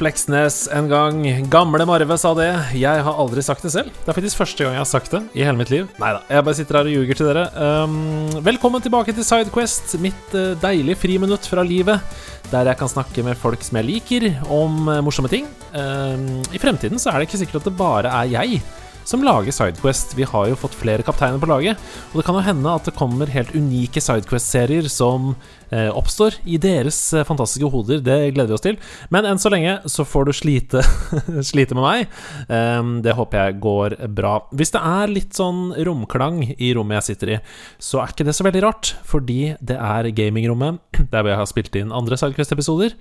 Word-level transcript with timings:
Fleksnes 0.00 0.62
en 0.72 0.86
gang. 0.88 1.18
Gamle 1.52 1.84
Marve 1.84 2.16
sa 2.16 2.30
det. 2.32 2.48
Jeg 2.80 3.02
har 3.04 3.18
aldri 3.20 3.42
sagt 3.44 3.66
det 3.66 3.72
selv. 3.74 3.92
Det 3.92 4.08
er 4.08 4.16
faktisk 4.16 4.40
første 4.40 4.64
gang 4.64 4.72
jeg 4.78 4.80
har 4.80 4.88
sagt 4.88 5.12
det 5.12 5.20
i 5.36 5.44
hele 5.44 5.60
mitt 5.60 5.72
liv. 5.72 5.90
Nei 6.00 6.14
da, 6.16 6.22
jeg 6.24 6.46
bare 6.46 6.56
sitter 6.56 6.78
her 6.78 6.88
og 6.88 6.94
ljuger 6.94 7.18
til 7.18 7.28
dere. 7.28 7.42
Um, 7.60 8.38
velkommen 8.46 8.80
tilbake 8.80 9.12
til 9.12 9.26
Sidequest, 9.28 9.92
mitt 10.00 10.32
uh, 10.32 10.54
deilige 10.62 10.96
friminutt 11.02 11.44
fra 11.50 11.64
livet. 11.66 12.00
Der 12.48 12.72
jeg 12.72 12.80
kan 12.80 12.88
snakke 12.88 13.26
med 13.26 13.36
folk 13.36 13.60
som 13.66 13.76
jeg 13.76 13.90
liker, 13.90 14.28
om 14.48 14.88
uh, 14.88 15.02
morsomme 15.04 15.28
ting. 15.32 15.50
Um, 15.76 16.40
I 16.48 16.62
fremtiden 16.62 17.02
så 17.02 17.12
er 17.12 17.20
det 17.20 17.28
ikke 17.28 17.42
sikkert 17.44 17.60
at 17.60 17.68
det 17.68 17.76
bare 17.76 18.14
er 18.22 18.32
jeg 18.38 18.62
som 19.10 19.24
lager 19.26 19.50
Sidequest. 19.52 20.14
Vi 20.14 20.26
har 20.28 20.46
jo 20.46 20.58
fått 20.58 20.76
flere 20.78 21.02
kapteiner 21.06 21.40
på 21.42 21.48
laget, 21.50 21.80
og 22.12 22.20
det 22.20 22.24
kan 22.26 22.36
jo 22.38 22.44
hende 22.46 22.74
at 22.78 22.86
det 22.86 22.94
kommer 22.98 23.32
helt 23.32 23.50
unike 23.56 24.02
Sidequest-serier 24.02 24.86
som 24.92 25.32
eh, 25.74 25.88
oppstår 25.90 26.36
i 26.46 26.60
deres 26.62 26.98
eh, 27.16 27.26
fantastiske 27.26 27.70
hoder. 27.72 28.02
Det 28.06 28.18
gleder 28.36 28.52
vi 28.52 28.58
oss 28.58 28.66
til. 28.66 28.78
Men 29.10 29.26
enn 29.26 29.40
så 29.42 29.50
lenge 29.50 29.80
så 29.90 30.06
får 30.06 30.28
du 30.28 30.34
slite, 30.36 30.84
slite 31.50 31.78
med 31.78 31.86
meg. 31.86 32.20
Um, 32.46 32.92
det 33.02 33.16
håper 33.18 33.42
jeg 33.42 33.58
går 33.64 33.96
bra. 34.14 34.36
Hvis 34.54 34.74
det 34.76 34.84
er 34.92 35.10
litt 35.10 35.34
sånn 35.38 35.72
romklang 35.88 36.44
i 36.52 36.70
rommet 36.76 37.00
jeg 37.00 37.10
sitter 37.10 37.34
i, 37.34 37.40
så 37.82 38.04
er 38.04 38.14
ikke 38.14 38.28
det 38.28 38.36
så 38.38 38.46
veldig 38.46 38.62
rart, 38.68 38.94
fordi 39.08 39.56
det 39.58 39.80
er 39.80 40.12
gamingrommet 40.14 40.78
der 41.14 41.26
vi 41.26 41.34
har 41.34 41.50
spilt 41.50 41.74
inn 41.80 41.94
andre 41.94 42.20
Sidequest-episoder 42.20 42.94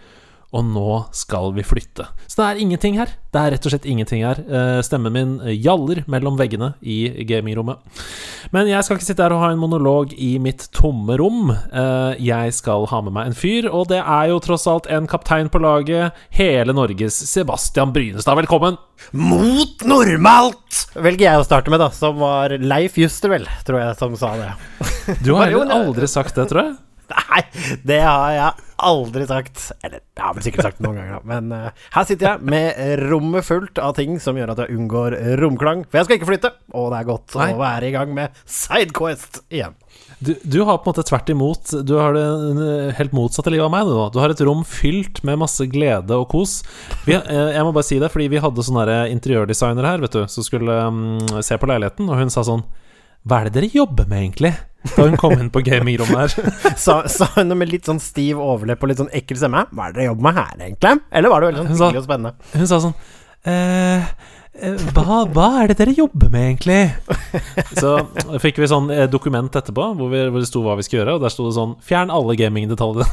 og 0.50 0.66
nå 0.66 0.94
skal 1.14 1.52
vi 1.53 1.64
flytte. 1.66 2.08
Så 2.25 2.39
det 2.39 2.45
er 2.47 2.61
ingenting 2.64 2.97
her. 2.97 3.11
Det 3.30 3.42
er 3.42 3.52
rett 3.53 3.66
og 3.67 3.73
slett 3.73 3.86
ingenting 3.86 4.23
her. 4.25 4.39
Eh, 4.42 4.80
stemmen 4.86 5.14
min 5.14 5.36
gjaller 5.61 6.02
mellom 6.09 6.39
veggene 6.39 6.72
i 6.81 7.23
gamingrommet. 7.30 7.78
Men 8.55 8.70
jeg 8.72 8.86
skal 8.86 8.97
ikke 8.97 9.09
sitte 9.11 9.25
her 9.25 9.36
og 9.36 9.44
ha 9.44 9.52
en 9.53 9.61
monolog 9.61 10.16
i 10.17 10.31
mitt 10.42 10.66
tomme 10.73 11.20
rom. 11.22 11.53
Eh, 11.53 12.17
jeg 12.25 12.55
skal 12.58 12.88
ha 12.89 13.02
med 13.05 13.14
meg 13.14 13.30
en 13.30 13.38
fyr, 13.38 13.70
og 13.70 13.92
det 13.94 14.02
er 14.02 14.31
jo 14.33 14.42
tross 14.42 14.66
alt 14.72 14.89
en 14.89 15.09
kaptein 15.09 15.53
på 15.53 15.61
laget. 15.61 16.17
Hele 16.33 16.73
Norges 16.73 17.22
Sebastian 17.30 17.94
Brynestad, 17.94 18.39
velkommen! 18.42 18.81
Mot 19.14 19.86
normalt! 19.88 20.83
Velger 20.97 21.30
jeg 21.30 21.44
å 21.44 21.45
starte 21.45 21.70
med, 21.70 21.83
da. 21.83 21.94
Som 21.94 22.17
var 22.25 22.58
Leif 22.58 22.97
Juster, 22.97 23.30
vel, 23.38 23.45
tror 23.70 23.83
jeg, 23.83 23.97
som 24.02 24.17
sa 24.17 24.33
det. 24.39 24.52
Du 25.22 25.36
har 25.38 25.45
heller 25.52 25.77
aldri 25.77 26.09
sagt 26.09 26.38
det, 26.42 26.50
tror 26.50 26.66
jeg. 26.66 26.77
Nei, 27.16 27.42
det 27.88 28.00
har 28.04 28.34
jeg 28.36 28.68
aldri 28.90 29.26
sagt. 29.30 29.66
Eller 29.84 30.00
jeg 30.02 30.24
har 30.24 30.38
vel 30.38 30.46
sikkert 30.46 30.68
sagt 30.70 30.80
det 30.80 30.86
noen 30.88 31.00
ganger, 31.00 31.18
da. 31.18 31.22
Men 31.34 31.52
uh, 31.54 31.86
her 31.96 32.08
sitter 32.08 32.32
jeg 32.32 32.52
med 32.54 33.04
rommet 33.10 33.48
fullt 33.48 33.82
av 33.84 33.96
ting 33.98 34.18
som 34.24 34.40
gjør 34.40 34.54
at 34.54 34.64
jeg 34.64 34.78
unngår 34.78 35.18
romklang. 35.42 35.86
For 35.90 36.02
jeg 36.02 36.10
skal 36.10 36.20
ikke 36.20 36.32
flytte, 36.32 36.54
og 36.74 36.90
det 36.94 37.02
er 37.02 37.10
godt 37.10 37.38
Nei. 37.40 37.52
å 37.54 37.62
være 37.62 37.90
i 37.90 37.94
gang 37.96 38.16
med 38.16 38.42
Sidequest 38.46 39.44
igjen. 39.50 39.78
Du, 40.20 40.34
du, 40.44 40.62
har 40.68 40.80
på 40.80 40.90
en 40.90 40.92
måte 40.92 41.04
tvert 41.08 41.30
imot 41.32 41.72
Du 41.88 41.94
har 41.96 42.16
det 42.16 42.94
helt 42.98 43.14
motsatte 43.16 43.52
livet 43.54 43.68
av 43.68 43.72
meg. 43.72 43.88
Du, 43.88 43.96
du 44.16 44.20
har 44.20 44.34
et 44.34 44.44
rom 44.44 44.66
fylt 44.68 45.22
med 45.28 45.40
masse 45.40 45.64
glede 45.72 46.18
og 46.20 46.28
kos. 46.32 46.60
Vi, 47.08 47.16
eh, 47.16 47.54
jeg 47.56 47.64
må 47.64 47.72
bare 47.76 47.88
si 47.88 48.00
det, 48.02 48.12
fordi 48.12 48.28
vi 48.32 48.44
hadde 48.44 48.66
sånn 48.66 48.80
interiørdesigner 49.16 49.88
her 49.88 50.04
vet 50.04 50.16
du 50.16 50.23
som 50.32 50.45
skulle 50.45 50.76
um, 50.88 51.17
se 51.45 51.56
på 51.60 51.70
leiligheten, 51.70 52.10
og 52.12 52.20
hun 52.20 52.32
sa 52.33 52.44
sånn 52.48 52.66
Hva 53.28 53.42
er 53.42 53.50
det 53.50 53.58
dere 53.58 53.72
jobber 53.74 54.08
med, 54.10 54.24
egentlig? 54.24 54.54
Da 54.96 55.06
hun 55.06 55.18
kom 55.20 55.36
inn 55.36 55.52
på 55.52 55.62
gamingrommet 55.66 56.38
her. 56.38 56.52
sa, 56.86 57.02
sa 57.12 57.28
hun 57.36 57.52
med 57.60 57.72
litt 57.72 57.88
sånn 57.90 58.00
stiv 58.02 58.40
overlepp 58.40 58.84
og 58.84 58.92
litt 58.92 59.02
sånn 59.02 59.12
ekkel 59.16 59.40
stemme? 59.42 59.66
Hva 59.74 59.90
er 59.90 59.94
det 59.96 60.00
dere 60.00 60.10
jobber 60.12 60.28
med 60.30 60.40
her, 60.40 60.54
egentlig? 60.58 60.94
Eller 61.12 61.34
var 61.34 61.44
det 61.44 61.50
veldig 61.50 61.64
sånn 61.64 61.74
hyggelig 61.76 62.02
og 62.02 62.08
spennende? 62.08 62.52
Hun 62.56 62.70
sa 62.72 62.80
sånn 62.86 62.96
eh, 63.50 64.08
eh, 64.56 64.88
hva, 64.96 65.20
hva, 65.36 65.50
er 65.62 65.72
det 65.72 65.80
dere 65.82 65.98
jobber 65.98 66.32
med, 66.32 66.48
egentlig? 66.54 66.80
Så 67.82 67.98
fikk 68.46 68.64
vi 68.64 68.72
sånn 68.72 68.88
eh, 68.96 69.06
dokument 69.12 69.60
etterpå 69.60 69.92
hvor, 70.00 70.14
vi, 70.14 70.24
hvor 70.32 70.40
det 70.40 70.50
sto 70.50 70.64
hva 70.64 70.80
vi 70.80 70.88
skulle 70.88 71.04
gjøre, 71.04 71.20
og 71.20 71.28
der 71.28 71.36
sto 71.36 71.50
det 71.50 71.58
sånn 71.60 71.76
Fjern 71.86 72.14
alle 72.16 72.40
gamingdetaljene. 72.40 73.10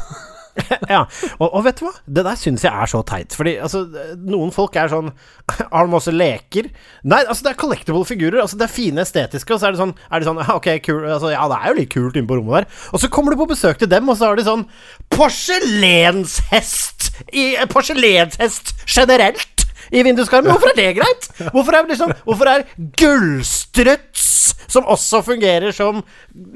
ja, 0.95 1.03
og, 1.39 1.49
og, 1.49 1.61
vet 1.67 1.81
du 1.81 1.87
hva? 1.87 1.93
Det 2.19 2.25
der 2.27 2.39
syns 2.41 2.65
jeg 2.65 2.73
er 2.73 2.91
så 2.91 3.03
teit. 3.07 3.35
Fordi 3.37 3.57
altså, 3.63 3.85
noen 4.17 4.53
folk 4.55 4.77
er 4.81 4.91
sånn 4.93 5.11
Har 5.73 5.87
de 5.87 5.99
også 5.99 6.15
leker? 6.15 6.71
Nei, 7.07 7.23
altså 7.25 7.47
det 7.47 7.53
er 7.53 7.61
collectible 7.61 8.05
figurer. 8.09 8.41
Altså 8.43 8.59
Det 8.61 8.67
er 8.69 8.73
fine 8.73 9.05
estetiske, 9.05 9.55
og 9.55 9.63
så 9.63 9.69
er 9.69 9.77
det 9.77 9.83
sånn, 9.83 9.95
er 10.11 10.23
det 10.23 10.29
sånn 10.31 10.43
Ok, 10.59 10.71
kul, 10.87 11.03
altså, 11.05 11.33
ja, 11.35 11.45
det 11.53 11.61
er 11.61 11.69
jo 11.71 11.79
litt 11.81 11.93
kult 11.93 12.17
inne 12.17 12.31
på 12.31 12.41
rommet 12.41 12.63
der. 12.63 12.71
Og 12.93 13.03
så 13.03 13.13
kommer 13.13 13.35
du 13.35 13.41
på 13.43 13.51
besøk 13.53 13.83
til 13.83 13.91
dem, 13.93 14.09
og 14.13 14.19
så 14.19 14.31
har 14.31 14.41
de 14.41 14.47
sånn 14.47 14.67
porselenshest! 15.15 17.13
I, 17.33 17.53
porselenshest 17.73 18.75
generelt! 18.87 19.66
I 19.93 20.03
vinduskarmen. 20.07 20.51
Hvorfor 20.53 20.73
er 20.73 20.79
det 20.79 20.91
greit? 20.99 21.29
Hvorfor 21.55 21.79
er, 21.79 21.89
liksom, 21.91 22.13
hvorfor 22.27 22.51
er 22.51 22.67
gullstruts, 23.01 24.27
som 24.73 24.87
også 24.91 25.23
fungerer 25.25 25.75
som 25.75 26.03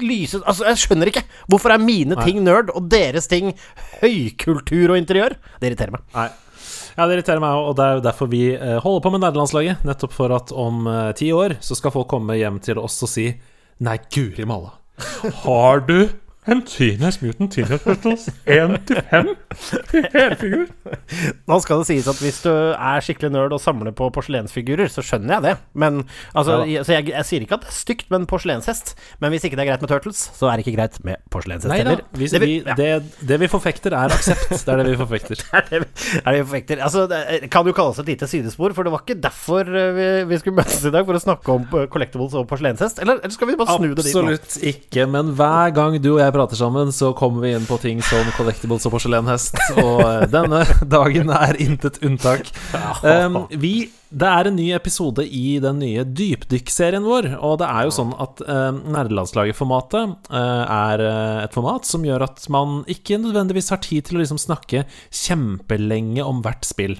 lyset 0.01 0.43
Altså, 0.43 0.65
jeg 0.67 0.83
skjønner 0.83 1.11
ikke. 1.11 1.23
Hvorfor 1.51 1.73
er 1.73 1.81
mine 1.81 2.17
ting 2.25 2.41
nerd, 2.45 2.71
og 2.75 2.89
deres 2.91 3.29
ting 3.31 3.53
høykultur 4.01 4.93
og 4.93 4.99
interiør? 4.99 5.37
Det 5.61 5.71
irriterer 5.71 5.95
meg. 5.97 6.07
Nei. 6.15 6.29
Ja, 6.97 7.05
det 7.07 7.15
irriterer 7.15 7.39
meg 7.39 7.55
òg, 7.55 7.69
og 7.69 7.77
det 7.79 7.85
er 7.85 7.97
jo 7.97 8.03
derfor 8.03 8.29
vi 8.31 8.41
eh, 8.51 8.77
holder 8.83 9.03
på 9.05 9.13
med 9.13 9.23
nederlandslaget. 9.23 9.85
Nettopp 9.87 10.15
for 10.15 10.35
at 10.35 10.51
om 10.51 10.83
uh, 10.89 11.13
ti 11.17 11.31
år 11.31 11.55
så 11.63 11.77
skal 11.79 11.93
folk 11.95 12.09
komme 12.11 12.35
hjem 12.39 12.59
til 12.63 12.81
oss 12.81 12.99
og 13.05 13.11
si 13.11 13.31
Nei, 13.81 13.95
guri 14.13 14.45
malla. 14.45 14.75
Har 15.41 15.81
du 15.87 16.11
en 16.49 16.63
Teenage 16.65 17.21
Mutant 17.21 17.51
Teenage 17.53 17.83
Turtles 17.83 18.23
1-5 18.49 19.27
i 19.93 20.01
helfigur. 20.15 20.71
Nå 21.45 21.57
skal 21.61 21.83
det 21.83 21.87
sies 21.91 22.07
at 22.09 22.17
hvis 22.23 22.39
du 22.41 22.49
er 22.49 23.03
skikkelig 23.05 23.29
nerd 23.35 23.53
og 23.53 23.61
samler 23.61 23.93
på 23.93 24.07
porselensfigurer, 24.15 24.89
så 24.89 25.03
skjønner 25.05 25.35
jeg 25.35 25.45
det. 25.45 25.53
Men 25.77 25.99
altså, 26.33 26.63
ja. 26.65 26.79
jeg, 26.79 26.87
jeg, 26.89 27.07
jeg, 27.11 27.27
sier 27.29 27.45
ikke 27.45 27.59
at 27.59 27.67
det 27.67 27.69
er 27.69 27.77
stygt 27.77 28.09
med 28.09 28.23
en 28.23 28.25
porselenshest, 28.31 28.95
men 29.21 29.33
hvis 29.35 29.45
ikke 29.45 29.59
det 29.59 29.67
er 29.67 29.69
greit 29.69 29.85
med 29.85 29.93
Turtles, 29.93 30.23
så 30.33 30.49
er 30.49 30.57
det 30.57 30.65
ikke 30.65 30.73
greit 30.79 30.97
med 31.05 31.21
porselenshest 31.33 31.75
heller. 31.75 32.01
Det, 32.09 32.41
vi, 32.41 32.49
ja. 32.57 32.77
det, 32.79 32.89
det, 33.21 33.39
vi 33.43 33.51
forfekter, 33.51 33.93
er 33.93 34.17
aksept. 34.17 34.49
Det 34.65 34.73
er 34.73 34.81
det 34.81 34.87
vi 34.89 34.97
forfekter. 35.03 35.45
det 35.69 35.77
er 35.77 35.85
det, 35.85 35.91
er 36.23 36.25
det 36.25 36.35
vi 36.39 36.47
forfekter. 36.47 36.83
Altså, 36.89 37.05
det 37.11 37.51
kan 37.53 37.69
jo 37.69 37.75
kalles 37.77 38.01
et 38.01 38.11
lite 38.15 38.31
sidespor, 38.33 38.73
for 38.73 38.89
det 38.89 38.95
var 38.95 39.05
ikke 39.05 39.19
derfor 39.21 39.69
eh, 39.69 39.93
vi, 39.93 40.09
vi 40.33 40.41
skulle 40.41 40.57
møtes 40.57 40.81
i 40.89 40.95
dag, 40.97 41.05
for 41.05 41.21
å 41.21 41.21
snakke 41.21 41.53
om 41.53 41.69
eh, 41.69 41.87
collectibles 41.93 42.33
og 42.41 42.49
porselenshest. 42.49 43.05
Eller, 43.05 43.21
eller 43.21 43.37
skal 43.37 43.53
vi 43.53 43.59
bare 43.61 43.77
snu 43.77 43.91
Absolutt 43.93 44.01
det 44.01 44.09
dit? 44.09 44.17
Absolutt 44.17 44.59
ikke, 44.73 45.09
men 45.13 45.33
hver 45.37 45.77
gang 45.77 46.01
du 46.01 46.13
og 46.15 46.21
jeg 46.23 46.30
jeg 46.31 46.37
prater 46.39 46.59
sammen, 46.59 46.91
så 46.95 47.11
kommer 47.17 47.43
vi 47.43 47.53
inn 47.57 47.67
på 47.67 47.77
ting 47.81 47.99
som 48.05 48.27
collectibles 48.37 48.87
og 48.87 48.95
porselenhest. 48.95 49.57
Og 49.81 50.01
eh, 50.05 50.27
denne 50.31 50.63
dagen 50.95 51.31
er 51.35 51.59
intet 51.61 52.01
unntak. 52.05 52.51
Um, 53.01 53.47
vi, 53.57 53.89
det 54.13 54.27
er 54.29 54.47
en 54.47 54.55
ny 54.59 54.67
episode 54.75 55.23
i 55.25 55.55
den 55.63 55.79
nye 55.81 56.03
dypdykkserien 56.05 57.01
vår. 57.05 57.31
Og 57.41 57.55
det 57.61 57.69
er 57.71 57.87
jo 57.87 57.93
sånn 57.95 58.11
at 58.21 58.43
um, 58.45 58.77
nerdelandslaget-formatet 58.93 60.29
uh, 60.29 60.63
er 60.91 61.03
et 61.47 61.55
format 61.55 61.87
som 61.87 62.05
gjør 62.05 62.27
at 62.27 62.45
man 62.53 62.83
ikke 62.91 63.17
nødvendigvis 63.23 63.71
har 63.73 63.81
tid 63.81 64.05
til 64.05 64.19
å 64.19 64.21
liksom 64.21 64.41
snakke 64.41 64.83
kjempelenge 65.09 66.25
om 66.27 66.43
hvert 66.45 66.67
spill. 66.67 66.99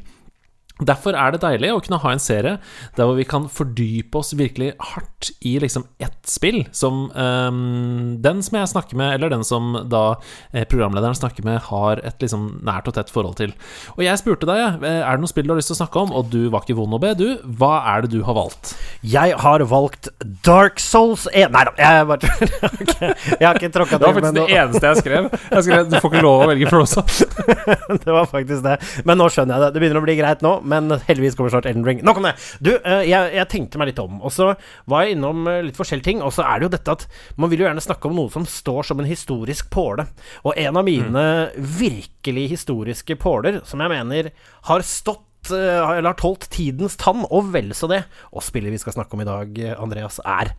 Derfor 0.82 1.16
er 1.18 1.34
det 1.34 1.44
deilig 1.44 1.72
å 1.74 1.82
kunne 1.84 2.00
ha 2.02 2.14
en 2.14 2.22
serie 2.22 2.58
der 2.98 3.08
hvor 3.08 3.18
vi 3.18 3.28
kan 3.28 3.48
fordype 3.52 4.18
oss 4.22 4.34
virkelig 4.38 4.74
hardt 4.94 5.32
i 5.46 5.58
liksom 5.62 5.86
ett 6.02 6.20
spill. 6.30 6.64
Som 6.76 7.10
um, 7.14 8.18
den 8.22 8.42
som 8.46 8.58
jeg 8.58 8.72
snakker 8.74 9.00
med, 9.00 9.16
eller 9.16 9.32
den 9.34 9.46
som 9.48 9.74
da 9.92 10.04
eh, 10.52 10.66
programlederen 10.70 11.18
snakker 11.18 11.46
med, 11.46 11.62
har 11.70 12.02
et 12.06 12.24
liksom 12.24 12.48
nært 12.66 12.90
og 12.90 12.98
tett 12.98 13.12
forhold 13.14 13.38
til. 13.40 13.54
Og 13.98 14.04
jeg 14.06 14.22
spurte 14.22 14.50
deg, 14.50 14.82
eh, 14.82 15.02
er 15.02 15.18
det 15.18 15.24
noe 15.24 15.32
spill 15.32 15.48
du 15.48 15.54
har 15.54 15.62
lyst 15.62 15.72
til 15.72 15.78
å 15.78 15.82
snakke 15.84 16.06
om? 16.06 16.14
Og 16.18 16.32
du 16.34 16.42
var 16.54 16.66
ikke 16.66 16.78
vond 16.80 16.98
å 16.98 17.02
be, 17.02 17.14
du. 17.18 17.28
Hva 17.60 17.74
er 17.94 18.06
det 18.06 18.14
du 18.16 18.22
har 18.28 18.38
valgt? 18.38 18.74
Jeg 19.06 19.38
har 19.42 19.66
valgt 19.70 20.12
Dark 20.46 20.82
Souls 20.82 21.28
1 21.32 21.52
Nei 21.52 21.64
da, 21.68 21.72
jeg, 21.78 22.06
bare, 22.08 22.30
jeg 23.42 23.46
har 23.46 23.58
ikke 23.58 23.72
tråkka 23.74 23.98
til. 23.98 24.02
Det 24.02 24.08
var 24.08 24.18
faktisk 24.18 24.38
det 24.38 24.60
eneste 24.62 24.88
jeg 24.88 25.02
skrev. 25.02 25.30
Jeg 25.52 25.66
skrev 25.68 25.90
Du 25.92 25.98
får 25.98 26.14
ikke 26.14 26.26
lov 26.26 26.46
å 26.46 26.50
velge 26.52 26.70
Frozen 26.72 27.10
det 28.06 28.14
var 28.14 28.30
faktisk 28.30 28.64
det. 28.66 28.78
Men 29.08 29.20
nå 29.20 29.28
skjønner 29.32 29.58
jeg 29.58 29.66
det. 29.66 29.72
Det 29.76 29.84
begynner 29.84 30.02
å 30.02 30.06
bli 30.06 30.18
greit 30.20 30.44
nå 30.46 30.54
men 30.72 30.92
heldigvis 31.08 31.38
kommer 31.38 31.54
snart 31.54 31.68
Elden 31.70 31.86
Ring. 31.88 32.04
Nok 32.06 32.22
om 32.22 32.28
det! 32.30 32.36
Du, 32.64 32.72
eh, 32.78 33.04
jeg, 33.10 33.34
jeg, 33.36 33.50
tenkte 33.52 33.82
meg 33.82 33.92
litt 33.92 34.02
om, 34.04 34.20
og 34.22 34.34
så 34.34 34.52
var 34.90 35.06
jeg 35.06 35.18
innom 35.18 35.48
eh, 35.52 35.62
litt 35.68 35.80
forskjellige 35.80 36.08
ting. 36.08 36.24
Og 36.26 36.34
så 36.36 36.46
er 36.48 36.60
det 36.60 36.70
jo 36.70 36.74
dette 36.78 36.96
at 36.98 37.08
man 37.42 37.52
vil 37.52 37.64
jo 37.64 37.68
gjerne 37.68 37.84
snakke 37.84 38.10
om 38.10 38.18
noe 38.18 38.34
som 38.34 38.48
står 38.48 38.88
som 38.92 39.02
en 39.02 39.10
historisk 39.10 39.72
påle. 39.74 40.08
Og 40.46 40.58
en 40.60 40.80
av 40.80 40.88
mine 40.88 41.26
mm. 41.52 41.60
virkelig 41.82 42.48
historiske 42.56 43.18
påler, 43.22 43.62
som 43.68 43.84
jeg 43.84 43.94
mener 43.94 44.32
har 44.72 44.88
stått 44.88 45.54
eh, 45.54 45.80
eller 45.82 46.14
har 46.14 46.20
tålt 46.22 46.50
tidens 46.54 47.00
tann, 47.02 47.26
og 47.30 47.54
vel 47.56 47.74
så 47.78 47.90
det. 47.92 48.04
Og 48.32 48.46
spillet 48.46 48.74
vi 48.74 48.82
skal 48.82 48.98
snakke 48.98 49.18
om 49.18 49.26
i 49.26 49.30
dag, 49.30 49.66
Andreas, 49.78 50.22
er 50.26 50.56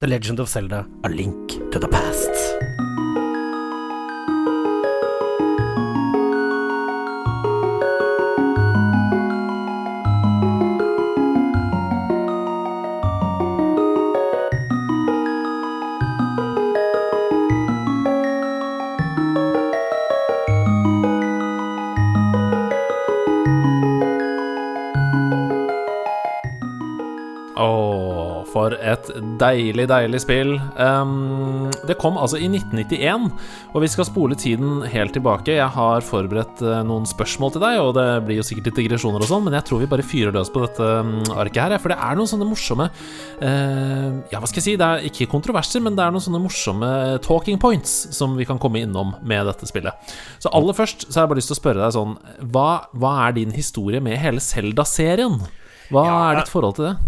The 0.00 0.08
Legend 0.08 0.40
of 0.40 0.48
Zelda 0.48 0.86
A 1.04 1.12
Link 1.12 1.60
to 1.72 1.78
the 1.82 1.90
Past. 1.90 2.89
Deilig, 29.40 29.86
deilig 29.90 30.20
spill. 30.22 30.52
Um, 30.76 31.70
det 31.88 31.96
kom 32.00 32.18
altså 32.20 32.38
i 32.38 32.48
1991, 32.50 33.26
og 33.72 33.84
vi 33.84 33.90
skal 33.90 34.06
spole 34.08 34.36
tiden 34.38 34.84
helt 34.92 35.14
tilbake. 35.16 35.54
Jeg 35.56 35.68
har 35.74 36.04
forberedt 36.06 36.62
uh, 36.64 36.80
noen 36.86 37.08
spørsmål 37.08 37.54
til 37.54 37.64
deg, 37.64 37.78
og 37.82 37.94
det 37.98 38.06
blir 38.26 38.40
jo 38.40 38.46
sikkert 38.46 38.70
litt 38.70 38.80
digresjoner 38.82 39.24
og 39.24 39.30
sånn, 39.30 39.44
men 39.46 39.56
jeg 39.58 39.66
tror 39.68 39.82
vi 39.82 39.90
bare 39.90 40.06
fyrer 40.06 40.34
løs 40.36 40.52
på 40.52 40.64
dette 40.64 40.90
arket 41.34 41.62
her, 41.64 41.76
for 41.82 41.94
det 41.94 41.98
er 42.00 42.18
noen 42.18 42.30
sånne 42.30 42.48
morsomme 42.48 42.88
uh, 42.90 44.08
Ja, 44.30 44.38
hva 44.38 44.48
skal 44.48 44.60
jeg 44.60 44.68
si, 44.68 44.76
det 44.80 44.88
er 44.88 45.06
ikke 45.10 45.30
kontroverser, 45.32 45.84
men 45.84 45.96
det 45.98 46.04
er 46.04 46.14
noen 46.14 46.24
sånne 46.24 46.42
morsomme 46.42 46.90
talking 47.24 47.60
points 47.60 47.94
som 48.16 48.36
vi 48.38 48.48
kan 48.48 48.60
komme 48.60 48.82
innom 48.84 49.14
med 49.26 49.48
dette 49.48 49.68
spillet. 49.68 50.12
Så 50.42 50.52
aller 50.56 50.76
først 50.76 51.08
så 51.08 51.16
har 51.16 51.26
jeg 51.26 51.34
bare 51.34 51.42
lyst 51.42 51.52
til 51.52 51.58
å 51.58 51.62
spørre 51.62 51.82
deg 51.84 51.96
sånn 51.96 52.16
Hva, 52.52 52.68
hva 52.96 53.14
er 53.26 53.38
din 53.38 53.54
historie 53.54 54.02
med 54.04 54.18
hele 54.20 54.42
Zelda-serien? 54.44 55.40
Hva 55.90 56.04
Ja, 56.06 56.20
er 56.30 56.42
ditt 56.42 56.52
forhold 56.52 56.78
til 56.78 56.90
det? 56.90 56.98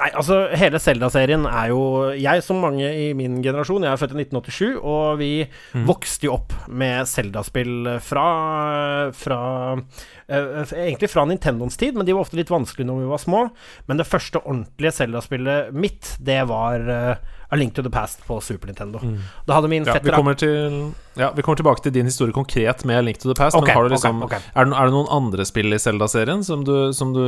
Nei, 0.00 0.08
altså 0.16 0.38
hele 0.56 0.78
Zelda-serien 0.80 1.42
er 1.44 1.66
jo 1.68 1.80
Jeg, 2.16 2.40
som 2.42 2.62
mange 2.64 2.86
i 2.96 3.10
min 3.12 3.42
generasjon, 3.44 3.84
jeg 3.84 3.92
er 3.92 4.00
født 4.00 4.14
i 4.16 4.22
1987, 4.24 4.78
og 4.80 5.18
vi 5.20 5.32
vokste 5.84 6.30
jo 6.30 6.38
opp 6.38 6.54
med 6.72 7.04
Zelda-spill 7.10 7.98
fra, 8.00 8.24
fra 9.12 9.42
Egentlig 10.32 11.10
fra 11.12 11.24
Nintendons 11.28 11.76
tid, 11.76 11.96
men 11.98 12.06
de 12.08 12.14
var 12.16 12.24
ofte 12.24 12.38
litt 12.38 12.50
vanskelige 12.52 12.88
når 12.88 13.02
vi 13.02 13.10
var 13.10 13.20
små. 13.22 13.42
Men 13.90 14.00
det 14.00 14.06
første 14.08 14.40
ordentlige 14.42 14.94
Zelda-spillet 14.96 15.72
mitt, 15.76 16.14
det 16.24 16.40
var 16.48 16.82
eh, 16.88 17.30
A 17.52 17.56
Link 17.56 17.74
to 17.76 17.82
the 17.84 17.90
Past 17.92 18.22
på 18.26 18.38
Super 18.40 18.70
Nintendo. 18.70 19.00
Da 19.46 19.58
hadde 19.58 19.68
min 19.68 19.84
Ja, 19.84 19.98
vi, 20.02 20.10
kommer 20.14 20.38
til, 20.40 20.92
ja, 21.20 21.28
vi 21.36 21.44
kommer 21.44 21.60
tilbake 21.60 21.84
til 21.84 21.92
din 21.92 22.08
historie 22.08 22.32
konkret 22.32 22.84
med 22.88 22.96
A 22.98 23.04
Link 23.04 23.18
to 23.20 23.28
the 23.28 23.36
Past. 23.36 23.56
Okay, 23.56 23.66
men 23.68 23.76
har 23.76 23.84
du 23.88 23.92
liksom, 23.96 24.22
okay, 24.24 24.38
okay. 24.40 24.54
Er, 24.54 24.70
det, 24.70 24.78
er 24.78 24.88
det 24.88 24.96
noen 24.96 25.10
andre 25.12 25.44
spill 25.48 25.76
i 25.76 25.80
Zelda-serien 25.82 26.40
som 26.46 26.64
du, 26.64 26.74
som 26.96 27.12
du 27.12 27.20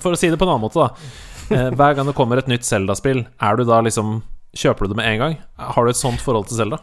For 0.00 0.14
å 0.14 0.16
si 0.16 0.32
det 0.32 0.40
på 0.40 0.48
en 0.48 0.54
annen 0.54 0.64
måte, 0.64 0.80
da. 0.80 1.12
Eh, 1.52 1.68
Hver 1.76 1.98
gang 1.98 2.08
det 2.08 2.16
kommer 2.16 2.40
et 2.40 2.48
nytt 2.48 2.64
Zelda-spill, 2.64 3.26
er 3.36 3.60
du 3.60 3.66
da 3.68 3.82
liksom 3.84 4.22
Kjøper 4.54 4.86
du 4.86 4.92
det 4.92 5.00
med 5.00 5.08
en 5.10 5.18
gang? 5.18 5.32
Har 5.58 5.84
du 5.84 5.90
et 5.90 5.98
sånt 5.98 6.20
forhold 6.22 6.46
til 6.46 6.60
Zelda? 6.60 6.78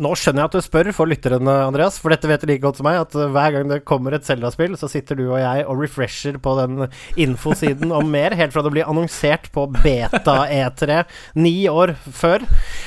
Nå 0.00 0.12
skjønner 0.16 0.42
jeg 0.44 0.50
at 0.50 0.54
du 0.56 0.64
spør 0.64 0.88
for 0.96 1.10
lytteren, 1.10 1.48
Andreas, 1.50 1.98
for 2.00 2.12
dette 2.14 2.28
vet 2.30 2.42
du 2.44 2.48
like 2.50 2.62
godt 2.62 2.78
som 2.80 2.86
meg, 2.88 3.00
at 3.02 3.14
uh, 3.18 3.26
hver 3.32 3.52
gang 3.56 3.68
det 3.70 3.80
kommer 3.88 4.14
et 4.16 4.24
Zelda-spill, 4.26 4.76
så 4.80 4.88
sitter 4.90 5.18
du 5.18 5.24
og 5.30 5.38
jeg 5.40 5.64
og 5.68 5.80
refresher 5.82 6.38
på 6.42 6.54
den 6.60 6.86
infosiden 7.20 7.92
om 7.94 8.08
mer, 8.12 8.34
helt 8.38 8.54
fra 8.54 8.62
det 8.64 8.72
blir 8.74 8.88
annonsert 8.88 9.50
på 9.54 9.66
beta-E3 9.76 11.02
ni 11.40 11.54
år 11.70 11.94
før. 12.12 12.44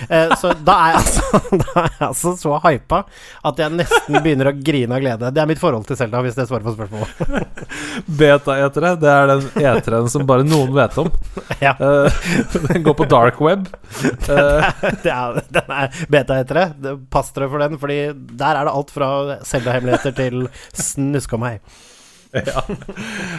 Eh, 0.10 0.34
så 0.40 0.54
da 0.66 0.76
er, 0.88 0.96
jeg 0.96 1.02
altså, 1.04 1.42
da 1.64 1.70
er 1.84 1.90
jeg 1.92 2.06
altså 2.10 2.34
så 2.40 2.58
hypa 2.66 3.02
at 3.46 3.62
jeg 3.62 3.76
nesten 3.78 4.20
begynner 4.26 4.50
å 4.52 4.56
grine 4.58 4.98
av 4.98 5.04
glede. 5.06 5.32
Det 5.36 5.44
er 5.44 5.50
mitt 5.50 5.62
forhold 5.62 5.86
til 5.90 6.00
Zelda, 6.00 6.22
hvis 6.26 6.38
det 6.38 6.48
svarer 6.50 6.66
på 6.66 6.76
spørsmålet. 6.76 7.66
Beta-E3, 8.22 8.94
det 9.02 9.12
er 9.12 9.32
den 9.34 9.46
E3-en 9.62 10.10
som 10.12 10.26
bare 10.30 10.46
noen 10.48 10.74
vet 10.76 10.98
om. 11.02 11.12
Ja. 11.64 11.72
Eh, 11.80 12.12
den 12.68 12.84
går 12.84 12.96
på 13.00 13.06
dark 13.10 13.38
web. 13.42 13.68
Eh, 14.04 14.66
Det 15.06 15.12
er, 15.12 15.38
den 15.56 15.72
er 15.72 15.94
beta-E3. 16.12 16.66
Pass 17.14 17.34
dere 17.36 17.50
for 17.52 17.64
den, 17.64 17.80
fordi 17.82 18.00
der 18.14 18.60
er 18.62 18.68
det 18.68 18.76
alt 18.76 18.94
fra 18.94 19.10
Selda-hemmeligheter 19.48 20.16
til 20.18 20.48
snusk 20.74 21.36
om 21.38 21.46
meg. 21.46 21.60
ja. 22.50 22.62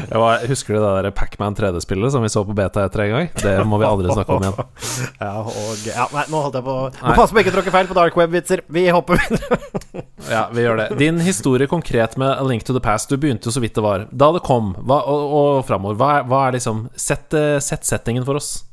Jeg 0.08 0.20
var, 0.22 0.44
husker 0.48 0.76
du 0.76 0.80
det 0.80 0.92
der 1.04 1.10
Pacman 1.16 1.56
3D-spillet 1.58 2.14
som 2.14 2.24
vi 2.24 2.30
så 2.32 2.44
på 2.48 2.56
beta 2.56 2.86
etter 2.86 3.04
en 3.04 3.12
gang? 3.12 3.30
Det 3.42 3.56
må 3.68 3.80
vi 3.82 3.88
aldri 3.88 4.08
snakke 4.14 4.38
om 4.38 4.46
igjen. 4.46 4.60
Ja, 5.26 5.32
og 5.44 5.84
ja, 5.84 6.06
Nei, 6.14 6.24
nå 6.32 6.42
holdt 6.46 6.56
jeg 6.56 6.66
på. 6.66 6.76
Må 7.02 7.16
passe 7.18 7.36
på 7.36 7.42
ikke 7.42 7.52
tråkke 7.58 7.74
feil 7.74 7.90
på 7.90 7.96
dark 7.98 8.16
web-vitser. 8.16 8.64
Vi 8.72 8.86
hopper 8.94 9.20
videre. 9.26 10.05
Ja, 10.30 10.46
vi 10.52 10.64
gjør 10.64 10.80
det. 10.80 10.86
Din 10.98 11.20
historie 11.22 11.68
konkret 11.70 12.16
med 12.20 12.32
A 12.32 12.44
Link 12.46 12.64
to 12.66 12.74
the 12.74 12.82
Past, 12.82 13.10
du 13.10 13.20
begynte 13.20 13.48
jo 13.48 13.54
så 13.54 13.62
vidt 13.62 13.76
det 13.78 13.84
var. 13.84 14.06
Da 14.10 14.30
det 14.34 14.42
kom, 14.46 14.72
hva, 14.82 15.02
og, 15.06 15.34
og 15.40 15.66
framover, 15.68 15.98
hva, 16.00 16.10
hva 16.26 16.46
er 16.48 16.58
liksom 16.58 16.86
Sett, 16.96 17.34
sett 17.62 17.86
settingen 17.86 18.24
for 18.26 18.40
oss. 18.40 18.66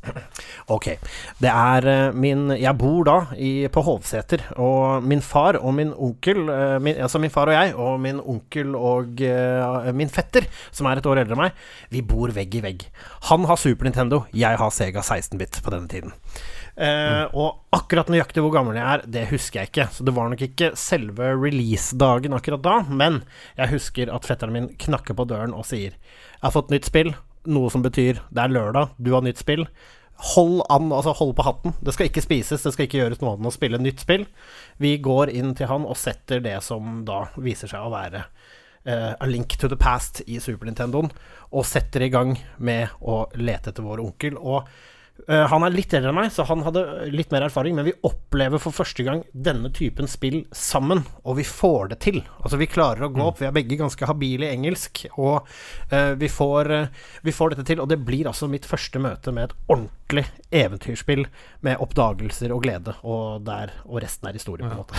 Ok. 0.74 0.88
Det 1.44 1.52
er 1.52 1.88
eh, 1.90 2.16
min 2.16 2.48
Jeg 2.56 2.76
bor 2.80 3.04
da 3.08 3.18
i, 3.36 3.68
på 3.72 3.84
Hovseter, 3.84 4.46
og 4.62 5.04
min 5.06 5.22
far 5.24 5.60
og 5.60 5.74
min 5.76 5.92
onkel 5.92 6.48
eh, 6.50 6.78
min, 6.84 7.00
Altså 7.04 7.22
min 7.22 7.34
far 7.34 7.52
og 7.52 7.58
jeg, 7.58 7.74
og 7.76 8.00
min 8.04 8.20
onkel 8.20 8.76
og 8.80 9.24
uh, 9.24 9.92
min 9.96 10.12
fetter, 10.12 10.48
som 10.72 10.88
er 10.88 11.00
et 11.00 11.08
år 11.10 11.24
eldre 11.24 11.36
enn 11.36 11.44
meg, 11.46 11.64
vi 11.92 12.04
bor 12.08 12.32
vegg 12.34 12.56
i 12.60 12.64
vegg. 12.64 12.88
Han 13.30 13.48
har 13.50 13.60
Super 13.60 13.88
Nintendo, 13.88 14.24
jeg 14.34 14.60
har 14.60 14.74
Sega 14.74 15.04
16-bit 15.04 15.62
på 15.64 15.74
denne 15.74 15.92
tiden. 15.92 16.16
Eh, 16.74 17.26
Og 17.38 17.60
akkurat 17.76 18.08
nøyaktig 18.10 18.42
hvor 18.42 18.54
gammel 18.56 18.78
jeg 18.80 18.86
er, 18.86 19.04
det 19.16 19.28
husker 19.30 19.62
jeg 19.62 19.70
ikke. 19.72 19.88
Så 19.94 20.06
det 20.08 20.14
var 20.16 20.30
nok 20.32 20.42
ikke 20.42 20.72
selve 20.80 21.34
release-dagen 21.38 22.34
akkurat 22.34 22.64
da, 22.66 22.76
men 22.90 23.22
jeg 23.60 23.74
husker 23.76 24.14
at 24.14 24.26
fetteren 24.26 24.56
min 24.56 24.72
knakker 24.82 25.18
på 25.18 25.28
døren 25.30 25.54
og 25.54 25.68
sier 25.70 25.94
Jeg 25.94 26.42
har 26.48 26.56
fått 26.56 26.74
nytt 26.74 26.90
spill, 26.90 27.14
noe 27.46 27.70
som 27.70 27.84
betyr 27.86 28.24
det 28.32 28.42
er 28.46 28.56
lørdag, 28.56 28.96
du 28.98 29.12
har 29.14 29.22
nytt 29.26 29.42
spill. 29.42 29.68
Hold 30.34 30.62
an, 30.72 30.92
altså 30.94 31.12
hold 31.18 31.34
på 31.36 31.44
hatten. 31.44 31.74
Det 31.84 31.94
skal 31.94 32.08
ikke 32.08 32.22
spises, 32.24 32.62
det 32.64 32.72
skal 32.74 32.86
ikke 32.88 33.00
gjøres 33.02 33.22
noe 33.22 33.34
annet 33.34 33.44
enn 33.44 33.50
å 33.50 33.56
spille 33.56 33.80
nytt 33.82 34.04
spill. 34.06 34.26
Vi 34.80 34.96
går 35.04 35.32
inn 35.34 35.54
til 35.58 35.68
han 35.68 35.86
og 35.90 35.98
setter 36.00 36.40
det 36.44 36.60
som 36.64 37.02
da 37.06 37.26
viser 37.38 37.70
seg 37.72 37.86
å 37.86 37.94
være 37.94 38.26
Uh, 38.84 39.14
A 39.16 39.26
Link 39.32 39.54
to 39.56 39.70
the 39.72 39.78
Past 39.80 40.18
i 40.28 40.42
Super 40.44 40.68
Nintendoen, 40.68 41.08
og 41.56 41.64
setter 41.64 42.04
i 42.04 42.10
gang 42.12 42.34
med 42.60 42.92
å 43.00 43.22
lete 43.40 43.72
etter 43.72 43.86
vår 43.86 44.02
onkel. 44.04 44.36
Og 44.36 44.68
eh, 45.28 45.46
han 45.50 45.66
er 45.66 45.74
litt 45.74 45.94
eldre 45.96 46.12
enn 46.12 46.18
meg, 46.18 46.32
så 46.34 46.46
han 46.50 46.64
hadde 46.66 46.84
litt 47.14 47.32
mer 47.34 47.46
erfaring, 47.48 47.76
men 47.78 47.88
vi 47.88 47.96
opplever 48.08 48.62
for 48.62 48.76
første 48.76 49.06
gang 49.06 49.24
denne 49.34 49.72
typen 49.76 50.10
spill 50.10 50.42
sammen, 50.56 51.04
og 51.24 51.38
vi 51.40 51.48
får 51.48 51.94
det 51.94 52.00
til. 52.06 52.22
Altså, 52.42 52.60
vi 52.62 52.70
klarer 52.72 53.08
å 53.08 53.12
gå 53.14 53.26
opp, 53.26 53.42
vi 53.42 53.50
er 53.50 53.56
begge 53.56 53.80
ganske 53.80 54.10
habile 54.10 54.50
i 54.50 54.56
engelsk, 54.58 55.06
og 55.16 55.48
uh, 55.94 56.14
vi, 56.20 56.30
får, 56.32 56.72
uh, 56.72 57.04
vi 57.24 57.36
får 57.36 57.54
dette 57.54 57.68
til. 57.72 57.84
Og 57.84 57.90
det 57.92 58.02
blir 58.06 58.30
altså 58.30 58.50
mitt 58.52 58.68
første 58.68 59.02
møte 59.02 59.34
med 59.36 59.50
et 59.50 59.58
ordentlig 59.68 60.03
eventyrspill 60.54 61.24
med 61.66 61.80
oppdagelser 61.82 62.52
og 62.54 62.62
glede, 62.66 62.94
og, 63.04 63.42
der, 63.48 63.72
og 63.88 64.02
resten 64.04 64.30
er 64.30 64.34
historie, 64.38 64.64
på 64.66 64.70
en 64.70 64.82
måte. 64.84 64.94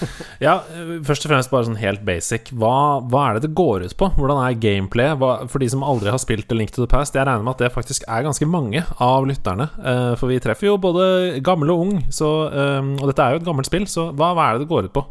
Ja, 0.46 0.58
først 1.06 1.26
og 1.26 1.32
fremst 1.32 1.50
bare 1.52 1.66
sånn 1.66 1.80
helt 1.80 2.04
basic. 2.06 2.52
Hva, 2.56 3.00
hva 3.10 3.24
er 3.28 3.38
det 3.38 3.48
det 3.48 3.54
går 3.58 3.84
ut 3.88 3.96
på? 3.98 4.10
Hvordan 4.16 4.40
er 4.44 4.58
gameplay? 4.62 5.12
Hva, 5.20 5.32
for 5.50 5.58
de 5.62 5.68
som 5.72 5.82
aldri 5.86 6.12
har 6.12 6.20
spilt 6.22 6.52
A 6.52 6.56
Link 6.58 6.72
to 6.76 6.84
the 6.84 6.90
Past, 6.90 7.16
jeg 7.18 7.26
regner 7.26 7.44
med 7.44 7.56
at 7.56 7.64
det 7.66 7.72
faktisk 7.74 8.06
er 8.08 8.24
ganske 8.26 8.48
mange 8.48 8.84
av 9.02 9.26
lytterne. 9.28 9.68
eh, 9.82 10.12
For 10.20 10.30
vi 10.30 10.40
treffer 10.42 10.70
jo 10.70 10.78
både 10.80 11.40
gammel 11.44 11.72
og 11.74 11.86
ung, 11.86 11.96
så, 12.14 12.30
eh, 12.52 12.92
og 13.00 13.06
dette 13.10 13.24
er 13.26 13.36
jo 13.36 13.42
et 13.42 13.48
gammelt 13.48 13.68
spill, 13.68 13.88
så 13.90 14.10
hva, 14.12 14.32
hva 14.36 14.50
er 14.50 14.58
det 14.58 14.66
det 14.66 14.72
går 14.72 14.90
ut 14.90 14.94
på? 14.96 15.06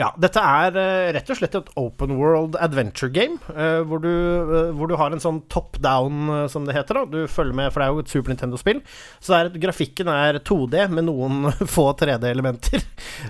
Ja, 0.00 0.10
dette 0.20 0.40
er 0.42 0.76
eh, 0.78 1.10
rett 1.16 1.30
og 1.32 1.38
slett 1.38 1.56
et 1.58 1.70
open 1.80 2.14
world 2.18 2.56
adventure 2.62 3.10
game, 3.12 3.38
eh, 3.54 3.80
hvor, 3.86 4.02
du, 4.02 4.10
eh, 4.10 4.72
hvor 4.76 4.90
du 4.90 4.96
har 5.00 5.14
en 5.14 5.22
sånn 5.22 5.42
top 5.52 5.78
down, 5.82 6.30
som 6.52 6.66
det 6.66 6.76
heter. 6.76 7.02
da 7.02 7.04
Du 7.08 7.30
følger 7.30 7.56
med, 7.56 7.72
for 7.72 7.82
det 7.82 7.88
er 7.88 7.94
jo 7.96 8.04
et 8.04 8.12
Super 8.12 8.32
Nintendo-spill. 8.32 8.82
Så 9.22 9.36
er, 9.38 9.52
grafikken 9.62 10.10
er 10.12 10.40
2D 10.40 10.86
med 10.92 11.08
noen 11.08 11.52
få 11.76 11.90
3D-elementer 12.00 12.84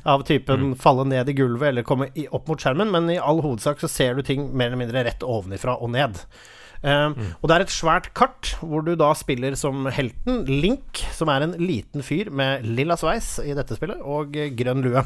av 0.09 0.27
typen 0.29 0.73
falle 0.81 1.07
ned 1.09 1.31
i 1.31 1.37
gulvet 1.37 1.73
eller 1.73 1.87
komme 1.87 2.11
i, 2.15 2.27
opp 2.31 2.51
mot 2.51 2.61
skjermen, 2.61 2.91
men 2.93 3.11
i 3.13 3.21
all 3.21 3.43
hovedsak 3.45 3.83
så 3.83 3.91
ser 3.91 4.19
du 4.19 4.27
ting 4.27 4.51
mer 4.53 4.71
eller 4.71 4.85
mindre 4.85 5.07
rett 5.07 5.27
ovenifra 5.27 5.79
og 5.81 5.95
ned. 5.97 6.21
Eh, 6.83 7.33
Og 7.39 7.49
det 7.49 7.57
er 7.57 7.65
et 7.65 7.75
svært 7.75 8.11
kart 8.19 8.55
hvor 8.61 8.85
du 8.85 8.95
da 8.99 9.13
spiller 9.19 9.55
som 9.59 9.87
helten 9.87 10.45
Link, 10.51 11.03
som 11.15 11.31
er 11.33 11.47
en 11.47 11.57
liten 11.63 12.03
fyr 12.03 12.31
med 12.35 12.67
lilla 12.67 12.99
sveis 12.99 13.37
i 13.43 13.55
dette 13.57 13.79
spillet, 13.79 14.03
og 14.03 14.35
grønn 14.59 14.83
lue. 14.85 15.05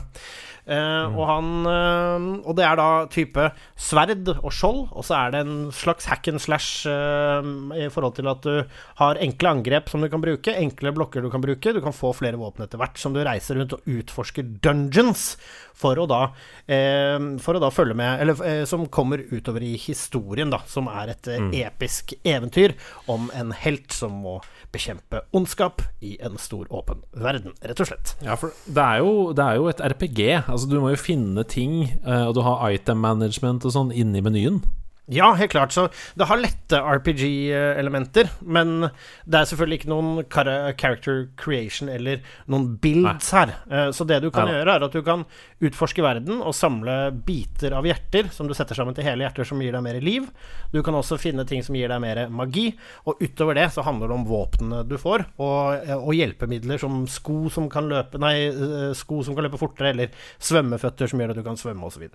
Eh, 0.67 1.15
og 1.15 1.29
han 1.31 1.51
uh, 1.63 2.25
Og 2.43 2.57
det 2.59 2.65
er 2.67 2.75
da 2.75 2.87
type 3.07 3.45
sverd 3.79 4.33
og 4.35 4.49
skjold, 4.51 4.81
og 4.99 5.05
så 5.07 5.15
er 5.21 5.35
det 5.37 5.43
en 5.45 5.69
slags 5.71 6.09
hack 6.11 6.27
and 6.33 6.43
slash 6.43 6.89
i 6.89 7.87
forhold 7.93 8.17
til 8.17 8.27
at 8.33 8.43
du 8.43 8.65
har 8.99 9.21
enkle 9.23 9.53
angrep 9.53 9.93
som 9.93 10.03
du 10.03 10.09
kan 10.11 10.25
bruke, 10.25 10.51
enkle 10.51 10.91
blokker 10.97 11.23
du 11.23 11.31
kan 11.31 11.45
bruke. 11.45 11.75
Du 11.77 11.79
kan 11.85 11.95
få 11.95 12.11
flere 12.17 12.41
våpen 12.41 12.65
etter 12.65 12.81
hvert 12.81 12.99
som 12.99 13.15
du 13.15 13.23
reiser 13.23 13.61
rundt 13.61 13.77
og 13.77 13.87
utforsker 13.87 14.49
dungeons 14.65 15.37
for 15.77 15.99
å 16.01 16.07
da 16.09 16.21
eh, 16.67 17.19
For 17.43 17.59
å 17.59 17.63
da 17.63 17.71
følge 17.75 17.97
med 17.99 18.23
Eller 18.23 18.41
eh, 18.47 18.63
som 18.69 18.87
kommer 18.93 19.23
utover 19.31 19.65
i 19.65 19.75
historien, 19.81 20.51
da, 20.53 20.63
som 20.71 20.89
er 20.91 21.13
et 21.15 21.29
mm. 21.29 21.51
episk 21.61 22.15
eventyr 22.27 22.77
om 23.13 23.29
en 23.37 23.53
helt 23.57 23.93
som 23.95 24.15
må 24.25 24.39
bekjempe 24.75 25.23
ondskap 25.37 25.83
i 26.05 26.17
en 26.25 26.37
stor, 26.41 26.67
åpen 26.75 27.03
verden, 27.17 27.55
rett 27.65 27.81
og 27.83 27.89
slett. 27.89 28.15
Ja, 28.25 28.37
for 28.41 28.55
det 28.67 28.83
er 28.83 29.03
jo, 29.05 29.13
det 29.37 29.45
er 29.45 29.61
jo 29.61 29.69
et 29.71 29.81
RPG. 29.81 30.21
Altså, 30.43 30.69
du 30.71 30.79
må 30.83 30.93
jo 30.93 31.01
finne 31.01 31.47
ting, 31.49 31.79
eh, 32.03 32.25
og 32.27 32.35
du 32.37 32.43
har 32.47 32.65
item 32.75 33.01
management 33.05 33.67
og 33.69 33.77
sånn 33.77 33.95
inni 33.95 34.25
menyen. 34.25 34.61
Ja, 35.09 35.29
helt 35.39 35.53
klart. 35.53 35.71
Så 35.71 35.85
det 36.19 36.27
har 36.27 36.41
lette 36.41 36.81
RPG-elementer, 36.83 38.27
men 38.43 38.89
det 39.25 39.39
er 39.39 39.47
selvfølgelig 39.47 39.79
ikke 39.79 39.91
noen 39.93 40.25
character 40.33 41.21
creation 41.39 41.91
eller 41.93 42.25
noen 42.51 42.73
builds 42.83 43.29
her. 43.37 43.53
Eh, 43.71 43.91
Så 43.95 44.07
det 44.09 44.19
du 44.25 44.31
kan 44.35 44.49
Nei 44.49 44.57
gjøre, 44.57 44.75
er 44.75 44.87
at 44.89 44.97
du 44.97 45.03
kan 45.07 45.23
utforske 45.63 46.03
verden 46.03 46.41
og 46.43 46.55
samle 46.59 46.97
biter 47.27 47.77
av 47.79 47.87
hjerter 47.87 48.33
som 48.35 48.49
du 48.51 48.55
setter 48.59 48.75
sammen 48.75 48.97
til 48.97 49.07
hele 49.07 49.23
hjerter, 49.23 49.47
som 49.47 49.63
gir 49.63 49.77
deg 49.77 49.85
mer 49.87 50.01
liv. 50.03 50.27
Du 50.75 50.83
kan 50.83 50.95
også 50.99 51.19
finne 51.23 51.47
ting 51.47 51.63
som 51.63 51.79
gir 51.79 51.89
deg 51.93 52.03
mer 52.03 52.25
magi, 52.29 52.73
og 53.07 53.23
utover 53.23 53.55
det 53.61 53.69
så 53.77 53.85
handler 53.87 54.11
det 54.11 54.17
om 54.19 54.27
våpnene 54.27 54.83
du 54.91 54.97
får, 54.99 55.23
og, 55.39 55.87
og 56.01 56.13
hjelpemidler 56.19 56.83
som 56.83 57.05
sko 57.07 57.47
som 57.53 57.71
kan 57.71 57.87
løpe 57.89 58.19
Nei, 58.19 58.35
eh, 58.51 58.91
sko 58.99 59.23
som 59.23 59.37
kan 59.39 59.47
løpe 59.47 59.61
fortere, 59.61 59.95
eller 59.95 60.11
svømmeføtter 60.43 61.07
som 61.15 61.23
gjør 61.23 61.31
at 61.37 61.39
du 61.41 61.45
kan 61.47 61.57
svømme, 61.61 61.87
osv. 61.87 62.09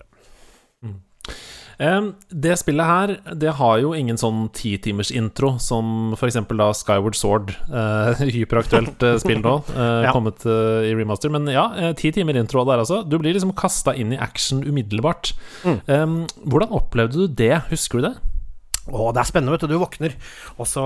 Um, 0.83 0.99
det 1.81 2.53
spillet 2.59 2.85
her 2.85 3.13
Det 3.41 3.55
har 3.57 3.79
jo 3.81 3.93
ingen 3.97 4.19
sånn 4.19 4.43
titimersintro 4.53 5.55
som 5.61 6.13
f.eks. 6.13 6.37
da 6.49 6.69
Skyward 6.77 7.17
Sword. 7.17 7.53
Uh, 7.71 8.21
hyperaktuelt 8.35 9.01
uh, 9.05 9.15
spill 9.21 9.41
nå, 9.41 9.55
uh, 9.73 10.05
ja. 10.05 10.13
kommet 10.13 10.45
uh, 10.45 10.85
i 10.85 10.93
remaster. 10.97 11.33
Men 11.33 11.49
ja, 11.51 11.65
ti 11.97 12.13
timer 12.13 12.37
intro 12.39 12.65
der, 12.69 12.83
altså. 12.83 13.01
Du 13.07 13.17
blir 13.21 13.33
liksom 13.35 13.55
kasta 13.57 13.95
inn 13.97 14.13
i 14.13 14.19
action 14.21 14.61
umiddelbart. 14.67 15.33
Mm. 15.65 15.79
Um, 15.87 16.19
hvordan 16.45 16.75
opplevde 16.77 17.25
du 17.25 17.39
det? 17.41 17.55
Husker 17.71 18.01
du 18.01 18.09
det? 18.11 18.15
Å, 18.89 19.11
det 19.13 19.21
er 19.21 19.27
spennende, 19.29 19.53
vet 19.53 19.61
du. 19.67 19.75
Du 19.75 19.81
våkner, 19.81 20.15
og 20.57 20.65
så 20.65 20.83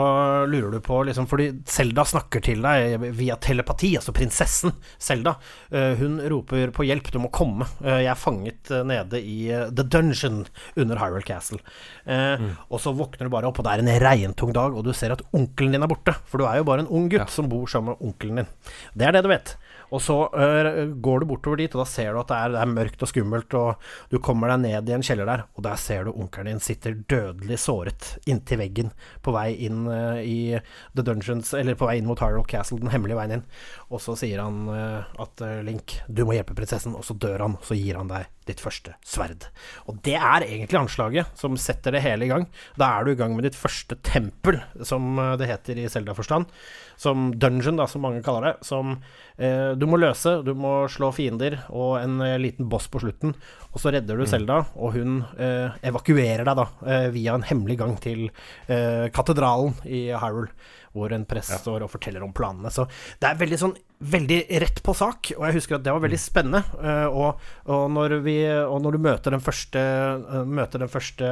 lurer 0.51 0.73
du 0.73 0.81
på 0.83 0.97
liksom, 1.07 1.29
Fordi 1.31 1.47
Selda 1.69 2.03
snakker 2.07 2.43
til 2.43 2.59
deg 2.65 3.05
via 3.15 3.37
telepati, 3.39 3.93
altså 3.95 4.11
prinsessen 4.15 4.73
Selda. 4.99 5.37
Uh, 5.71 5.93
hun 6.01 6.19
roper 6.31 6.73
på 6.75 6.87
hjelp, 6.89 7.07
du 7.13 7.21
må 7.23 7.31
komme. 7.33 7.67
Uh, 7.79 8.01
jeg 8.03 8.11
er 8.11 8.19
fanget 8.19 8.73
uh, 8.73 8.81
nede 8.87 9.21
i 9.23 9.47
The 9.47 9.85
Dungeon 9.87 10.43
under 10.75 10.99
Hyrule 10.99 11.23
Castle. 11.25 11.61
Mm. 12.05 12.51
Og 12.69 12.81
så 12.83 12.91
våkner 12.95 13.27
du 13.27 13.33
bare 13.33 13.47
opp, 13.47 13.61
og 13.61 13.65
det 13.65 13.73
er 13.73 13.83
en 13.83 13.93
regntung 14.03 14.51
dag, 14.55 14.75
og 14.75 14.83
du 14.85 14.91
ser 14.95 15.15
at 15.15 15.23
onkelen 15.35 15.77
din 15.77 15.85
er 15.85 15.91
borte. 15.91 16.13
For 16.29 16.41
du 16.41 16.49
er 16.49 16.59
jo 16.59 16.67
bare 16.67 16.83
en 16.83 16.91
ung 16.91 17.07
gutt 17.11 17.23
ja. 17.23 17.31
som 17.31 17.47
bor 17.51 17.69
sammen 17.71 17.95
med 17.95 18.09
onkelen 18.09 18.43
din. 18.43 18.51
Det 18.93 19.07
er 19.07 19.15
det 19.15 19.23
du 19.25 19.31
vet. 19.31 19.55
Og 19.93 20.01
så 20.03 20.17
uh, 20.31 20.69
går 21.03 21.21
du 21.21 21.27
bortover 21.29 21.61
dit, 21.61 21.75
og 21.75 21.83
da 21.83 21.87
ser 21.89 22.13
du 22.13 22.21
at 22.21 22.31
det 22.31 22.39
er, 22.39 22.53
det 22.55 22.61
er, 22.61 22.73
mørkt 22.75 23.05
og 23.05 23.11
skummelt, 23.11 23.57
og 23.57 23.87
du 24.11 24.17
kommer 24.23 24.53
deg 24.53 24.63
ned 24.65 24.91
i 24.91 24.95
en 24.97 25.05
kjeller 25.05 25.29
der, 25.29 25.45
og 25.55 25.65
der 25.67 25.81
ser 25.81 26.05
du 26.07 26.13
onkelen 26.13 26.51
din 26.55 26.63
sitter 26.63 26.97
dødelig 27.09 27.57
såret 27.63 28.11
inntil 28.29 28.61
veggen 28.61 28.91
på 29.25 29.33
vei 29.35 29.47
inn 29.67 29.85
uh, 29.89 30.21
i 30.21 30.55
The 30.95 31.05
Dungeons, 31.05 31.53
eller 31.57 31.77
på 31.79 31.89
vei 31.89 31.99
inn 32.01 32.09
mot 32.09 32.21
Hyrule 32.21 32.47
Castle, 32.49 32.81
den 32.83 32.93
hemmelige 32.93 33.19
veien 33.19 33.39
inn. 33.39 33.49
Og 33.89 34.03
så 34.03 34.17
sier 34.19 34.43
han 34.43 34.65
uh, 34.69 35.05
at 35.21 35.45
Link, 35.65 35.99
du 36.07 36.25
må 36.25 36.37
hjelpe 36.37 36.57
prinsessen, 36.57 36.97
og 36.97 37.05
så 37.07 37.17
dør 37.17 37.47
han, 37.47 37.59
og 37.59 37.67
så 37.67 37.77
gir 37.79 37.99
han 37.99 38.11
deg 38.11 38.29
ditt 38.47 38.63
første 38.63 38.95
sverd. 39.05 39.49
Og 39.89 39.99
det 40.05 40.17
er 40.19 40.47
egentlig 40.47 40.79
anslaget 40.79 41.37
som 41.39 41.57
setter 41.59 41.95
det 41.95 42.03
hele 42.05 42.27
i 42.27 42.31
gang. 42.31 42.47
Da 42.79 42.93
er 42.95 43.05
du 43.05 43.13
i 43.13 43.19
gang 43.19 43.35
med 43.37 43.47
ditt 43.47 43.59
første 43.59 43.97
tempel, 44.05 44.61
som 44.85 45.17
det 45.39 45.49
heter 45.49 45.81
i 45.81 45.89
Selda-forstand 45.91 46.49
som 46.97 47.39
dungeon, 47.39 47.77
da, 47.79 47.87
som 47.87 48.03
mange 48.05 48.23
kaller 48.23 48.47
det, 48.47 48.53
som 48.65 48.95
eh, 49.37 49.71
du 49.77 49.85
må 49.89 49.99
løse. 49.99 50.37
Du 50.45 50.53
må 50.57 50.85
slå 50.91 51.11
fiender 51.15 51.59
og 51.69 51.97
en 51.99 52.19
eh, 52.23 52.37
liten 52.41 52.69
boss 52.71 52.87
på 52.91 53.01
slutten. 53.03 53.35
Og 53.73 53.81
så 53.81 53.91
redder 53.95 54.19
du 54.19 54.25
Selda, 54.29 54.61
mm. 54.63 54.71
og 54.79 54.95
hun 54.95 55.19
eh, 55.41 55.75
evakuerer 55.91 56.45
deg 56.47 56.61
da 56.61 56.67
eh, 56.87 57.09
via 57.15 57.35
en 57.35 57.45
hemmelig 57.47 57.79
gang 57.81 57.97
til 58.03 58.27
eh, 58.27 59.07
katedralen 59.15 59.75
i 59.85 60.07
Hyrule 60.15 60.53
hvor 60.95 61.13
en 61.15 61.27
prest 61.27 61.53
ja. 61.53 61.61
står 61.61 61.85
og 61.85 61.91
forteller 61.91 62.23
om 62.25 62.33
planene. 62.35 62.71
Så 62.73 62.87
det 63.19 63.29
er 63.29 63.43
veldig 63.43 63.61
sånn 63.61 63.75
veldig 64.05 64.37
rett 64.61 64.81
på 64.83 64.93
sak, 64.97 65.29
og 65.37 65.45
jeg 65.47 65.55
husker 65.55 65.77
at 65.77 65.83
det 65.85 65.93
var 65.93 66.01
veldig 66.03 66.19
mm. 66.19 66.23
spennende. 66.23 66.61
Uh, 66.75 67.07
og, 67.07 67.43
og, 67.71 67.85
når 67.95 68.17
vi, 68.25 68.35
og, 68.43 68.77
når 68.83 68.97
du 68.97 69.03
møter 69.05 69.35
den, 69.35 69.43
første, 69.43 69.81
uh, 70.27 70.41
møter 70.43 70.83
den 70.83 70.91
første 70.91 71.31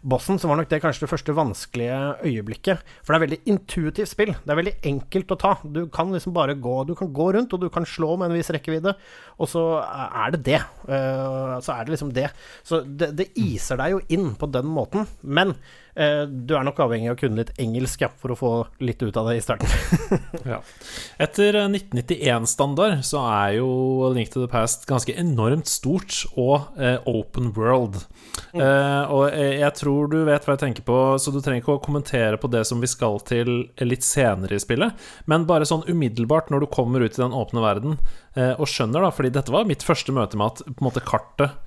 bossen, 0.00 0.40
så 0.40 0.48
var 0.48 0.60
nok 0.60 0.70
det 0.70 0.80
kanskje 0.82 1.04
det 1.04 1.12
første 1.12 1.36
vanskelige 1.36 1.98
øyeblikket. 2.24 2.84
For 3.02 3.12
det 3.12 3.18
er 3.18 3.24
veldig 3.26 3.40
intuitivt 3.52 4.12
spill. 4.12 4.32
Det 4.40 4.54
er 4.54 4.60
veldig 4.60 4.76
enkelt 4.90 5.34
å 5.34 5.40
ta. 5.40 5.54
Du 5.64 5.82
kan 5.92 6.14
liksom 6.14 6.36
bare 6.36 6.56
gå 6.58 6.78
Du 6.88 6.94
kan 6.98 7.12
gå 7.12 7.28
rundt, 7.36 7.52
og 7.52 7.60
du 7.62 7.68
kan 7.72 7.86
slå 7.88 8.16
med 8.16 8.30
en 8.30 8.38
viss 8.38 8.50
rekkevidde, 8.54 8.94
og 9.38 9.50
så 9.50 9.66
er 9.84 10.32
det 10.36 10.44
det. 10.48 10.62
Uh, 10.88 11.58
så 11.64 11.76
er 11.76 11.84
det 11.84 11.96
liksom 11.96 12.14
det. 12.16 12.30
Så 12.66 12.80
det, 12.88 13.12
det 13.18 13.30
iser 13.38 13.80
deg 13.82 13.98
jo 13.98 14.02
inn 14.16 14.32
på 14.38 14.48
den 14.52 14.72
måten. 14.72 15.06
Men 15.22 15.54
Eh, 15.87 15.87
du 15.98 16.52
er 16.54 16.62
nok 16.66 16.78
avhengig 16.84 17.08
av 17.10 17.16
å 17.16 17.18
kunne 17.18 17.40
litt 17.40 17.56
engelsk 17.58 18.04
ja, 18.04 18.08
for 18.22 18.30
å 18.30 18.38
få 18.38 18.52
litt 18.84 19.02
ut 19.02 19.16
av 19.18 19.26
det 19.30 19.38
i 19.38 19.42
starten. 19.42 19.70
ja. 20.52 20.60
Etter 21.18 21.58
1991-standard 21.64 23.02
så 23.06 23.24
er 23.26 23.56
jo 23.58 24.12
Link 24.14 24.30
to 24.30 24.44
the 24.44 24.50
Past 24.50 24.86
ganske 24.88 25.14
enormt 25.18 25.66
stort 25.70 26.20
og 26.38 26.78
eh, 26.78 26.98
open 27.08 27.50
world. 27.56 27.98
Mm. 28.52 28.62
Eh, 28.62 29.12
og 29.14 29.24
jeg 29.34 29.72
tror 29.80 30.10
du 30.12 30.18
vet 30.28 30.46
hva 30.46 30.54
jeg 30.54 30.62
tenker 30.64 30.86
på, 30.86 30.98
så 31.18 31.34
du 31.34 31.40
trenger 31.42 31.62
ikke 31.64 31.78
å 31.78 31.84
kommentere 31.84 32.38
på 32.40 32.50
det 32.52 32.64
som 32.68 32.82
vi 32.82 32.90
skal 32.90 33.18
til 33.28 33.52
litt 33.82 34.06
senere 34.06 34.56
i 34.56 34.62
spillet, 34.62 35.08
men 35.30 35.46
bare 35.48 35.68
sånn 35.68 35.86
umiddelbart 35.88 36.52
når 36.52 36.64
du 36.64 36.72
kommer 36.72 37.04
ut 37.04 37.18
i 37.18 37.22
den 37.22 37.36
åpne 37.36 37.64
verden 37.64 37.98
eh, 38.38 38.54
og 38.54 38.68
skjønner, 38.70 39.04
da, 39.04 39.12
fordi 39.14 39.34
dette 39.34 39.54
var 39.54 39.68
mitt 39.68 39.86
første 39.86 40.14
møte 40.14 40.38
med 40.38 40.52
at 40.52 40.64
på 40.68 40.78
en 40.78 40.88
måte 40.90 41.04
kartet 41.04 41.58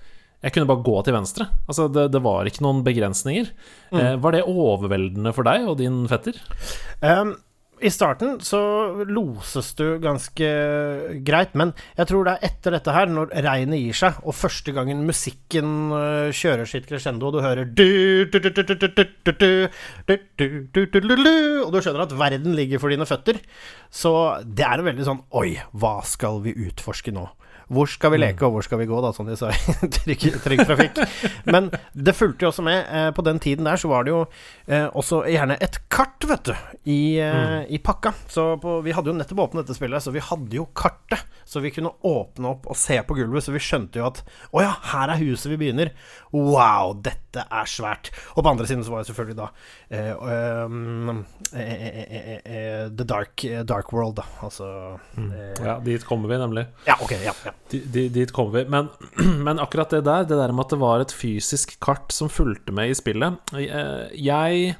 jeg 0.42 0.56
kunne 0.56 0.70
bare 0.70 0.86
gå 0.86 0.98
til 1.06 1.16
venstre. 1.16 1.46
Altså, 1.70 1.86
det, 1.94 2.08
det 2.16 2.24
var 2.26 2.50
ikke 2.50 2.66
noen 2.66 2.82
begrensninger. 2.86 3.54
Mm. 3.94 4.02
Eh, 4.02 4.18
var 4.24 4.36
det 4.36 4.48
overveldende 4.50 5.34
for 5.38 5.48
deg 5.48 5.70
og 5.70 5.78
din 5.82 6.04
fetter? 6.10 6.40
Um, 7.06 7.36
I 7.82 7.90
starten 7.94 8.40
så 8.46 8.62
loses 9.06 9.72
du 9.78 10.00
ganske 10.02 10.50
greit, 11.28 11.54
men 11.58 11.74
jeg 11.98 12.10
tror 12.10 12.26
det 12.26 12.34
er 12.34 12.50
etter 12.50 12.74
dette 12.74 12.96
her, 12.96 13.10
når 13.14 13.34
regnet 13.46 13.84
gir 13.84 14.00
seg, 14.02 14.18
og 14.26 14.38
første 14.38 14.74
gangen 14.74 15.06
musikken 15.06 15.94
uh, 15.94 16.34
kjører 16.34 16.70
sitt 16.70 16.90
crescendo, 16.90 17.30
og 17.30 17.38
du 17.38 17.46
hører 17.46 17.70
Og 21.62 21.70
du 21.74 21.80
skjønner 21.82 22.06
at 22.08 22.18
verden 22.18 22.58
ligger 22.58 22.82
for 22.82 22.94
dine 22.94 23.10
føtter, 23.10 23.38
så 23.94 24.42
det 24.42 24.66
er 24.66 24.82
en 24.82 24.90
veldig 24.90 25.06
sånn 25.06 25.22
Oi, 25.38 25.54
hva 25.78 26.00
skal 26.08 26.42
vi 26.46 26.58
utforske 26.66 27.14
nå? 27.14 27.30
Hvor 27.72 27.88
skal 27.88 28.12
vi 28.12 28.20
mm. 28.20 28.24
leke, 28.26 28.46
og 28.48 28.56
hvor 28.56 28.66
skal 28.66 28.82
vi 28.82 28.88
gå, 28.90 28.98
da, 29.04 29.14
som 29.16 29.28
de 29.30 29.38
sa 29.40 29.52
i 29.52 29.76
Trygg, 29.96 30.26
trygg 30.44 30.64
Trafikk. 30.68 31.00
Men 31.48 31.70
det 31.94 32.16
fulgte 32.18 32.46
jo 32.46 32.52
også 32.52 32.66
med. 32.66 32.84
Eh, 32.84 33.10
på 33.16 33.24
den 33.24 33.40
tiden 33.40 33.68
der 33.68 33.80
så 33.80 33.92
var 33.92 34.04
det 34.04 34.12
jo 34.12 34.22
eh, 34.68 34.88
også 34.88 35.24
gjerne 35.32 35.56
et 35.64 35.80
kart, 35.92 36.28
vet 36.28 36.52
du, 36.52 36.54
i, 36.84 37.02
eh, 37.24 37.38
mm. 37.38 37.72
i 37.72 37.80
pakka. 37.84 38.14
Så 38.32 38.48
på, 38.62 38.80
vi 38.86 38.96
hadde 38.96 39.14
jo 39.14 39.16
nettopp 39.16 39.46
åpnet 39.46 39.64
dette 39.64 39.78
spillet, 39.78 40.04
så 40.04 40.12
vi 40.12 40.24
hadde 40.26 40.60
jo 40.60 40.68
kartet. 40.76 41.24
Så 41.48 41.64
vi 41.64 41.72
kunne 41.74 41.94
åpne 42.08 42.52
opp 42.52 42.68
og 42.72 42.78
se 42.80 43.00
på 43.08 43.16
gulvet, 43.18 43.46
så 43.46 43.56
vi 43.56 43.64
skjønte 43.64 44.00
jo 44.00 44.08
at 44.10 44.22
å 44.52 44.64
ja, 44.64 44.76
her 44.92 45.12
er 45.16 45.24
huset 45.24 45.52
vi 45.54 45.60
begynner. 45.64 45.94
Wow, 46.36 46.96
dette 47.04 47.46
er 47.48 47.72
svært. 47.72 48.12
Og 48.36 48.44
på 48.44 48.52
andre 48.52 48.68
siden 48.68 48.84
så 48.88 48.94
var 48.94 49.04
det 49.04 49.12
selvfølgelig 49.12 49.38
da 49.40 49.48
uh, 49.96 50.68
um, 50.76 51.24
The 51.52 53.08
dark, 53.08 53.44
dark, 53.68 53.92
World, 53.92 54.20
da. 54.20 54.28
Altså 54.44 54.68
mm. 55.18 55.32
Ja, 55.64 55.80
dit 55.84 56.06
kommer 56.08 56.32
vi 56.32 56.40
nemlig. 56.40 56.68
Ja, 56.88 56.96
ok, 57.04 57.16
ja, 57.20 57.36
ja. 57.48 57.56
Dit 57.70 58.34
kommer 58.36 58.58
vi. 58.58 58.64
Men, 58.70 58.90
men, 59.46 59.60
akkurat 59.60 59.94
det 59.94 60.04
der, 60.08 60.26
det 60.28 60.40
der 60.40 60.54
med 60.56 60.66
at 60.66 60.74
det 60.74 60.82
var 60.82 61.04
et 61.04 61.14
fysisk 61.16 61.78
kart 61.84 62.12
som 62.16 62.32
fulgte 62.32 62.74
med 62.76 62.92
i 62.92 62.98
spillet 62.98 63.54
eh, 63.56 64.10
Jeg 64.20 64.76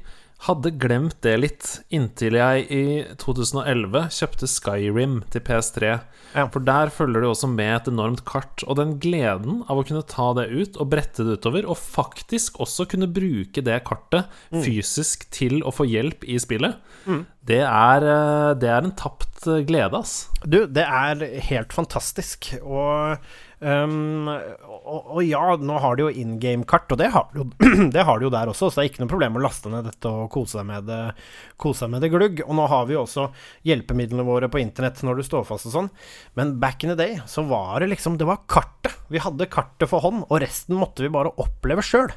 hadde 0.48 0.72
glemt 0.82 1.20
det 1.22 1.36
litt 1.38 1.68
inntil 1.94 2.38
jeg 2.40 2.64
i 2.74 2.86
2011 3.22 4.08
kjøpte 4.16 4.48
Skyrim 4.50 5.20
til 5.34 5.44
PS3. 5.46 5.92
Ja. 6.34 6.46
For 6.50 6.64
der 6.66 6.90
følger 6.94 7.22
det 7.22 7.30
også 7.30 7.50
med 7.52 7.74
et 7.76 7.90
enormt 7.92 8.24
kart. 8.26 8.64
Og 8.66 8.80
den 8.80 8.96
gleden 9.04 9.62
av 9.70 9.78
å 9.78 9.86
kunne 9.86 10.06
ta 10.10 10.32
det 10.40 10.48
ut 10.50 10.80
og 10.82 10.90
brette 10.94 11.28
det 11.28 11.38
utover, 11.38 11.68
og 11.70 11.78
faktisk 11.78 12.58
også 12.64 12.88
kunne 12.90 13.12
bruke 13.12 13.62
det 13.66 13.78
kartet 13.86 14.32
mm. 14.50 14.64
fysisk 14.66 15.28
til 15.36 15.62
å 15.62 15.76
få 15.76 15.86
hjelp 15.90 16.26
i 16.26 16.40
spillet, 16.42 16.82
mm. 17.06 17.22
det, 17.52 17.62
er, 17.68 18.10
eh, 18.16 18.50
det, 18.58 18.74
er, 18.74 18.90
en 18.90 18.98
tapt 18.98 19.46
glede, 19.70 20.02
ass. 20.02 20.26
Du, 20.42 20.64
det 20.66 20.88
er 20.88 21.22
helt 21.52 21.78
fantastisk. 21.78 22.54
Og 22.66 23.22
Um, 23.62 24.26
og, 24.82 25.12
og, 25.14 25.20
ja, 25.24 25.42
nå 25.62 25.78
har 25.84 25.98
de 25.98 26.06
jo 26.08 26.12
in 26.24 26.38
game-kart, 26.42 26.90
og 26.94 26.98
det 26.98 27.12
har, 27.14 27.28
de 27.34 27.42
jo, 27.42 27.46
det 27.96 28.06
har 28.08 28.20
de 28.20 28.26
jo 28.26 28.32
der 28.34 28.50
også, 28.50 28.70
så 28.72 28.82
det 28.82 28.86
er 28.86 28.90
ikke 28.92 29.04
noe 29.04 29.12
problem 29.12 29.38
å 29.38 29.44
laste 29.44 29.70
ned 29.70 29.86
dette 29.86 30.10
og 30.10 30.32
kose 30.34 30.58
seg 30.58 30.68
med 30.68 30.88
det, 30.90 31.00
kose 31.62 31.84
seg 31.84 31.92
med 31.94 32.02
det 32.02 32.10
glugg. 32.14 32.42
Og 32.48 32.58
nå 32.58 32.66
har 32.72 32.88
vi 32.90 32.98
jo 32.98 33.04
også 33.04 33.28
hjelpemidlene 33.68 34.26
våre 34.26 34.50
på 34.52 34.62
internett 34.62 35.04
når 35.06 35.22
du 35.22 35.28
står 35.28 35.46
fast 35.50 35.70
og 35.70 35.76
sånn, 35.76 35.92
men 36.40 36.56
back 36.64 36.86
in 36.86 36.94
the 36.94 36.98
day 36.98 37.20
så 37.30 37.46
var 37.46 37.82
det 37.82 37.92
liksom 37.92 38.18
Det 38.18 38.28
var 38.28 38.42
kartet. 38.50 38.98
Vi 39.12 39.22
hadde 39.22 39.50
kartet 39.52 39.90
for 39.92 40.04
hånd, 40.04 40.26
og 40.28 40.42
resten 40.42 40.80
måtte 40.80 41.06
vi 41.06 41.14
bare 41.14 41.34
oppleve 41.42 41.86
sjøl. 41.86 42.10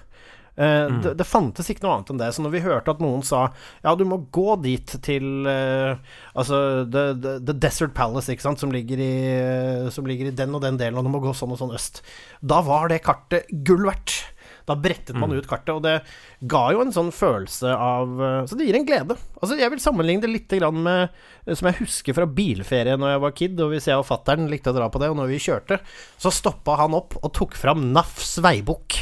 Uh, 0.54 0.86
mm. 0.86 0.98
det, 1.02 1.12
det, 1.18 1.26
fantes 1.26 1.66
ikke 1.70 1.82
noe 1.82 1.96
annet 1.96 2.12
enn 2.12 2.20
det. 2.20 2.30
Så 2.36 2.44
når 2.44 2.52
vi 2.54 2.62
hørte 2.62 2.92
at 2.94 3.00
noen 3.02 3.24
sa 3.26 3.48
ja, 3.82 3.94
du 3.98 4.04
må 4.06 4.20
gå 4.34 4.54
dit 4.62 4.92
til 5.02 5.48
uh, 5.48 5.98
Altså 6.30 6.84
the, 6.86 7.08
the, 7.18 7.38
the, 7.42 7.56
Desert 7.58 7.94
Palace, 7.96 8.30
ikke 8.30 8.46
sant, 8.46 8.62
som 8.62 8.74
ligger, 8.74 9.02
i, 9.02 9.14
uh, 9.34 9.88
som 9.94 10.06
ligger 10.06 10.30
i 10.30 10.36
den 10.36 10.54
og 10.54 10.62
den 10.62 10.78
delen, 10.78 11.00
og 11.00 11.06
du 11.06 11.10
må 11.10 11.22
gå 11.24 11.34
sånn 11.34 11.54
og 11.54 11.58
sånn 11.58 11.74
øst, 11.74 12.04
da 12.38 12.60
var 12.66 12.92
det 12.92 13.02
kartet 13.06 13.50
gull 13.66 13.88
verdt. 13.88 14.20
Da 14.64 14.72
brettet 14.80 15.12
man 15.12 15.28
mm. 15.28 15.42
ut 15.42 15.48
kartet, 15.48 15.74
og 15.74 15.82
det 15.84 16.46
ga 16.48 16.62
jo 16.72 16.80
en 16.80 16.92
sånn 16.94 17.10
følelse 17.12 17.68
av 17.68 18.14
Så 18.48 18.56
det 18.56 18.64
gir 18.64 18.78
en 18.78 18.86
glede. 18.88 19.18
Altså 19.36 19.58
Jeg 19.60 19.68
vil 19.74 19.82
sammenligne 19.84 20.24
det 20.24 20.30
litt 20.32 20.54
med 20.72 21.12
Som 21.50 21.68
jeg 21.68 21.82
husker 21.82 22.16
fra 22.16 22.24
bilferie 22.24 22.96
når 22.96 23.12
jeg 23.12 23.22
var 23.26 23.34
kid, 23.36 23.60
og 23.60 23.74
hvis 23.74 23.90
jeg 23.90 24.00
og 24.00 24.08
fattern 24.08 24.48
likte 24.48 24.72
å 24.72 24.78
dra 24.78 24.88
på 24.88 25.02
det, 25.02 25.12
og 25.12 25.20
når 25.20 25.34
vi 25.34 25.42
kjørte, 25.44 25.82
så 26.16 26.32
stoppa 26.32 26.78
han 26.80 26.96
opp 26.96 27.18
og 27.20 27.34
tok 27.36 27.58
fram 27.60 27.90
NAFs 27.92 28.38
veibok. 28.40 28.96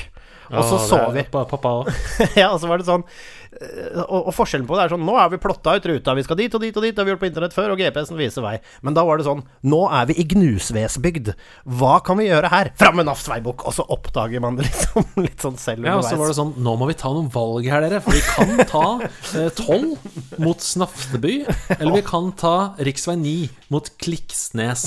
Og 0.51 0.67
så 0.67 0.81
så 0.89 0.99
vi. 1.15 1.25
Pappa 1.33 1.77
òg. 1.83 1.89
ja, 2.41 2.51
og 2.51 2.61
så 2.61 2.69
var 2.71 2.81
det 2.81 2.87
sånn 2.89 3.05
eh, 3.05 4.01
og, 4.03 4.29
og, 4.29 4.33
forskjellen 4.37 4.67
på 4.69 4.77
det 4.77 4.85
er 4.85 4.93
sånn 4.95 5.05
Nå 5.07 5.15
er 5.21 5.31
vi 5.33 5.41
plotta 5.43 5.77
ut 5.79 5.89
ruta, 5.89 6.15
vi 6.19 6.25
skal 6.27 6.39
dit 6.41 6.55
og 6.57 6.65
dit 6.65 6.77
og 6.77 6.85
dit, 6.85 6.95
det 6.95 7.01
har 7.01 7.09
vi 7.09 7.15
gjort 7.15 7.23
på 7.23 7.29
internett 7.31 7.57
før, 7.57 7.75
og 7.75 7.81
GPS-en 7.81 8.21
viser 8.21 8.45
vei. 8.45 8.57
Men 8.85 8.97
da 8.97 9.05
var 9.09 9.21
det 9.21 9.29
sånn 9.29 9.45
Nå 9.69 9.83
er 9.89 10.09
vi 10.11 10.19
i 10.21 10.27
Gnusvesbygd. 10.33 11.33
Hva 11.79 11.99
kan 12.05 12.21
vi 12.21 12.29
gjøre 12.29 12.53
her? 12.53 12.73
Fram 12.81 12.99
med 13.01 13.09
NAFs 13.09 13.29
veibok! 13.31 13.67
Og 13.69 13.77
så 13.77 13.87
oppdager 13.93 14.43
man 14.45 14.59
det 14.59 14.67
liksom 14.71 15.07
litt 15.23 15.45
sånn 15.45 15.61
selv 15.61 15.85
underveis. 15.85 15.95
Ja, 15.95 16.01
og 16.03 16.09
så 16.11 16.21
var 16.21 16.33
det 16.33 16.39
sånn 16.41 16.55
Nå 16.63 16.77
må 16.81 16.91
vi 16.91 16.99
ta 16.99 17.13
noen 17.15 17.31
valg 17.33 17.69
her, 17.71 17.85
dere. 17.87 18.03
For 18.05 18.17
vi 18.17 18.25
kan 18.27 18.67
ta 18.69 18.87
eh, 19.39 19.49
12 19.49 20.43
mot 20.43 20.63
Snafteby. 20.63 21.39
Eller 21.79 22.01
vi 22.01 22.05
kan 22.07 22.33
ta 22.39 22.57
rv. 22.81 22.91
9 23.23 23.49
mot 23.73 23.89
Kliksnes. 24.01 24.85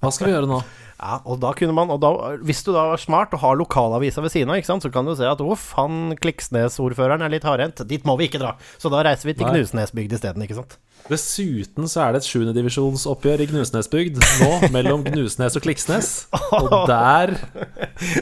Hva 0.00 0.12
skal 0.14 0.30
vi 0.30 0.34
gjøre 0.36 0.48
nå? 0.50 0.60
Ja, 1.00 1.16
og 1.24 1.38
da 1.40 1.54
kunne 1.56 1.72
man 1.72 1.88
Og 1.94 2.00
da, 2.02 2.10
hvis 2.44 2.60
du 2.66 2.74
da 2.74 2.82
var 2.90 3.00
smart 3.00 3.32
og 3.32 3.40
har 3.40 3.56
lokalavisa 3.56 4.20
ved 4.20 4.34
siden 4.34 4.52
av, 4.52 4.60
så 4.60 4.90
kan 4.92 5.08
du 5.08 5.14
se 5.16 5.24
at 5.24 5.40
uff, 5.40 5.70
han 5.78 6.14
Kliksnes-ordføreren 6.20 7.24
er 7.24 7.32
litt 7.32 7.46
hardhendt. 7.48 7.80
Dit 7.88 8.04
må 8.08 8.18
vi 8.20 8.28
ikke 8.28 8.42
dra. 8.42 8.56
Så 8.76 8.92
da 8.92 9.00
reiser 9.06 9.30
vi 9.30 9.38
til. 9.38 9.48
Knusnesbygd 9.48 10.18
isteden, 10.18 10.44
ikke 10.44 10.60
sant. 10.60 10.76
Dessuten 11.10 11.88
så 11.90 12.04
er 12.04 12.14
det 12.14 12.20
et 12.22 12.28
sjuendedivisjonsoppgjør 12.28 13.42
i 13.42 13.48
Gnusnesbygd 13.50 14.20
nå, 14.20 14.50
mellom 14.74 15.02
Gnusnes 15.08 15.56
og 15.58 15.64
Kliksnes. 15.64 16.10
Og 16.54 16.68
der 16.88 17.32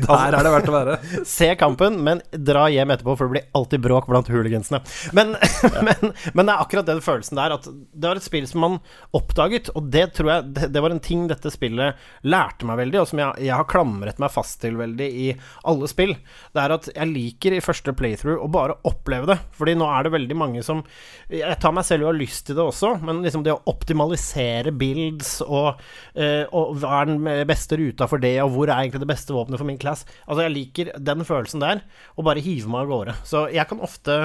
Der 0.09 0.35
er 0.35 0.45
det 0.45 0.52
verdt 0.54 0.71
å 0.71 0.75
være. 0.75 0.97
Se 1.28 1.50
kampen, 1.61 1.99
men 2.04 2.23
dra 2.33 2.64
hjem 2.73 2.95
etterpå, 2.95 3.16
for 3.18 3.28
det 3.28 3.35
blir 3.37 3.59
alltid 3.59 3.85
bråk 3.85 4.09
blant 4.09 4.30
hooligansene. 4.33 4.80
Men, 5.16 5.35
men, 5.87 6.14
men 6.33 6.49
det 6.49 6.54
er 6.54 6.64
akkurat 6.64 6.88
den 6.88 7.02
følelsen 7.04 7.38
der, 7.40 7.57
at 7.59 7.68
det 7.68 8.09
var 8.09 8.21
et 8.21 8.26
spill 8.26 8.49
som 8.49 8.64
man 8.64 8.78
oppdaget, 9.16 9.68
og 9.76 9.90
det 9.92 10.07
tror 10.16 10.33
jeg 10.33 10.49
det, 10.57 10.71
det 10.75 10.85
var 10.85 10.95
en 10.95 11.02
ting 11.04 11.26
dette 11.28 11.52
spillet 11.52 11.99
lærte 12.28 12.68
meg 12.68 12.80
veldig, 12.83 13.02
og 13.02 13.11
som 13.11 13.23
jeg, 13.23 13.45
jeg 13.49 13.54
har 13.54 13.68
klamret 13.68 14.23
meg 14.23 14.33
fast 14.33 14.61
til 14.64 14.78
veldig 14.80 15.09
i 15.09 15.28
alle 15.68 15.90
spill. 15.90 16.14
Det 16.57 16.64
er 16.64 16.76
at 16.78 16.88
jeg 16.95 17.12
liker 17.12 17.57
i 17.57 17.62
første 17.64 17.92
playthrough 17.97 18.40
å 18.45 18.50
bare 18.52 18.78
oppleve 18.88 19.28
det, 19.35 19.38
fordi 19.59 19.76
nå 19.78 19.88
er 19.92 20.07
det 20.09 20.14
veldig 20.16 20.38
mange 20.38 20.64
som 20.64 20.80
Jeg 21.28 21.59
tar 21.61 21.75
meg 21.75 21.85
selv 21.87 22.07
og 22.07 22.12
har 22.12 22.18
lyst 22.18 22.47
til 22.49 22.57
det 22.57 22.64
også, 22.64 22.77
men 23.02 23.23
liksom 23.25 23.44
det 23.47 23.54
å 23.54 23.62
optimalisere 23.70 24.73
builds 24.76 25.38
og, 25.47 25.80
eh, 26.14 26.44
og 26.52 26.78
hva 26.78 27.02
er 27.02 27.11
den 27.11 27.49
beste 27.49 27.78
ruta 27.80 28.08
for 28.11 28.23
det, 28.23 28.37
og 28.44 28.52
hvor 28.54 28.70
er 28.70 28.85
egentlig 28.85 29.02
det 29.04 29.11
beste 29.11 29.35
våpenet 29.37 29.61
for 29.61 29.68
min 29.68 29.80
class 29.80 30.04
Altså, 30.28 30.44
jeg 30.44 30.54
liker 30.54 30.90
den 31.02 31.25
følelsen 31.26 31.62
der, 31.62 31.82
og 32.16 32.26
bare 32.28 32.42
hive 32.44 32.70
meg 32.70 32.87
av 32.87 32.92
gårde. 32.92 33.14
Så 33.26 33.44
jeg 33.52 33.66
kan 33.70 33.82
ofte 33.85 34.18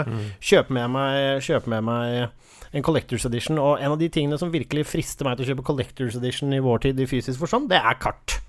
kjøpe 0.43 0.75
med 0.75 0.93
meg 0.93 1.41
Kjøpe 1.43 1.71
med 1.71 1.85
meg 1.87 2.29
en 2.73 2.85
Collectors 2.85 3.25
Edition, 3.29 3.59
og 3.61 3.81
en 3.81 3.93
av 3.93 3.99
de 4.01 4.09
tingene 4.09 4.39
som 4.41 4.51
virkelig 4.53 4.87
frister 4.89 5.27
meg 5.27 5.37
til 5.37 5.45
å 5.45 5.51
kjøpe 5.51 5.67
Collectors 5.67 6.17
Edition 6.17 6.53
i 6.55 6.61
vår 6.63 6.87
tid 6.87 7.01
i 7.03 7.09
fysisk 7.09 7.43
forstand, 7.43 7.69
det 7.71 7.81
er 7.81 7.99
kart. 8.01 8.39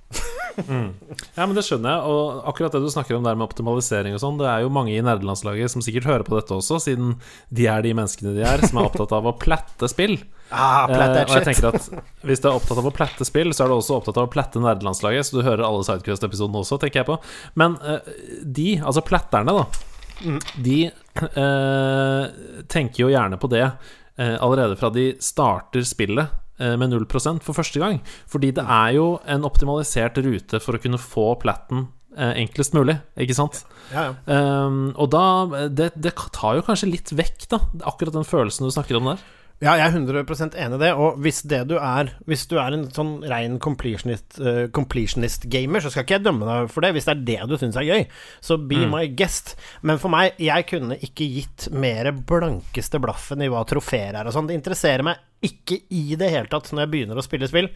Ja, 1.34 1.44
men 1.46 1.54
det 1.56 1.64
skjønner 1.66 1.94
jeg. 1.96 2.10
Og 2.10 2.44
akkurat 2.50 2.74
det 2.76 2.80
du 2.84 2.90
snakker 2.92 3.16
om 3.18 3.24
der 3.26 3.36
med 3.38 3.46
optimalisering 3.48 4.14
og 4.16 4.22
sånn, 4.22 4.38
det 4.40 4.46
er 4.50 4.64
jo 4.64 4.70
mange 4.72 4.94
i 4.94 5.02
nerdelandslaget 5.04 5.72
som 5.72 5.82
sikkert 5.84 6.06
hører 6.10 6.24
på 6.26 6.36
dette 6.38 6.54
også, 6.56 6.78
siden 6.84 7.16
de 7.54 7.66
er 7.70 7.82
de 7.84 7.94
menneskene 7.96 8.34
de 8.36 8.44
er, 8.46 8.62
som 8.68 8.78
er 8.82 8.88
opptatt 8.90 9.14
av 9.16 9.26
å 9.30 9.34
platte 9.40 9.90
spill. 9.92 10.18
Ah, 10.54 10.84
Eh, 10.92 11.22
og 11.24 11.30
jeg 11.32 11.46
tenker 11.48 11.70
at 11.72 11.86
hvis 12.28 12.38
du 12.44 12.44
er 12.46 12.54
opptatt 12.58 12.78
av 12.78 12.86
å 12.86 12.92
plette 12.94 13.24
spill, 13.26 13.48
så 13.56 13.64
er 13.64 13.72
du 13.72 13.74
også 13.78 13.96
opptatt 13.96 14.18
av 14.20 14.28
å 14.28 14.30
plette 14.30 14.60
nerdelandslaget, 14.62 15.26
så 15.26 15.38
du 15.40 15.46
hører 15.46 15.64
alle 15.66 15.82
Sidequest-episodene 15.88 16.60
også, 16.60 16.76
tenker 16.82 17.00
jeg 17.00 17.08
på. 17.08 17.16
Men 17.58 17.74
eh, 17.82 18.12
de, 18.44 18.68
altså 18.84 19.02
pletterne, 19.02 19.56
da, 19.56 19.90
Mm. 20.22 20.36
de 20.62 20.76
eh, 20.86 22.24
tenker 22.70 23.02
jo 23.02 23.08
gjerne 23.10 23.34
på 23.42 23.48
det 23.50 23.64
eh, 23.64 24.36
allerede 24.38 24.76
fra 24.78 24.92
de 24.94 25.08
starter 25.18 25.82
spillet 25.88 26.30
med 26.58 26.92
0% 26.94 27.42
for 27.42 27.56
første 27.56 27.82
gang. 27.82 28.00
Fordi 28.30 28.52
det 28.54 28.64
er 28.64 28.94
jo 28.99 29.06
en 29.26 29.46
optimalisert 29.46 30.20
rute 30.23 30.61
for 30.62 30.76
å 30.76 30.82
kunne 30.82 31.00
få 31.02 31.32
platten 31.42 31.88
eh, 32.16 32.34
enklest 32.44 32.76
mulig, 32.76 32.99
ikke 33.20 33.37
sant? 33.37 33.62
Ja, 33.92 34.11
ja. 34.11 34.40
Um, 34.66 34.92
og 34.94 35.11
da 35.14 35.25
det, 35.68 35.92
det 35.99 36.14
tar 36.34 36.58
jo 36.58 36.66
kanskje 36.66 36.92
litt 36.92 37.14
vekk, 37.14 37.49
da, 37.52 37.61
akkurat 37.90 38.16
den 38.16 38.28
følelsen 38.28 38.68
du 38.68 38.75
snakker 38.75 39.00
om 39.00 39.12
der. 39.12 39.25
Ja, 39.64 39.78
jeg 39.80 39.87
er 39.87 39.94
100 39.97 40.59
enig 40.61 40.76
i 40.76 40.80
det. 40.83 40.90
Og 40.92 41.21
hvis 41.25 41.40
det 41.49 41.62
du 41.71 41.78
er 41.78 42.11
Hvis 42.28 42.44
du 42.50 42.59
er 42.61 42.75
en 42.76 42.85
sånn 42.92 43.14
rein 43.30 43.56
completionist, 43.62 44.37
eh, 44.40 44.66
completionist 44.68 45.49
gamer, 45.49 45.80
så 45.80 45.90
skal 45.90 46.04
ikke 46.04 46.18
jeg 46.18 46.25
dømme 46.26 46.44
deg 46.49 46.73
for 46.73 46.85
det. 46.85 46.92
Hvis 46.92 47.09
det 47.09 47.14
er 47.14 47.25
det 47.25 47.49
du 47.49 47.56
syns 47.56 47.78
er 47.80 47.88
gøy, 47.88 48.04
så 48.44 48.59
be 48.61 48.85
my 48.90 49.06
guest. 49.16 49.54
Men 49.83 50.00
for 50.02 50.12
meg, 50.12 50.37
jeg 50.42 50.66
kunne 50.68 50.99
ikke 51.00 51.31
gitt 51.38 51.68
mer 51.72 52.12
blankeste 52.12 53.00
blaffen 53.00 53.44
i 53.44 53.48
hva 53.48 53.64
trofeer 53.68 54.18
er 54.18 54.29
og 54.29 54.37
sånn. 54.37 54.50
Det 54.50 54.59
interesserer 54.59 55.07
meg 55.07 55.22
ikke 55.44 55.81
i 55.92 56.16
det 56.16 56.31
hele 56.33 56.48
tatt 56.48 56.70
når 56.72 56.85
jeg 56.85 56.92
begynner 56.92 57.20
å 57.20 57.24
spille 57.24 57.48
spill. 57.48 57.70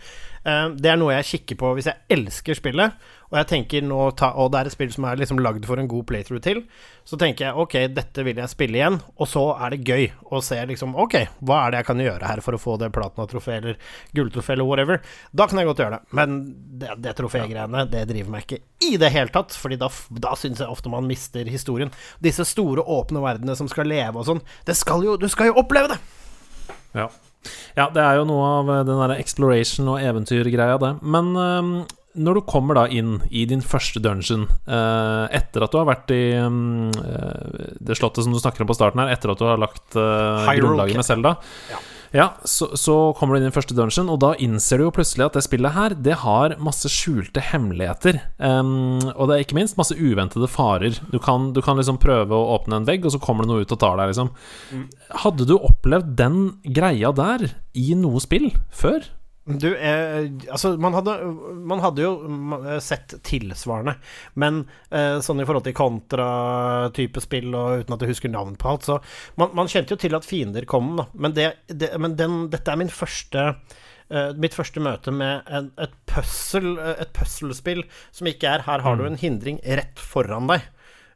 Eh, 0.44 0.66
det 0.77 0.92
er 0.92 1.01
noe 1.01 1.16
jeg 1.16 1.31
kikker 1.33 1.61
på 1.61 1.72
hvis 1.79 1.88
jeg 1.88 2.18
elsker 2.18 2.59
spillet, 2.59 3.09
og 3.29 3.37
jeg 3.37 3.49
tenker 3.51 3.85
nå 3.85 3.99
Og 4.09 4.47
det 4.53 4.61
er 4.61 4.69
et 4.69 4.73
spill 4.73 4.93
som 4.93 5.05
er 5.05 5.19
liksom 5.21 5.41
lagd 5.45 5.67
for 5.69 5.81
en 5.81 5.88
god 5.91 6.07
playthrough 6.09 6.41
til. 6.45 6.62
Så 7.05 7.19
tenker 7.21 7.49
jeg 7.49 7.61
ok, 7.61 7.75
dette 7.93 8.25
vil 8.25 8.41
jeg 8.41 8.53
spille 8.53 8.79
igjen, 8.81 8.99
og 9.17 9.29
så 9.29 9.43
er 9.57 9.75
det 9.75 9.85
gøy 9.85 10.07
å 10.33 10.41
se 10.45 10.59
liksom 10.71 10.97
Ok, 10.99 11.19
hva 11.45 11.61
er 11.64 11.75
det 11.75 11.83
jeg 11.83 11.88
kan 11.91 12.03
gjøre 12.05 12.31
her 12.31 12.43
for 12.45 12.57
å 12.57 12.61
få 12.62 12.77
det 12.81 12.91
platina-trofé 12.95 13.59
eller 13.61 13.77
gulltrofé 14.17 14.57
eller 14.57 14.69
whatever? 14.69 15.03
Da 15.33 15.49
kan 15.49 15.61
jeg 15.61 15.69
godt 15.69 15.85
gjøre 15.85 15.99
det, 15.99 16.17
men 16.17 16.38
det, 16.81 16.97
det 17.05 17.14
trofégreiene, 17.21 17.85
det 17.93 18.07
driver 18.09 18.33
meg 18.33 18.47
ikke 18.47 18.62
i 18.88 18.97
det 19.01 19.12
hele 19.12 19.33
tatt, 19.35 19.57
Fordi 19.59 19.77
da, 19.81 19.91
da 20.25 20.35
syns 20.38 20.62
jeg 20.62 20.73
ofte 20.73 20.93
man 20.93 21.09
mister 21.09 21.49
historien. 21.49 21.93
Disse 22.25 22.47
store, 22.49 22.85
åpne 22.85 23.23
verdenene 23.25 23.57
som 23.59 23.69
skal 23.69 23.91
leve 23.91 24.23
og 24.23 24.29
sånn, 24.29 24.45
det 24.64 24.77
skal 24.79 25.05
jo 25.05 25.19
Du 25.21 25.29
skal 25.29 25.53
jo 25.53 25.59
oppleve 25.61 25.93
det! 25.93 26.01
Ja. 26.97 27.11
ja, 27.77 27.91
det 27.93 28.01
er 28.01 28.17
jo 28.17 28.25
noe 28.29 28.45
av 28.62 28.71
eh, 28.73 28.85
den 28.88 29.01
der 29.03 29.19
exploration 29.19 29.91
og 29.93 30.01
eventyrgreia, 30.01 30.79
det. 30.81 30.93
Men 31.05 31.35
eh, 31.37 31.73
når 32.18 32.40
du 32.40 32.46
kommer 32.48 32.78
da 32.78 32.87
inn 32.90 33.18
i 33.31 33.44
din 33.48 33.62
første 33.64 34.02
dungeon, 34.02 34.46
eh, 34.66 35.24
etter 35.38 35.64
at 35.64 35.74
du 35.74 35.78
har 35.81 35.88
vært 35.88 36.11
i 36.14 36.22
mm, 36.38 36.88
eh, 37.02 37.68
det 37.88 37.98
slottet 37.98 38.26
som 38.26 38.35
du 38.35 38.40
snakker 38.42 38.64
om 38.64 38.70
på 38.70 38.76
starten 38.78 39.02
her, 39.02 39.12
etter 39.14 39.33
at 39.33 39.40
du 39.40 39.46
har 39.48 39.61
lagt 39.62 39.96
eh, 39.98 40.50
grunnlaget 40.59 40.98
med 40.98 41.07
Selda, 41.07 41.37
Ja. 41.70 41.81
ja, 42.18 42.26
så, 42.44 42.70
så 42.78 42.96
kommer 43.18 43.35
du 43.35 43.40
inn 43.40 43.46
i 43.46 43.50
din 43.50 43.57
første 43.57 43.76
dungeon, 43.78 44.11
og 44.12 44.20
da 44.24 44.33
innser 44.42 44.81
du 44.81 44.87
jo 44.88 44.94
plutselig 44.96 45.28
at 45.28 45.38
det 45.38 45.44
spillet 45.46 45.76
her, 45.76 45.96
det 46.09 46.16
har 46.24 46.57
masse 46.62 46.90
skjulte 46.92 47.42
hemmeligheter. 47.50 48.20
Um, 48.38 48.98
og 49.14 49.28
det 49.28 49.37
er 49.37 49.44
ikke 49.46 49.59
minst 49.61 49.78
masse 49.81 49.96
uventede 49.96 50.48
farer. 50.50 50.98
Du 51.12 51.18
kan, 51.22 51.52
du 51.57 51.62
kan 51.64 51.78
liksom 51.81 52.00
prøve 52.02 52.35
å 52.35 52.57
åpne 52.57 52.81
en 52.81 52.88
vegg, 52.88 53.07
og 53.07 53.14
så 53.14 53.22
kommer 53.22 53.46
det 53.46 53.52
noe 53.52 53.66
ut 53.66 53.76
og 53.76 53.83
tar 53.85 54.00
deg, 54.00 54.14
liksom. 54.14 54.33
Hadde 55.24 55.48
du 55.48 55.54
opplevd 55.59 56.16
den 56.18 56.42
greia 56.64 57.12
der 57.16 57.50
i 57.78 57.92
noe 57.98 58.20
spill 58.24 58.50
før? 58.74 59.07
Du, 59.48 59.68
eh, 59.76 60.28
altså 60.52 60.74
man 60.76 60.92
hadde, 60.92 61.14
man 61.64 61.80
hadde 61.80 62.02
jo 62.04 62.11
mm, 62.28 62.54
sett 62.84 63.14
tilsvarende, 63.24 63.94
men 64.37 64.61
eh, 64.92 65.18
sånn 65.24 65.40
i 65.40 65.46
forhold 65.48 65.64
til 65.64 65.76
kontra-type 65.78 67.22
spill, 67.24 67.48
og 67.56 67.84
uten 67.84 67.96
at 67.96 68.02
du 68.02 68.08
husker 68.11 68.32
navn 68.32 68.58
på 68.61 68.68
alt, 68.68 68.88
så 68.90 68.98
man, 69.40 69.54
man 69.56 69.70
kjente 69.72 69.94
jo 69.94 70.00
til 70.02 70.16
at 70.18 70.28
fiender 70.28 70.68
kom, 70.68 70.90
da. 71.00 71.06
Men, 71.16 71.37
det, 71.38 71.46
det, 71.72 71.94
men 71.96 72.18
den, 72.18 72.42
dette 72.52 72.74
er 72.74 72.80
min 72.80 72.92
første 72.92 73.46
eh, 73.48 74.34
mitt 74.37 74.56
første 74.56 74.82
møte 74.84 75.14
med 75.16 75.48
en, 75.48 75.70
et 75.80 75.94
puzzle, 76.11 76.74
eh, 76.82 76.98
et 77.06 77.14
puzzlespill 77.16 77.87
som 78.11 78.28
ikke 78.28 78.50
er 78.52 78.66
Her 78.68 78.84
har 78.84 79.00
du 79.00 79.06
en 79.08 79.16
hindring 79.20 79.62
rett 79.64 80.02
foran 80.02 80.50
deg 80.52 80.66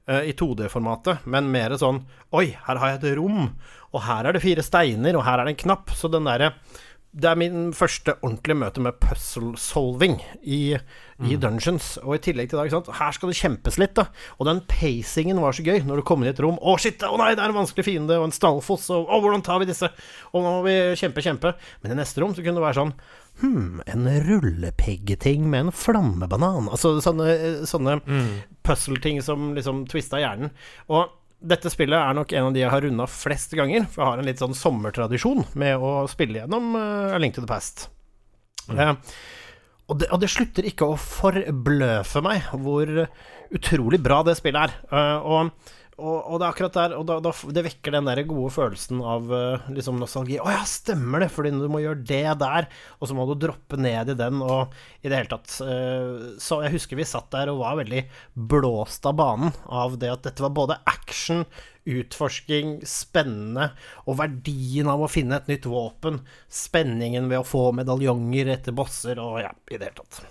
eh, 0.08 0.30
i 0.30 0.36
2D-formatet, 0.38 1.28
men 1.28 1.52
mer 1.52 1.76
sånn 1.80 2.00
Oi, 2.32 2.54
her 2.64 2.80
har 2.80 2.94
jeg 2.94 3.02
et 3.02 3.20
rom, 3.20 3.50
og 3.92 4.06
her 4.06 4.24
er 4.24 4.36
det 4.36 4.44
fire 4.44 4.64
steiner, 4.64 5.20
og 5.20 5.26
her 5.28 5.42
er 5.42 5.48
det 5.48 5.52
en 5.52 5.62
knapp. 5.66 5.92
Så 5.92 6.08
den 6.08 6.24
derre 6.24 6.54
Det 7.12 7.28
er 7.28 7.36
min 7.36 7.72
første 7.76 8.14
ordentlige 8.22 8.56
møte 8.56 8.80
med 8.80 8.96
puzzle 9.02 9.50
solving 9.60 10.14
i, 10.40 10.78
i 11.28 11.36
Dungeons. 11.36 11.98
Og 12.00 12.14
i 12.16 12.22
tillegg 12.24 12.48
til 12.48 12.56
det, 12.56 12.64
ikke 12.70 12.78
sant, 12.78 12.88
her 12.96 13.12
skal 13.12 13.28
det 13.28 13.36
kjempes 13.36 13.76
litt, 13.82 13.92
da. 13.98 14.06
Og 14.40 14.48
den 14.48 14.62
pacingen 14.70 15.42
var 15.44 15.52
så 15.52 15.64
gøy 15.66 15.84
når 15.84 16.00
du 16.00 16.06
kom 16.08 16.24
inn 16.24 16.30
i 16.30 16.32
et 16.32 16.40
rom. 16.40 16.56
Å, 16.56 16.78
shit! 16.80 17.04
Å 17.04 17.18
nei, 17.20 17.34
det 17.36 17.44
er 17.44 17.52
en 17.52 17.58
vanskelig 17.58 17.84
fiende, 17.84 18.16
og 18.16 18.30
en 18.30 18.32
stallfoss, 18.32 18.88
og 18.96 19.12
å, 19.12 19.20
hvordan 19.20 19.44
tar 19.44 19.60
vi 19.60 19.68
disse? 19.68 19.92
Og 20.32 20.40
nå 20.40 20.54
må 20.56 20.64
vi 20.64 20.76
kjempe, 20.96 21.24
kjempe. 21.24 21.52
Men 21.84 21.92
i 21.92 22.00
neste 22.00 22.24
rom 22.24 22.32
så 22.32 22.44
kunne 22.44 22.62
det 22.62 22.64
være 22.64 22.80
sånn 22.80 22.96
Hm, 23.40 23.80
en 23.88 24.08
rullepeggeting 24.26 25.46
med 25.50 25.66
en 25.66 25.72
flammebanan. 25.72 26.68
Altså 26.68 26.98
sånne, 27.00 27.64
sånne 27.68 27.94
puzzle-ting 28.66 29.22
som 29.24 29.52
liksom 29.56 29.86
twista 29.90 30.20
hjernen. 30.20 30.52
Og 30.92 31.08
dette 31.42 31.70
spillet 31.72 31.98
er 31.98 32.16
nok 32.16 32.32
en 32.36 32.48
av 32.48 32.54
de 32.54 32.62
jeg 32.62 32.70
har 32.72 32.84
runda 32.84 33.06
flest 33.10 33.54
ganger, 33.58 33.86
for 33.90 34.02
jeg 34.02 34.10
har 34.10 34.22
en 34.22 34.28
litt 34.28 34.42
sånn 34.42 34.56
sommertradisjon 34.56 35.44
med 35.58 35.82
å 35.82 35.92
spille 36.10 36.42
gjennom 36.42 36.74
uh, 36.78 37.18
Link 37.22 37.36
to 37.36 37.44
the 37.44 37.50
Past. 37.50 37.88
Eh, 38.70 38.94
og, 39.90 39.96
det, 39.98 40.08
og 40.14 40.20
det 40.22 40.30
slutter 40.30 40.68
ikke 40.68 40.86
å 40.86 40.98
forbløffe 41.00 42.22
meg 42.24 42.46
hvor 42.62 42.92
utrolig 43.52 43.98
bra 44.02 44.22
det 44.26 44.36
spillet 44.38 44.70
er. 44.70 44.76
Uh, 44.92 45.18
og, 45.26 45.72
og, 46.02 46.16
og 46.26 46.40
det 46.40 46.46
er 46.46 46.50
akkurat 46.50 46.76
der 46.76 46.94
Og 46.98 47.06
da, 47.08 47.18
da, 47.22 47.32
det 47.54 47.64
vekker 47.68 47.94
den 47.94 48.08
der 48.08 48.22
gode 48.28 48.50
følelsen 48.54 49.02
av 49.06 49.30
eh, 49.36 49.68
liksom 49.76 50.00
nostalgi. 50.00 50.38
Å 50.42 50.50
ja, 50.50 50.62
stemmer 50.68 51.24
det, 51.24 51.30
fordi 51.32 51.54
du 51.54 51.68
må 51.70 51.82
gjøre 51.82 52.02
det 52.08 52.36
der, 52.42 52.68
og 52.98 53.08
så 53.08 53.16
må 53.16 53.26
du 53.28 53.36
droppe 53.40 53.78
ned 53.80 54.12
i 54.12 54.18
den, 54.18 54.42
og 54.42 54.74
i 55.02 55.08
det 55.08 55.20
hele 55.20 55.32
tatt 55.32 55.56
eh, 55.66 56.34
Så 56.42 56.62
jeg 56.64 56.74
husker 56.76 56.98
vi 56.98 57.08
satt 57.08 57.30
der 57.34 57.52
og 57.52 57.62
var 57.62 57.78
veldig 57.82 58.04
blåst 58.52 59.06
av 59.08 59.16
banen 59.20 59.54
av 59.70 59.96
det 60.02 60.10
at 60.12 60.26
dette 60.26 60.44
var 60.44 60.54
både 60.56 60.80
action, 60.90 61.44
utforsking, 61.88 62.76
spennende, 62.88 63.72
og 64.06 64.20
verdien 64.20 64.90
av 64.90 65.02
å 65.02 65.10
finne 65.10 65.38
et 65.38 65.50
nytt 65.50 65.66
våpen, 65.70 66.20
spenningen 66.52 67.30
ved 67.30 67.42
å 67.42 67.48
få 67.48 67.70
medaljonger 67.76 68.52
etter 68.56 68.76
bosser, 68.76 69.22
og 69.22 69.42
ja, 69.42 69.52
i 69.70 69.78
det 69.78 69.90
hele 69.90 69.98
tatt. 70.02 70.22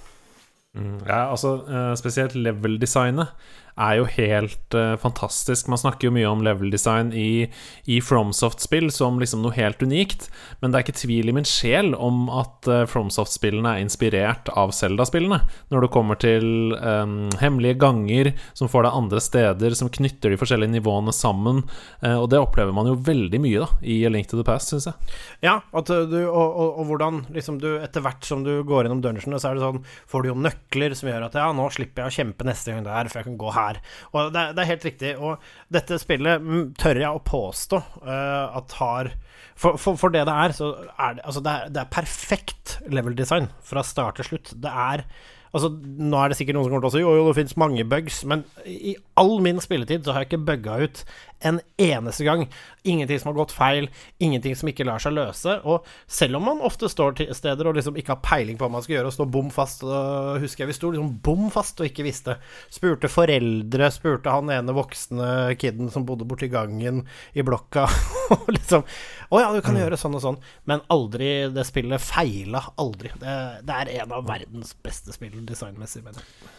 Ja, 0.72 1.26
altså 1.34 1.58
eh, 1.68 1.94
Spesielt 2.00 2.38
level-designet 2.38 3.34
er 3.82 3.98
jo 4.00 4.08
helt 4.16 4.78
uh, 4.78 4.96
fantastisk. 5.02 5.70
Man 5.72 5.82
snakker 5.82 6.08
jo 6.08 6.16
mye 6.16 6.30
om 6.30 6.44
level 6.46 6.72
design 6.74 7.12
i, 7.18 7.48
i 7.90 8.00
FromSoft-spill 8.04 8.92
som 8.94 9.20
liksom 9.22 9.44
noe 9.44 9.56
helt 9.58 9.82
unikt, 9.82 10.30
men 10.62 10.72
det 10.72 10.80
er 10.80 10.86
ikke 10.86 11.00
tvil 11.02 11.32
i 11.32 11.36
min 11.36 11.48
sjel 11.48 11.96
om 11.98 12.30
at 12.30 12.70
uh, 12.70 12.84
FromSoft-spillene 12.90 13.76
er 13.76 13.86
inspirert 13.86 14.52
av 14.58 14.74
Zelda-spillene. 14.76 15.42
Når 15.74 15.86
det 15.86 15.92
kommer 15.94 16.20
til 16.22 16.76
um, 16.78 17.32
hemmelige 17.42 17.80
ganger 17.82 18.32
som 18.54 18.70
får 18.72 18.88
deg 18.88 19.00
andre 19.02 19.24
steder, 19.24 19.78
som 19.78 19.92
knytter 19.92 20.34
de 20.34 20.40
forskjellige 20.40 20.76
nivåene 20.76 21.14
sammen. 21.16 21.64
Uh, 22.04 22.18
og 22.22 22.30
det 22.34 22.42
opplever 22.42 22.76
man 22.76 22.90
jo 22.90 22.98
veldig 23.02 23.42
mye 23.42 23.66
da 23.66 23.70
i 23.82 24.02
A 24.06 24.12
Link 24.14 24.30
to 24.32 24.40
the 24.40 24.46
Past, 24.48 24.72
syns 24.72 24.90
jeg. 24.90 25.12
Ja, 25.46 25.60
du, 25.72 26.18
og, 26.28 26.48
og, 26.48 26.68
og, 26.70 26.84
hvordan 26.90 27.24
liksom 27.34 27.60
du 27.62 27.70
etter 27.80 28.04
hvert 28.06 28.26
som 28.28 28.46
du 28.46 28.54
går 28.68 28.86
gjennom 28.86 29.02
dungeonene, 29.04 29.40
så 29.42 29.52
er 29.52 29.58
det 29.58 29.66
sånn 29.66 29.84
får 30.12 30.24
du 30.24 30.32
jo 30.32 30.38
nøkler 30.48 30.96
som 30.98 31.10
gjør 31.10 31.28
at 31.28 31.38
ja, 31.40 31.48
nå 31.56 31.68
slipper 31.74 32.04
jeg 32.06 32.12
å 32.12 32.18
kjempe 32.20 32.48
neste 32.48 32.74
gang 32.74 32.86
der, 32.86 33.10
for 33.12 33.22
jeg 33.22 33.30
kan 33.30 33.40
gå 33.42 33.54
her. 33.56 33.71
Og 34.12 34.32
det, 34.36 34.46
det 34.58 34.64
er 34.64 34.72
helt 34.74 34.88
riktig. 34.88 35.12
Og 35.18 35.52
dette 35.74 36.00
spillet 36.02 36.44
mm, 36.44 36.64
tør 36.82 37.02
jeg 37.04 37.12
å 37.12 37.26
påstå 37.26 37.82
uh, 38.04 38.58
at 38.60 38.78
har 38.80 39.14
for, 39.56 39.78
for, 39.78 40.00
for, 40.00 40.14
det 40.14 40.24
det 40.26 40.34
er, 40.46 40.56
så 40.58 40.72
er 40.96 41.20
det 41.20 41.26
Altså, 41.28 41.44
det 41.46 41.52
er, 41.52 41.70
det 41.70 41.84
er 41.84 41.94
perfekt 41.94 42.80
level 42.90 43.16
design 43.18 43.52
fra 43.68 43.84
start 43.86 44.18
til 44.20 44.32
slutt. 44.32 44.56
Det 44.64 44.72
er 44.72 45.06
Altså, 45.52 45.68
nå 45.84 46.16
er 46.16 46.32
det 46.32 46.38
sikkert 46.40 46.56
noen 46.56 46.64
som 46.64 46.72
kommer 46.72 46.86
til 46.86 46.90
å 46.90 46.94
si 46.94 47.02
jo, 47.02 47.14
jo, 47.18 47.24
det 47.28 47.36
finnes 47.42 47.58
mange 47.60 47.84
bugs, 47.92 48.22
men 48.24 48.46
i 48.64 48.94
all 49.20 49.34
min 49.44 49.60
spilletid 49.60 50.06
så 50.06 50.14
har 50.16 50.24
jeg 50.24 50.30
ikke 50.30 50.46
bugga 50.48 50.78
ut 50.86 51.02
en 51.42 51.60
eneste 51.78 52.24
gang. 52.24 52.46
Ingenting 52.84 53.20
som 53.20 53.32
har 53.32 53.38
gått 53.38 53.54
feil, 53.56 53.90
ingenting 54.18 54.56
som 54.58 54.70
ikke 54.72 54.86
lar 54.88 55.02
seg 55.02 55.16
løse. 55.16 55.58
Og 55.68 55.88
selv 56.10 56.40
om 56.40 56.48
man 56.50 56.64
ofte 56.66 56.90
står 56.92 57.18
til 57.20 57.34
steder 57.38 57.70
og 57.70 57.78
liksom 57.78 57.98
ikke 58.00 58.16
har 58.16 58.24
peiling 58.26 58.60
på 58.60 58.66
hva 58.66 58.76
man 58.76 58.86
skal 58.86 58.98
gjøre, 58.98 59.12
og 59.12 59.18
står 59.18 59.32
bom 59.34 59.52
fast 59.54 59.86
og 59.86 60.42
Husker 60.42 60.64
jeg 60.64 60.72
vi 60.72 60.78
sto 60.78 60.92
liksom 60.94 61.12
bom 61.26 61.50
fast 61.54 61.82
og 61.82 61.90
ikke 61.90 62.06
visste. 62.08 62.38
Spurte 62.74 63.12
foreldre, 63.12 63.92
spurte 63.94 64.34
han 64.34 64.52
ene 64.54 64.76
voksne 64.76 65.58
kiden 65.62 65.92
som 65.94 66.06
bodde 66.08 66.28
borti 66.30 66.50
gangen 66.52 67.04
i 67.34 67.46
blokka, 67.46 67.88
og 68.38 68.50
liksom 68.52 68.86
Å 69.32 69.40
ja, 69.40 69.52
du 69.54 69.62
kan 69.64 69.78
mm. 69.78 69.82
gjøre 69.84 70.00
sånn 70.00 70.18
og 70.18 70.26
sånn. 70.26 70.42
Men 70.68 70.84
aldri 70.92 71.32
det 71.56 71.64
spillet 71.68 72.04
feila. 72.04 72.66
Aldri. 72.82 73.14
Det, 73.22 73.36
det 73.68 73.78
er 73.78 73.94
en 74.02 74.18
av 74.18 74.26
verdens 74.28 74.74
beste 74.84 75.16
spill 75.16 75.40
designmessig, 75.48 76.04
mener 76.04 76.20
jeg. 76.20 76.52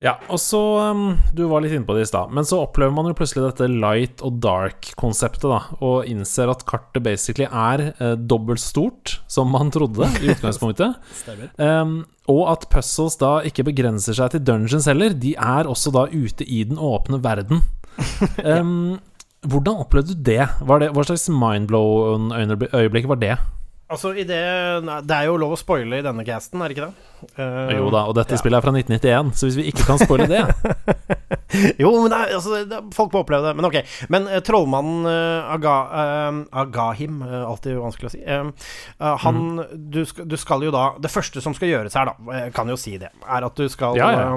Ja, 0.00 0.14
og 0.32 0.38
så 0.40 0.58
um, 0.94 1.18
Du 1.36 1.42
var 1.50 1.60
litt 1.60 1.74
inne 1.76 1.84
på 1.84 1.92
det 1.92 2.06
i 2.06 2.08
stad, 2.08 2.30
men 2.32 2.46
så 2.48 2.62
opplever 2.62 2.94
man 2.96 3.10
jo 3.10 3.16
plutselig 3.18 3.42
dette 3.44 3.66
light 3.68 4.22
og 4.24 4.38
dark-konseptet, 4.40 5.44
da, 5.44 5.58
og 5.84 6.08
innser 6.08 6.48
at 6.48 6.64
kartet 6.68 7.04
basically 7.04 7.44
er 7.44 7.90
uh, 8.00 8.14
dobbelt 8.16 8.62
stort 8.64 9.18
som 9.28 9.52
man 9.52 9.68
trodde 9.74 10.08
i 10.22 10.30
utgangspunktet. 10.32 10.96
um, 11.60 12.00
og 12.32 12.42
at 12.54 12.64
puzzles 12.72 13.18
da 13.20 13.34
ikke 13.44 13.66
begrenser 13.68 14.16
seg 14.16 14.32
til 14.32 14.44
dungeons 14.46 14.88
heller, 14.88 15.12
de 15.12 15.34
er 15.36 15.68
også 15.68 15.92
da 15.92 16.06
ute 16.08 16.48
i 16.48 16.64
den 16.64 16.80
åpne 16.80 17.20
verden. 17.24 17.64
Um, 18.40 18.96
hvordan 19.44 19.82
opplevde 19.82 20.14
du 20.14 20.22
det? 20.24 20.46
det 20.80 20.88
hva 20.94 21.02
slags 21.04 21.26
mindblow-øyeblikk 21.32 23.08
var 23.10 23.18
det? 23.20 23.34
Altså, 23.90 24.12
det, 24.14 24.26
det 24.30 25.16
er 25.16 25.26
jo 25.26 25.38
lov 25.40 25.56
å 25.56 25.58
spoile 25.58 25.98
i 25.98 26.04
denne 26.04 26.22
casten, 26.26 26.62
er 26.62 26.70
det 26.70 26.76
ikke 26.76 26.90
det? 26.90 27.10
Uh, 27.36 27.68
jo 27.74 27.90
da, 27.92 28.06
og 28.08 28.14
dette 28.16 28.32
ja. 28.32 28.40
spillet 28.40 28.56
er 28.56 28.64
fra 28.64 28.72
1991, 28.72 29.32
så 29.36 29.48
hvis 29.48 29.58
vi 29.58 29.66
ikke 29.68 29.84
kan 29.84 29.98
spoile 30.00 30.24
det 30.30 30.40
Jo, 31.82 31.90
men 31.98 32.12
det 32.12 32.16
er, 32.16 32.32
altså, 32.38 32.60
det, 32.70 32.78
folk 32.94 33.10
må 33.12 33.24
oppleve 33.24 33.50
det. 33.50 33.56
Men 33.58 33.66
ok. 33.66 33.76
Men 34.14 34.28
uh, 34.30 34.38
trollmannen 34.46 35.08
uh, 35.08 35.50
Aga, 35.50 35.74
Agahim 36.62 37.18
Alltid 37.26 37.74
vanskelig 37.80 38.06
å 38.06 38.12
si. 38.14 38.20
han 38.22 39.40
mm. 39.40 39.58
du, 39.92 39.98
skal, 40.06 40.28
du, 40.30 40.36
skal, 40.38 40.62
jo 40.64 40.70
da 40.72 40.84
Det 41.02 41.10
første 41.10 41.42
som 41.42 41.56
skal 41.56 41.72
gjøres 41.72 41.96
her, 41.98 42.12
da, 42.12 42.36
jeg 42.38 42.54
kan 42.54 42.70
jo 42.70 42.78
si 42.78 42.94
det, 43.02 43.10
er 43.26 43.46
at 43.46 43.58
du 43.58 43.66
skal 43.72 43.98
ja, 43.98 44.12
ja. 44.14 44.28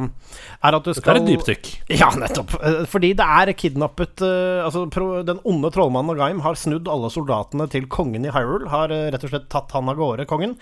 Er 0.66 0.80
at 0.80 0.90
du 0.90 0.92
skal 0.98 1.20
Dette 1.20 1.22
er 1.22 1.22
et 1.22 1.30
dypdykk. 1.30 1.72
Ja, 2.04 2.10
nettopp. 2.18 2.56
fordi 2.90 3.14
det 3.20 3.30
er 3.44 3.54
kidnappet 3.56 4.24
Altså, 4.24 4.88
den 5.28 5.40
onde 5.48 5.70
trollmannen 5.74 6.16
Agahim 6.16 6.42
har 6.44 6.58
snudd 6.60 6.90
alle 6.92 7.12
soldatene 7.14 7.70
til 7.72 7.86
kongen 7.92 8.26
i 8.26 8.34
Hyrule. 8.34 8.72
Har 8.74 8.90
rett 8.90 9.28
og 9.28 9.32
slett 9.32 9.43
tatt 9.52 9.74
han 9.76 9.90
av 9.92 9.98
gårde, 10.00 10.26
kongen, 10.30 10.56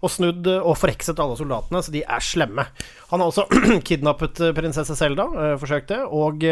og 0.00 0.12
snudd 0.12 0.48
og 0.54 0.74
forhekset 0.80 1.20
alle 1.22 1.36
soldatene, 1.38 1.82
så 1.84 1.94
de 1.94 2.04
er 2.04 2.24
slemme. 2.24 2.66
Han 3.10 3.22
har 3.22 3.30
også 3.30 3.46
kidnappet 3.88 4.42
eh, 4.44 4.54
prinsesse 4.56 4.96
Selda, 4.98 5.26
øh, 5.30 5.54
forsøkte, 5.60 6.02
og 6.04 6.44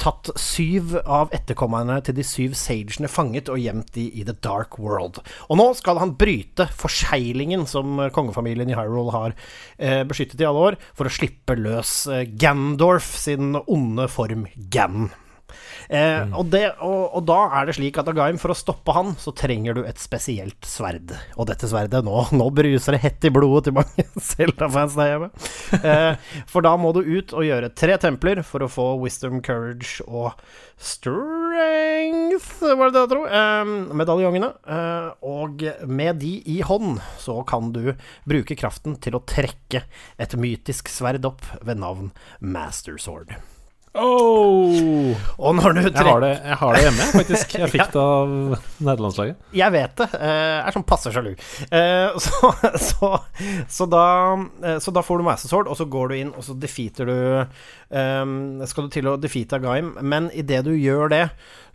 tatt 0.00 0.30
syv 0.40 0.96
av 1.00 1.30
etterkommerne 1.34 1.98
til 2.04 2.16
de 2.16 2.24
syv 2.26 2.56
sagene 2.58 3.08
fanget 3.10 3.48
og 3.52 3.60
gjemt 3.62 3.92
de 3.96 4.06
i 4.20 4.24
The 4.26 4.34
Dark 4.44 4.78
World. 4.80 5.22
Og 5.48 5.60
nå 5.60 5.70
skal 5.78 6.00
han 6.02 6.14
bryte 6.20 6.66
forseglingen 6.76 7.66
som 7.70 8.00
kongefamilien 8.14 8.72
i 8.72 8.76
Hyrule 8.76 9.14
har 9.14 9.36
beskyttet 10.08 10.42
i 10.42 10.48
alle 10.48 10.66
år, 10.70 10.78
for 10.96 11.08
å 11.08 11.14
slippe 11.14 11.56
løs 11.58 11.94
Gandorf 12.40 13.14
sin 13.20 13.56
onde 13.66 14.08
form 14.12 14.46
Gan. 14.72 15.10
Eh, 15.90 16.22
mm. 16.22 16.34
og, 16.38 16.46
det, 16.52 16.62
og, 16.86 17.16
og, 17.18 17.24
da 17.26 17.38
er 17.58 17.66
det 17.66 17.74
slik 17.74 17.96
at 17.98 18.08
Agaim, 18.12 18.38
for 18.38 18.54
å 18.54 18.58
stoppe 18.58 18.94
han, 18.94 19.16
så 19.18 19.34
trenger 19.34 19.74
du 19.74 19.82
et 19.82 19.98
spesielt 19.98 20.68
sverd. 20.68 21.16
Og 21.34 21.48
dette 21.50 21.66
sverdet 21.70 22.04
Nå, 22.06 22.14
nå 22.36 22.46
bruser 22.54 22.94
det 22.94 23.02
hett 23.02 23.26
i 23.26 23.32
blodet 23.34 23.66
til 23.68 23.76
mange 23.80 24.06
Zelda-fans 24.30 24.94
der 24.98 25.12
hjemme. 25.14 25.30
Eh, 25.80 26.30
for 26.50 26.66
da 26.66 26.76
må 26.78 26.94
du 26.94 27.02
ut 27.02 27.34
og 27.34 27.46
gjøre 27.46 27.72
tre 27.74 27.98
templer 28.02 28.44
for 28.46 28.62
å 28.62 28.70
få 28.70 28.88
wisdom, 29.02 29.42
courage 29.42 30.06
og 30.06 30.38
strength, 30.80 32.62
var 32.62 32.88
det 32.88 32.94
det 32.94 33.02
jeg 33.02 33.12
tror? 33.16 33.28
Eh, 33.40 33.76
medaljongene. 34.00 34.54
Og 35.26 35.66
med 35.90 36.22
de 36.22 36.36
i 36.54 36.60
hånd 36.66 37.00
så 37.20 37.40
kan 37.48 37.74
du 37.74 37.96
bruke 38.30 38.56
kraften 38.58 38.94
til 39.02 39.18
å 39.18 39.24
trekke 39.26 39.84
et 40.22 40.38
mytisk 40.38 40.92
sverd 40.92 41.26
opp 41.26 41.42
ved 41.66 41.82
navn 41.82 42.14
Master 42.38 43.00
Sword. 43.00 43.34
Oh! 43.98 45.16
Og 45.34 45.56
når 45.58 45.72
du 45.74 45.80
jeg, 45.82 45.94
har 45.98 46.20
det, 46.22 46.30
jeg 46.46 46.56
har 46.60 46.76
det 46.76 46.82
hjemme, 46.84 47.06
faktisk. 47.18 47.54
Jeg 47.58 47.70
fikk 47.72 47.88
det 47.90 48.02
av 48.02 48.34
nederlandslaget. 48.78 49.40
Jeg 49.58 49.74
vet 49.74 49.96
det. 49.98 50.06
Jeg 50.14 50.36
eh, 50.36 50.68
er 50.68 50.76
sånn 50.76 50.86
passe 50.86 51.10
sjalu. 51.14 51.32
Eh, 51.34 52.20
så, 52.22 52.52
så, 52.90 53.10
så, 53.66 53.88
da, 53.90 54.04
eh, 54.62 54.78
så 54.84 54.94
da 54.94 55.02
får 55.02 55.18
du 55.18 55.26
Master 55.26 55.50
Sword, 55.50 55.72
og 55.72 55.78
så 55.80 55.88
går 55.90 56.12
du 56.12 56.16
inn, 56.20 56.30
og 56.36 56.46
så 56.46 56.54
defeater 56.54 57.10
du 57.10 57.18
um, 57.90 58.62
Skal 58.66 58.86
du 58.86 58.94
til 58.94 59.10
å 59.10 59.16
defeate 59.20 59.58
Agaim, 59.60 59.92
men 60.00 60.30
idet 60.32 60.62
du 60.66 60.72
gjør 60.74 61.10
det, 61.12 61.24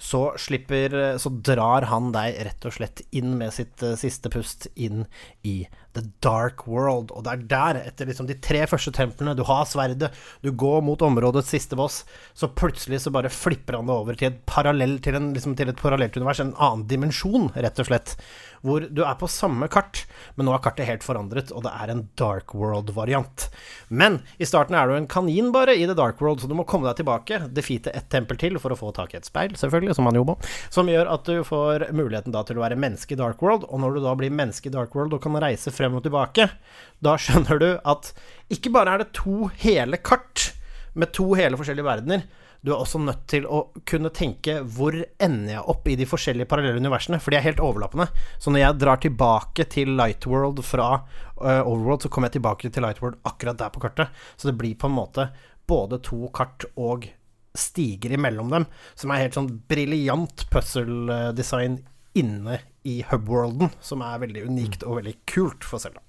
så 0.01 0.28
slipper 0.39 1.15
Så 1.21 1.32
drar 1.45 1.88
han 1.91 2.12
deg 2.15 2.41
rett 2.49 2.67
og 2.67 2.75
slett 2.75 3.06
inn 3.15 3.38
med 3.39 3.54
sitt 3.56 3.84
uh, 3.86 3.95
siste 3.99 4.32
pust 4.34 4.69
inn 4.75 5.06
i 5.47 5.62
The 5.95 6.04
Dark 6.23 6.65
World. 6.67 7.13
Og 7.15 7.25
det 7.25 7.34
er 7.34 7.45
der, 7.51 7.80
etter 7.89 8.10
liksom 8.10 8.28
de 8.30 8.38
tre 8.43 8.63
første 8.69 8.93
templene, 8.95 9.36
du 9.38 9.45
har 9.47 9.63
sverdet, 9.69 10.12
du 10.43 10.51
går 10.51 10.84
mot 10.86 11.01
områdets 11.06 11.51
siste 11.56 11.80
boss, 11.80 12.04
så 12.38 12.51
plutselig 12.51 13.01
så 13.04 13.13
bare 13.15 13.32
flipper 13.34 13.80
han 13.80 13.89
det 13.89 13.95
over 13.95 14.19
til 14.19 14.32
et, 14.32 14.41
parallell, 14.49 14.97
til 15.04 15.17
en, 15.19 15.32
liksom 15.36 15.56
til 15.58 15.71
et 15.71 15.80
parallelt 15.80 16.17
univers, 16.19 16.43
en 16.43 16.56
annen 16.56 16.86
dimensjon, 16.91 17.49
rett 17.56 17.82
og 17.82 17.89
slett 17.89 18.17
hvor 18.65 18.86
du 18.89 19.01
er 19.06 19.17
på 19.19 19.30
samme 19.30 19.67
kart, 19.71 20.04
men 20.36 20.47
nå 20.47 20.56
er 20.56 20.63
kartet 20.63 20.89
helt 20.89 21.06
forandret, 21.06 21.51
og 21.54 21.63
det 21.65 21.73
er 21.78 21.91
en 21.93 22.04
Dark 22.19 22.56
World-variant. 22.58 23.47
Men 23.93 24.19
i 24.41 24.47
starten 24.49 24.78
er 24.78 24.89
du 24.89 24.95
en 24.97 25.10
kanin 25.12 25.51
bare 25.54 25.75
i 25.78 25.86
The 25.86 25.95
Dark 25.97 26.21
World, 26.23 26.41
så 26.41 26.49
du 26.49 26.56
må 26.58 26.65
komme 26.69 26.89
deg 26.89 26.99
tilbake, 26.99 27.43
defeate 27.56 27.93
ett 27.95 28.10
tempel 28.13 28.39
til 28.41 28.58
for 28.62 28.73
å 28.73 28.80
få 28.80 28.91
tak 28.95 29.13
i 29.13 29.19
et 29.19 29.30
speil, 29.30 29.54
selvfølgelig, 29.60 29.97
som 29.97 30.10
man 30.10 30.17
jo 30.17 30.25
må, 30.28 30.38
som 30.73 30.89
gjør 30.89 31.12
at 31.13 31.30
du 31.30 31.43
får 31.45 31.89
muligheten 31.95 32.34
da 32.36 32.43
til 32.47 32.60
å 32.60 32.65
være 32.65 32.80
menneske 32.80 33.15
i 33.15 33.19
Dark 33.21 33.43
World, 33.45 33.67
og 33.69 33.84
når 33.84 33.97
du 33.97 34.06
da 34.08 34.15
blir 34.17 34.34
menneske 34.34 34.71
i 34.71 34.75
Dark 34.75 34.97
World 34.97 35.15
og 35.15 35.23
kan 35.23 35.38
reise 35.43 35.73
frem 35.75 35.97
og 35.99 36.06
tilbake, 36.08 36.49
da 37.06 37.17
skjønner 37.21 37.62
du 37.62 37.69
at 37.86 38.12
ikke 38.54 38.73
bare 38.73 38.95
er 38.95 39.06
det 39.06 39.13
to 39.17 39.51
hele 39.62 40.01
kart 40.01 40.49
med 40.95 41.12
to 41.15 41.34
hele 41.38 41.60
forskjellige 41.60 41.88
verdener, 41.88 42.25
du 42.65 42.71
er 42.73 42.82
også 42.82 42.97
nødt 43.04 43.28
til 43.30 43.43
å 43.45 43.60
kunne 43.86 44.10
tenke 44.15 44.58
hvor 44.73 44.95
ender 44.97 45.51
jeg 45.54 45.65
opp 45.69 45.86
i 45.91 45.97
de 45.99 46.08
forskjellige 46.10 46.49
parallelle 46.49 46.82
universene, 46.82 47.19
for 47.21 47.30
de 47.30 47.38
er 47.38 47.45
helt 47.45 47.62
overlappende. 47.62 48.08
Så 48.41 48.49
når 48.49 48.63
jeg 48.63 48.80
drar 48.82 49.01
tilbake 49.04 49.67
til 49.69 49.93
Lightworld 49.99 50.63
fra 50.65 50.88
uh, 50.97 51.62
Overworld, 51.62 52.08
så 52.08 52.10
kommer 52.10 52.32
jeg 52.32 52.39
tilbake 52.39 52.71
til 52.73 52.86
Lightworld 52.88 53.19
akkurat 53.30 53.62
der 53.62 53.75
på 53.75 53.84
kartet. 53.86 54.25
Så 54.34 54.49
det 54.49 54.58
blir 54.58 54.73
på 54.82 54.89
en 54.89 54.97
måte 54.97 55.30
både 55.69 56.01
to 56.06 56.25
kart 56.34 56.65
og 56.73 57.06
stiger 57.56 58.17
imellom 58.17 58.49
dem, 58.51 58.65
som 58.97 59.13
er 59.13 59.28
helt 59.28 59.38
sånn 59.38 59.54
briljant 59.69 60.47
puzzle-design 60.51 61.80
inne 62.17 62.60
i 62.88 62.99
hubworlden, 63.12 63.71
som 63.84 64.01
er 64.06 64.21
veldig 64.25 64.49
unikt 64.49 64.86
og 64.88 65.04
veldig 65.04 65.19
kult 65.30 65.67
for 65.67 65.84
Selda. 65.84 66.01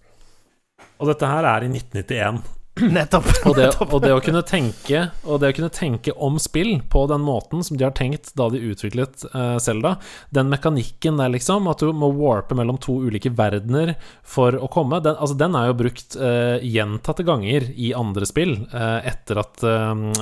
Og 0.96 1.12
dette 1.12 1.28
her 1.28 1.44
er 1.52 1.66
i 1.66 1.70
1991. 1.72 2.40
Nettopp. 2.96 3.24
og, 3.48 3.54
det, 3.56 3.70
og, 3.80 4.02
det, 4.04 4.10
å 4.12 4.20
kunne 4.20 4.42
tenke 4.44 5.06
Og 5.24 5.38
det 5.40 5.48
å 5.48 5.54
kunne 5.56 5.72
tenke 5.72 6.12
om 6.20 6.34
spill 6.36 6.74
på 6.92 7.06
den 7.08 7.22
måten 7.24 7.62
som 7.64 7.78
de 7.78 7.86
har 7.86 7.94
tenkt 7.96 8.34
da 8.36 8.50
de 8.52 8.60
utviklet 8.68 9.24
uh, 9.32 9.56
Zelda, 9.62 9.94
den 10.34 10.50
mekanikken 10.52 11.16
der, 11.16 11.30
liksom, 11.32 11.70
at 11.72 11.80
du 11.80 11.88
må 11.96 12.10
warpe 12.18 12.56
mellom 12.58 12.76
to 12.82 12.98
ulike 13.06 13.32
verdener 13.32 13.94
for 14.20 14.58
å 14.60 14.68
komme, 14.72 14.98
den, 15.00 15.16
altså, 15.16 15.38
den 15.40 15.56
er 15.56 15.70
jo 15.70 15.78
brukt 15.78 16.18
uh, 16.20 16.58
gjentatte 16.60 17.24
ganger 17.24 17.70
i 17.72 17.94
andre 17.96 18.28
spill 18.28 18.58
uh, 18.74 19.00
etter 19.08 19.40
at 19.40 19.64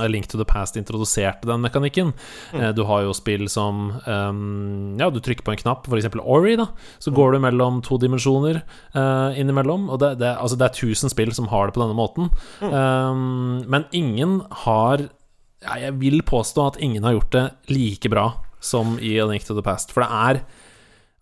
Link 0.07 0.29
to 0.31 0.39
the 0.39 0.47
Past 0.47 0.79
introduserte 0.79 1.49
den 1.49 1.63
mekanikken. 1.65 2.13
Mm. 2.55 2.63
du 2.77 2.83
har 2.87 3.03
jo 3.03 3.13
spill 3.15 3.47
som 3.51 3.97
um, 4.05 4.95
Ja, 4.99 5.09
du 5.11 5.19
trykker 5.23 5.43
på 5.45 5.53
en 5.53 5.59
knapp, 5.59 5.89
f.eks. 5.89 6.07
Ori, 6.23 6.55
da, 6.59 6.69
så 7.03 7.11
mm. 7.11 7.17
går 7.17 7.35
du 7.35 7.41
mellom 7.43 7.81
to 7.85 7.99
dimensjoner 8.01 8.61
innimellom, 9.35 9.89
og 9.91 9.99
det, 10.01 10.13
det, 10.21 10.31
altså, 10.39 10.57
det 10.59 10.69
er 10.69 10.77
tusen 10.79 11.11
spill 11.11 11.33
som 11.35 11.49
har 11.51 11.67
det 11.67 11.75
på 11.75 11.83
denne 11.83 11.97
måten. 11.97 12.31
Mm. 12.61 12.71
Um, 12.71 13.63
men 13.67 13.87
ingen 13.91 14.37
har 14.63 15.01
ja, 15.65 15.75
Jeg 15.81 15.97
vil 15.99 16.21
påstå 16.23 16.67
at 16.69 16.77
ingen 16.79 17.03
har 17.03 17.17
gjort 17.17 17.33
det 17.35 17.45
like 17.73 18.09
bra 18.11 18.29
som 18.63 18.95
i 19.01 19.17
A 19.19 19.25
Link 19.27 19.43
to 19.45 19.57
the 19.57 19.65
Past. 19.65 19.91
For 19.93 20.05
det 20.05 20.11
er 20.11 20.45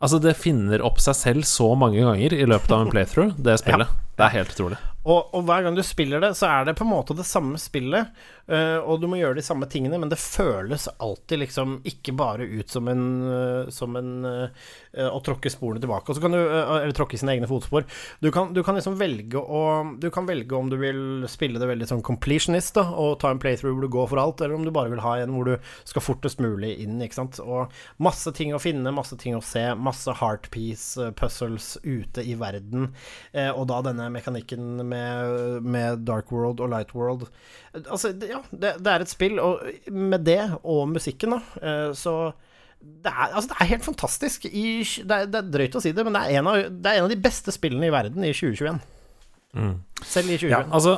Altså, 0.04 0.20
det 0.20 0.34
finner 0.36 0.82
opp 0.84 0.98
seg 1.00 1.16
selv 1.16 1.46
så 1.48 1.70
mange 1.80 2.02
ganger 2.04 2.34
i 2.36 2.44
løpet 2.44 2.72
av 2.76 2.82
en 2.84 2.90
playthrough, 2.92 3.38
det 3.40 3.56
spillet. 3.62 3.88
Ja. 3.88 4.10
Det 4.18 4.26
er 4.26 4.34
helt 4.34 4.52
utrolig. 4.52 4.80
Og, 5.04 5.30
og, 5.36 5.46
hver 5.48 5.64
gang 5.66 5.78
du 5.78 5.84
spiller 5.84 6.22
det, 6.24 6.34
så 6.40 6.50
er 6.50 6.68
det 6.68 6.76
på 6.76 6.86
en 6.86 6.92
måte 6.92 7.16
det 7.16 7.26
samme 7.28 7.60
spillet, 7.60 8.12
og 8.44 9.00
du 9.00 9.08
må 9.08 9.16
gjøre 9.22 9.38
de 9.38 9.46
samme 9.46 9.68
tingene, 9.72 9.96
men 10.02 10.10
det 10.12 10.20
føles 10.20 10.90
alltid 11.00 11.40
liksom 11.40 11.78
ikke 11.88 12.12
bare 12.18 12.44
ut 12.44 12.70
som 12.70 12.88
en, 12.92 13.04
uh, 13.24 13.70
som 13.72 13.96
en 13.96 14.12
uh, 14.28 14.68
Å 14.94 15.20
tråkke 15.26 15.50
sporene 15.50 15.82
tilbake, 15.82 16.12
og 16.12 16.18
så 16.18 16.22
kan 16.22 16.36
du 16.36 16.40
Eller 16.40 16.92
tråkke 16.94 17.18
sine 17.18 17.34
egne 17.34 17.48
fotspor. 17.50 17.86
Du 18.22 18.30
kan, 18.36 18.52
du 18.54 18.62
kan, 18.66 18.76
liksom 18.78 18.98
velge 19.00 19.40
å 19.40 19.62
Du 20.02 20.10
kan 20.14 20.28
velge 20.28 20.58
om 20.58 20.70
du 20.70 20.76
vil 20.82 21.26
spille 21.32 21.62
det 21.62 21.70
veldig 21.70 21.88
sånn 21.90 22.04
completionist, 22.06 22.76
da, 22.78 22.86
og 22.92 23.18
ta 23.24 23.32
en 23.34 23.42
playthrough 23.42 23.74
hvor 23.74 23.88
du 23.88 23.94
går 23.96 24.12
for 24.12 24.22
alt, 24.22 24.44
eller 24.44 24.58
om 24.58 24.68
du 24.68 24.74
bare 24.76 24.92
vil 24.92 25.04
ha 25.04 25.16
en 25.22 25.34
hvor 25.34 25.48
du 25.48 25.72
skal 25.88 26.04
fortest 26.04 26.44
mulig 26.44 26.76
inn, 26.84 27.00
ikke 27.02 27.22
sant. 27.22 27.40
Og 27.42 27.72
masse 28.04 28.36
ting 28.36 28.54
å 28.54 28.62
finne, 28.62 28.94
masse 28.94 29.18
ting 29.20 29.38
å 29.38 29.44
se, 29.46 29.64
masse 29.80 30.14
heartpiece 30.20 31.10
puzzles 31.18 31.74
ute 31.84 32.26
i 32.26 32.36
verden, 32.40 32.92
og 33.56 33.66
da 33.72 33.80
denne 33.88 34.10
mekanikken 34.14 34.84
med, 34.90 35.64
med, 35.66 36.04
Dark 36.08 36.32
World 36.34 36.62
og 36.64 36.72
Light 36.74 36.94
World. 36.98 37.28
Altså, 37.82 38.14
ja, 38.34 38.42
det, 38.52 38.74
det, 38.82 38.92
er 38.92 39.06
et 39.06 39.12
spill, 39.12 39.40
og 39.44 39.64
med 39.94 40.26
det 40.28 40.42
og 40.62 40.88
musikken, 40.92 41.38
da, 41.38 41.62
eh, 41.62 41.92
så 41.98 42.18
det 42.84 43.12
er, 43.12 43.30
altså, 43.30 43.48
det 43.54 43.60
er 43.62 43.70
helt 43.70 43.86
fantastisk. 43.86 44.46
I, 44.50 44.84
det, 44.84 45.16
er, 45.16 45.28
det, 45.32 45.40
er, 45.40 45.52
drøyt 45.54 45.78
å 45.80 45.82
si 45.84 45.94
det, 45.96 46.04
men 46.04 46.18
det 46.18 46.24
er 46.26 46.42
en 46.42 46.50
av, 46.52 46.58
det 46.68 46.92
er 46.92 47.00
en 47.00 47.08
av 47.08 47.14
de 47.14 47.20
beste 47.24 47.54
spillene 47.56 47.88
i 47.88 47.94
verden 47.94 48.26
i 48.28 48.34
2021. 48.36 48.82
Mm. 49.54 49.76
Selv 50.02 50.34
i 50.34 50.40
2021. 50.42 50.52
Ja, 50.52 50.64
altså 50.68 50.98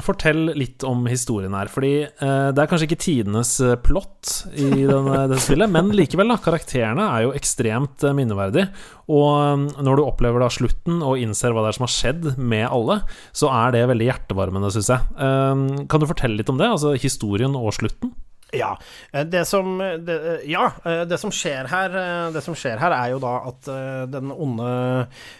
Fortell 0.00 0.52
litt 0.56 0.84
om 0.88 1.04
historien 1.10 1.54
her. 1.56 1.68
Fordi 1.72 1.92
eh, 2.06 2.48
det 2.54 2.62
er 2.62 2.70
kanskje 2.70 2.88
ikke 2.88 3.02
tidenes 3.04 3.54
eh, 3.60 3.76
plott 3.82 4.46
i 4.56 4.86
denne, 4.88 5.26
dette 5.28 5.42
spillet, 5.44 5.70
men 5.72 5.92
likevel, 5.96 6.32
da. 6.32 6.40
Karakterene 6.42 7.08
er 7.12 7.26
jo 7.26 7.36
ekstremt 7.36 8.00
minneverdig. 8.02 8.22
minneverdige. 8.22 8.68
Og 9.12 9.82
når 9.82 9.98
du 9.98 10.04
opplever 10.04 10.42
da 10.42 10.50
slutten 10.52 11.02
og 11.04 11.20
innser 11.20 11.52
hva 11.52 11.64
det 11.64 11.72
er 11.72 11.78
som 11.78 11.86
har 11.86 11.94
skjedd 11.94 12.28
med 12.38 12.66
alle, 12.68 13.00
så 13.36 13.50
er 13.52 13.74
det 13.74 13.86
veldig 13.90 14.08
hjertevarmende, 14.08 14.72
syns 14.74 14.92
jeg. 14.94 15.16
Eh, 15.18 15.86
kan 15.90 16.02
du 16.02 16.08
fortelle 16.08 16.38
litt 16.38 16.52
om 16.52 16.60
det? 16.60 16.70
Altså 16.70 16.94
historien 16.96 17.56
og 17.58 17.74
slutten? 17.76 18.14
Ja. 18.52 18.78
Eh, 19.12 19.24
det 19.24 19.44
som, 19.44 19.78
det, 19.78 20.14
eh, 20.14 20.50
ja, 20.50 20.66
eh, 20.84 21.02
det 21.08 21.16
som 21.18 21.32
skjer 21.32 21.70
her 21.72 21.94
Det 22.32 22.42
som 22.44 22.56
skjer 22.56 22.76
her, 22.80 22.92
er 22.92 23.12
jo 23.14 23.20
da 23.22 23.32
at 23.48 23.68
den 24.12 24.32
onde 24.32 24.68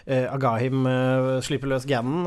Agahim 0.07 0.85
slipper 1.45 1.69
løs 1.69 1.85
Ganon, 1.89 2.25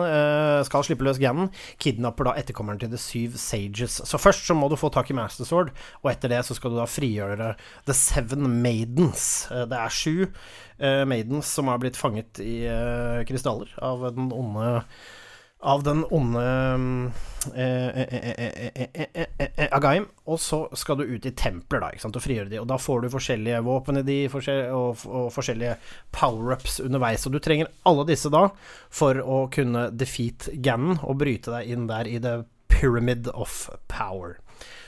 skal 0.66 0.84
slippe 0.86 1.04
løs 1.06 1.18
genen, 1.20 1.50
kidnapper 1.82 2.28
da 2.28 2.34
etterkommeren 2.38 2.78
til 2.80 2.90
The 2.92 3.00
Syv 3.00 3.36
Sages. 3.40 3.98
Så 4.06 4.20
først 4.20 4.46
så 4.46 4.56
må 4.56 4.68
du 4.70 4.76
få 4.78 4.90
tak 4.94 5.10
i 5.10 5.16
Master 5.16 5.48
Sword, 5.48 5.72
og 6.02 6.10
etter 6.12 6.32
det 6.32 6.42
så 6.46 6.56
skal 6.56 6.74
du 6.74 6.78
da 6.78 6.88
frigjøre 6.90 7.52
The 7.88 7.96
Seven 7.96 8.48
Maidens. 8.62 9.46
Det 9.50 9.78
er 9.78 9.92
sju 9.92 10.26
maidens 11.08 11.50
som 11.56 11.70
har 11.72 11.80
blitt 11.82 11.98
fanget 11.98 12.40
i 12.44 12.58
krystaller 13.28 13.72
av 13.82 14.08
den 14.16 14.32
onde 14.34 14.82
av 15.60 15.82
den 15.82 16.04
onde 16.14 16.42
Agaim. 19.72 20.06
Og 20.26 20.40
så 20.42 20.58
skal 20.76 20.98
du 20.98 21.04
ut 21.06 21.26
i 21.26 21.32
templer 21.36 21.80
da, 21.82 21.90
og 21.96 22.18
frigjøre 22.22 22.50
de. 22.52 22.60
Og 22.62 22.68
da 22.70 22.78
får 22.80 23.04
du 23.04 23.12
forskjellige 23.14 23.62
våpen 23.66 24.00
i 24.00 24.04
de, 24.06 24.18
og 24.74 24.98
forskjellige 25.34 25.76
power-ups 26.16 26.80
underveis. 26.84 27.26
Og 27.26 27.36
du 27.36 27.40
trenger 27.42 27.72
alle 27.88 28.06
disse 28.08 28.30
da 28.32 28.48
for 28.90 29.20
å 29.22 29.46
kunne 29.52 29.88
defeat 29.94 30.48
Gannon 30.64 31.00
og 31.02 31.20
bryte 31.22 31.54
deg 31.54 31.72
inn 31.72 31.88
der 31.90 32.10
i 32.10 32.18
the 32.22 32.42
pyramid 32.72 33.30
of 33.32 33.70
power. 33.88 34.36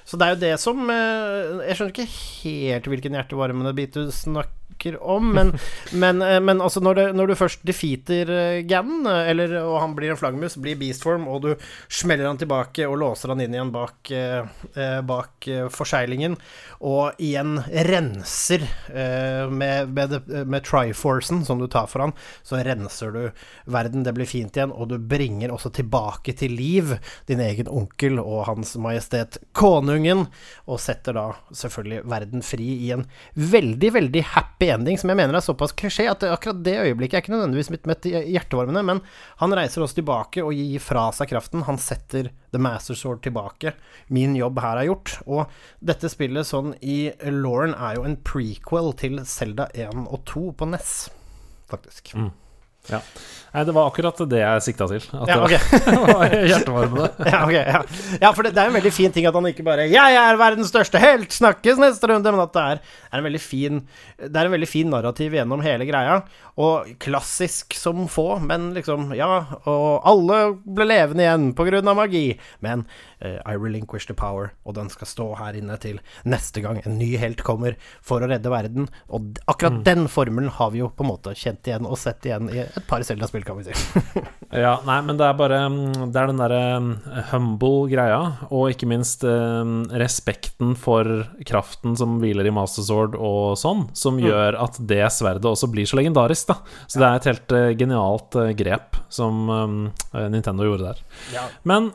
Så 0.08 0.16
det 0.16 0.24
er 0.24 0.32
jo 0.34 0.40
det 0.40 0.54
som 0.60 0.88
Jeg 0.88 1.74
skjønner 1.76 1.92
ikke 1.92 2.12
helt 2.12 2.86
hvilken 2.88 3.16
hjertevarmende 3.18 3.74
bit 3.76 3.92
du 3.96 4.08
snakker 4.12 4.57
snakker 4.78 5.02
om. 5.02 5.32
Men, 5.34 5.58
men, 5.92 6.22
eh, 6.22 6.40
men 6.40 6.60
altså 6.60 6.80
når, 6.80 6.94
det, 6.94 7.12
når, 7.12 7.26
du 7.26 7.34
først 7.34 7.60
defeater 7.62 8.62
Gannon, 8.62 9.06
eh, 9.06 9.30
eller, 9.30 9.62
og 9.62 9.80
han 9.80 9.94
blir 9.94 10.10
en 10.10 10.16
flaggermus, 10.16 10.56
blir 10.56 10.76
beastform, 10.76 11.28
og 11.28 11.42
du 11.42 11.54
smeller 11.88 12.26
han 12.26 12.38
tilbake 12.38 12.86
og 12.86 12.98
låser 12.98 13.28
han 13.28 13.40
inn 13.40 13.54
igjen 13.54 13.72
bak, 13.72 14.10
eh, 14.10 15.00
bak 15.02 15.48
forseglingen, 15.70 16.36
og 16.80 17.18
igjen 17.18 17.58
renser 17.88 18.62
eh, 18.94 19.48
med, 19.50 19.90
med, 19.90 20.28
med 20.46 20.64
Triforcen 20.64 21.44
som 21.44 21.58
du 21.58 21.66
tar 21.68 21.88
for 21.88 22.04
han, 22.06 22.14
så 22.42 22.62
renser 22.62 23.12
du 23.12 23.22
verden, 23.66 24.04
det 24.04 24.14
blir 24.14 24.28
fint 24.28 24.56
igjen, 24.56 24.72
og 24.72 24.88
du 24.92 24.98
bringer 24.98 25.52
også 25.52 25.72
tilbake 25.74 26.34
til 26.38 26.54
liv 26.54 26.94
din 27.28 27.40
egen 27.42 27.68
onkel 27.68 28.20
og 28.22 28.46
Hans 28.48 28.76
Majestet 28.78 29.40
Konungen, 29.52 30.26
og 30.68 30.80
setter 30.82 31.16
da 31.16 31.26
selvfølgelig 31.54 32.04
verden 32.08 32.44
fri 32.46 32.68
i 32.86 32.92
en 32.94 33.06
veldig, 33.34 33.92
veldig 33.96 34.24
happy 34.34 34.67
ending 34.72 34.98
som 35.00 35.10
jeg 35.10 35.18
mener 35.18 35.36
er 35.36 35.44
såpass 35.44 35.74
klisjé 35.76 36.06
at 36.10 36.24
akkurat 36.28 36.62
det 36.64 36.76
øyeblikket 36.86 37.18
er 37.18 37.24
ikke 37.24 37.34
nødvendigvis 37.34 37.70
mitt 37.74 37.88
mest 37.90 38.08
hjertevarmende, 38.08 38.82
men 38.86 39.02
han 39.42 39.54
reiser 39.56 39.84
oss 39.84 39.96
tilbake 39.96 40.44
og 40.44 40.56
gir 40.56 40.82
fra 40.82 41.08
seg 41.16 41.32
kraften. 41.32 41.66
Han 41.68 41.80
setter 41.82 42.30
The 42.52 42.62
Master 42.62 42.98
Sword 42.98 43.22
tilbake. 43.26 43.74
Min 44.14 44.36
jobb 44.38 44.60
her 44.64 44.80
er 44.80 44.90
gjort. 44.90 45.18
Og 45.26 45.46
dette 45.84 46.10
spillet 46.12 46.48
sånn 46.48 46.74
i 46.80 47.08
Lauren 47.32 47.76
er 47.76 47.98
jo 47.98 48.08
en 48.08 48.18
prequel 48.24 48.92
til 48.98 49.22
Selda 49.28 49.68
1 49.74 50.06
og 50.06 50.22
2 50.28 50.44
på 50.58 50.70
NES, 50.72 50.98
faktisk. 51.72 52.14
Mm. 52.16 52.32
Ja. 52.88 53.02
Nei, 53.48 53.62
det 53.64 53.72
var 53.72 53.88
akkurat 53.88 54.18
det 54.28 54.40
jeg 54.42 54.62
sikta 54.66 54.86
til. 54.90 55.04
At 55.16 55.30
ja, 55.30 55.36
okay. 55.40 55.60
det 55.86 56.00
var 56.04 56.34
hjertevarmende. 56.50 57.08
ja, 57.32 57.38
okay, 57.46 57.62
ja. 57.64 57.80
ja, 58.20 58.32
for 58.36 58.44
det, 58.44 58.52
det, 58.56 58.60
er 58.60 58.70
en 58.70 58.76
veldig 58.76 58.92
fin 58.92 59.14
ting 59.14 59.28
at 59.28 59.36
han 59.38 59.48
ikke 59.48 59.64
bare 59.64 59.86
'Jeg 59.88 60.18
er 60.20 60.40
verdens 60.40 60.68
største 60.68 61.00
helt! 61.00 61.32
Snakkes 61.32 61.80
neste 61.80 62.10
runde!' 62.10 62.34
Men 62.34 62.44
at 62.44 62.52
det 62.52 62.64
er, 62.64 62.82
er, 63.08 63.18
en 63.18 63.24
veldig 63.24 63.40
fin 63.40 63.80
Det 64.20 64.36
er 64.36 64.50
en 64.50 64.52
veldig 64.52 64.68
fin 64.68 64.90
narrativ 64.92 65.32
gjennom 65.32 65.64
hele 65.64 65.88
greia. 65.88 66.20
Og 66.60 66.92
klassisk 67.00 67.72
som 67.78 68.04
få, 68.10 68.36
men 68.44 68.74
liksom 68.76 69.14
Ja, 69.16 69.46
og 69.64 70.04
alle 70.04 70.40
ble 70.66 70.90
levende 70.92 71.24
igjen 71.24 71.50
på 71.56 71.64
grunn 71.70 71.88
av 71.88 71.96
magi. 71.96 72.26
Men 72.60 72.84
I 73.20 73.56
relinquish 73.58 74.06
the 74.06 74.14
power, 74.14 74.52
og 74.64 74.76
den 74.76 74.90
skal 74.92 75.08
stå 75.10 75.28
her 75.40 75.56
inne 75.58 75.74
til 75.82 75.98
neste 76.28 76.62
gang 76.62 76.78
en 76.84 76.98
ny 77.00 77.10
helt 77.20 77.42
kommer 77.46 77.74
for 78.04 78.22
å 78.22 78.28
redde 78.30 78.52
verden. 78.52 78.88
Og 79.10 79.38
akkurat 79.50 79.80
mm. 79.80 79.84
den 79.86 80.06
formelen 80.12 80.52
har 80.54 80.72
vi 80.74 80.82
jo 80.82 80.90
på 80.94 81.04
en 81.04 81.10
måte 81.10 81.34
kjent 81.38 81.66
igjen 81.68 81.88
og 81.88 81.98
sett 82.00 82.26
igjen 82.28 82.50
i 82.52 82.62
et 82.64 82.78
par 82.88 83.04
Zelda-spill, 83.06 83.44
kan 83.46 83.58
vi 83.58 83.68
si. 83.68 83.76
ja, 84.64 84.76
nei, 84.86 84.98
men 85.06 85.18
det 85.18 85.26
er 85.26 85.38
bare 85.38 85.60
mm, 85.72 86.08
Det 86.12 86.20
er 86.20 86.30
den 86.30 86.42
derre 86.42 86.62
mm, 86.84 86.90
humble 87.32 87.90
greia, 87.92 88.20
og 88.48 88.72
ikke 88.72 88.88
minst 88.90 89.26
eh, 89.26 89.74
respekten 90.02 90.74
for 90.78 91.26
kraften 91.48 91.96
som 91.98 92.18
hviler 92.22 92.48
i 92.48 92.54
Master 92.54 92.86
Sword 92.86 93.16
og 93.18 93.58
sånn, 93.60 93.86
som 93.98 94.18
mm. 94.18 94.24
gjør 94.26 94.60
at 94.66 94.80
det 94.90 95.04
sverdet 95.14 95.48
også 95.48 95.70
blir 95.72 95.88
så 95.88 96.00
legendarisk, 96.00 96.52
da. 96.52 96.60
Så 96.86 97.00
det 97.00 97.08
er 97.08 97.20
et 97.20 97.30
helt 97.32 97.56
eh, 97.56 97.70
genialt 97.78 98.38
eh, 98.38 98.52
grep 98.58 98.98
som 99.12 99.48
um, 99.48 99.78
Nintendo 100.32 100.66
gjorde 100.66 100.90
der. 100.90 101.02
Ja. 101.32 101.46
Men 101.68 101.92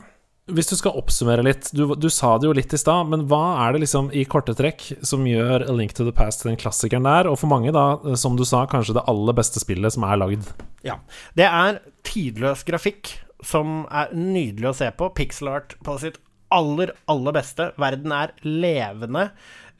hvis 0.52 0.68
du 0.68 0.74
skal 0.76 0.96
oppsummere 1.00 1.44
litt, 1.46 1.70
du, 1.72 1.86
du 1.96 2.10
sa 2.12 2.34
det 2.36 2.48
jo 2.48 2.54
litt 2.56 2.72
i 2.76 2.80
stad, 2.80 3.08
men 3.08 3.24
hva 3.30 3.64
er 3.64 3.74
det 3.74 3.84
liksom 3.86 4.10
i 4.12 4.26
korte 4.28 4.52
trekk 4.56 4.90
som 5.06 5.24
gjør 5.24 5.64
A 5.64 5.76
Link 5.76 5.94
to 5.96 6.04
the 6.04 6.12
Past 6.12 6.42
til 6.42 6.52
den 6.52 6.60
klassikeren 6.60 7.08
der, 7.08 7.30
og 7.30 7.38
for 7.40 7.48
mange, 7.48 7.72
da, 7.72 8.16
som 8.20 8.36
du 8.36 8.44
sa, 8.48 8.66
kanskje 8.68 8.98
det 8.98 9.06
aller 9.08 9.36
beste 9.36 9.62
spillet 9.62 9.96
som 9.96 10.04
er 10.04 10.20
lagd? 10.20 10.50
Ja. 10.84 10.98
Det 11.38 11.48
er 11.48 11.80
tidløs 12.04 12.66
grafikk 12.68 13.14
som 13.44 13.84
er 13.88 14.12
nydelig 14.12 14.70
å 14.70 14.76
se 14.76 14.90
på. 14.96 15.08
Pixel 15.16 15.48
art 15.52 15.78
på 15.84 15.96
sitt 16.02 16.20
aller, 16.54 16.92
aller 17.10 17.36
beste. 17.36 17.70
Verden 17.80 18.12
er 18.14 18.34
levende. 18.44 19.30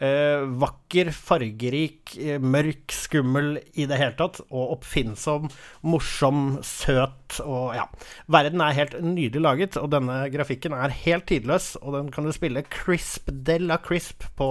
Øh, 0.02 0.48
vakker, 0.58 0.83
fargerik, 1.14 2.14
uh, 2.20 2.36
mørk, 2.38 2.94
skummel 2.94 3.58
i 3.74 3.88
det 3.90 3.98
hele 4.00 4.16
tatt. 4.18 4.40
Og 4.50 4.76
oppfinnsom, 4.78 5.48
morsom, 5.82 6.44
søt 6.64 7.40
og 7.42 7.74
ja. 7.74 7.88
Verden 8.30 8.62
er 8.62 8.76
helt 8.76 8.94
nydelig 9.02 9.42
laget, 9.42 9.78
og 9.80 9.90
denne 9.94 10.20
grafikken 10.32 10.76
er 10.76 10.94
helt 11.04 11.26
tidløs. 11.30 11.74
Og 11.82 11.96
den 11.98 12.12
kan 12.14 12.26
du 12.26 12.32
spille 12.34 12.64
crisp 12.70 13.32
de 13.32 13.58
la 13.64 13.80
crisp 13.82 14.26
på 14.38 14.50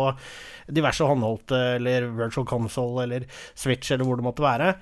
diverse 0.74 1.04
håndholdte 1.04 1.58
eller 1.78 2.08
virtual 2.16 2.48
console 2.48 3.04
eller 3.04 3.26
Switch 3.56 3.92
eller 3.92 4.08
hvor 4.08 4.20
det 4.20 4.28
måtte 4.28 4.46
være. 4.46 4.74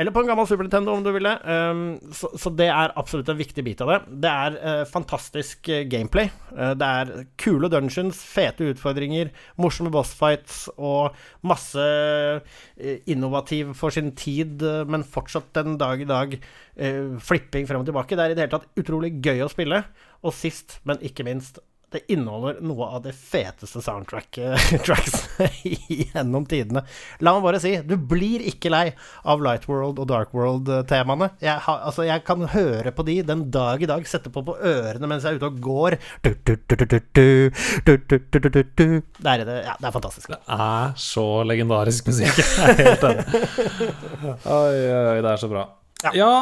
Eller 0.00 0.14
på 0.14 0.22
en 0.22 0.30
gammel 0.30 0.46
Super 0.48 0.64
Nintendo, 0.64 0.94
om 0.94 1.02
du 1.04 1.10
ville. 1.12 1.32
Um, 1.44 1.98
så, 2.14 2.52
det 2.56 2.68
er 2.70 2.94
absolutt 2.98 3.28
en 3.28 3.38
viktig 3.40 3.64
bit 3.66 3.82
av 3.84 3.90
det. 3.90 3.98
Det 4.22 4.30
er 4.30 4.58
uh, 4.60 4.84
fantastisk 4.88 5.68
uh, 5.68 5.82
gameplay. 5.90 6.30
Det 6.50 6.86
er 6.86 7.12
kule 7.40 7.68
dungeons, 7.72 8.20
fete 8.24 8.70
utfordringer, 8.72 9.30
morsomme 9.60 9.92
bossfights 9.92 10.68
og 10.76 11.09
masse 11.46 11.86
innovativ 13.10 13.74
for 13.78 13.94
sin 13.94 14.12
tid, 14.18 14.64
men 14.90 15.06
fortsatt 15.06 15.52
den 15.56 15.78
dag 15.80 16.02
i 16.02 16.08
dag 16.08 16.36
flipping 17.20 17.66
frem 17.68 17.82
og 17.82 17.88
tilbake. 17.88 18.16
Det 18.16 18.24
er 18.24 18.34
i 18.34 18.38
det 18.38 18.46
hele 18.46 18.54
tatt 18.56 18.80
utrolig 18.80 19.14
gøy 19.24 19.44
å 19.44 19.50
spille. 19.52 19.82
Og 20.26 20.36
sist, 20.36 20.78
men 20.88 21.00
ikke 21.04 21.24
minst, 21.24 21.60
det 21.90 22.04
inneholder 22.12 22.60
noe 22.62 22.86
av 22.86 23.02
det 23.02 23.10
feteste 23.16 23.80
Soundtrack-tracks 23.82 25.38
gjennom 26.14 26.46
tidene. 26.46 26.84
La 27.18 27.32
meg 27.34 27.42
bare 27.42 27.60
si, 27.62 27.82
du 27.82 27.96
blir 27.98 28.40
ikke 28.46 28.70
lei 28.70 28.92
av 29.26 29.42
Light 29.42 29.66
World 29.66 29.98
og 29.98 30.06
Dark 30.10 30.34
World-temaene. 30.36 31.30
Jeg, 31.42 31.58
altså, 31.66 32.04
jeg, 32.06 32.22
kan 32.26 32.42
høre 32.52 32.92
på 32.94 33.02
de 33.08 33.22
den 33.26 33.50
dag 33.50 33.82
i 33.82 33.86
dag, 33.90 34.06
sette 34.06 34.30
på 34.30 34.42
på 34.46 34.54
ørene 34.56 35.06
mens 35.10 35.24
jeg 35.26 35.32
er 35.34 35.38
ute 35.40 35.50
og 35.50 35.58
går. 35.64 35.96
Du, 36.22 36.30
du, 36.46 36.54
det, 36.70 36.76
er, 39.32 39.38
ja, 39.66 39.74
det 39.74 39.86
er 39.90 39.94
fantastisk. 39.94 40.28
Det 40.30 40.38
er 40.46 40.94
så 41.00 41.42
legendarisk 41.48 42.06
musikk. 42.10 42.36
Jeg 42.38 42.46
er 42.68 42.74
helt 42.84 43.02
enig. 43.10 43.24
Oi, 44.44 44.54
oi, 44.54 45.18
det 45.24 45.30
er 45.32 45.38
så 45.42 45.48
bra. 45.50 45.62
Ja, 46.04 46.10
ja, 46.16 46.32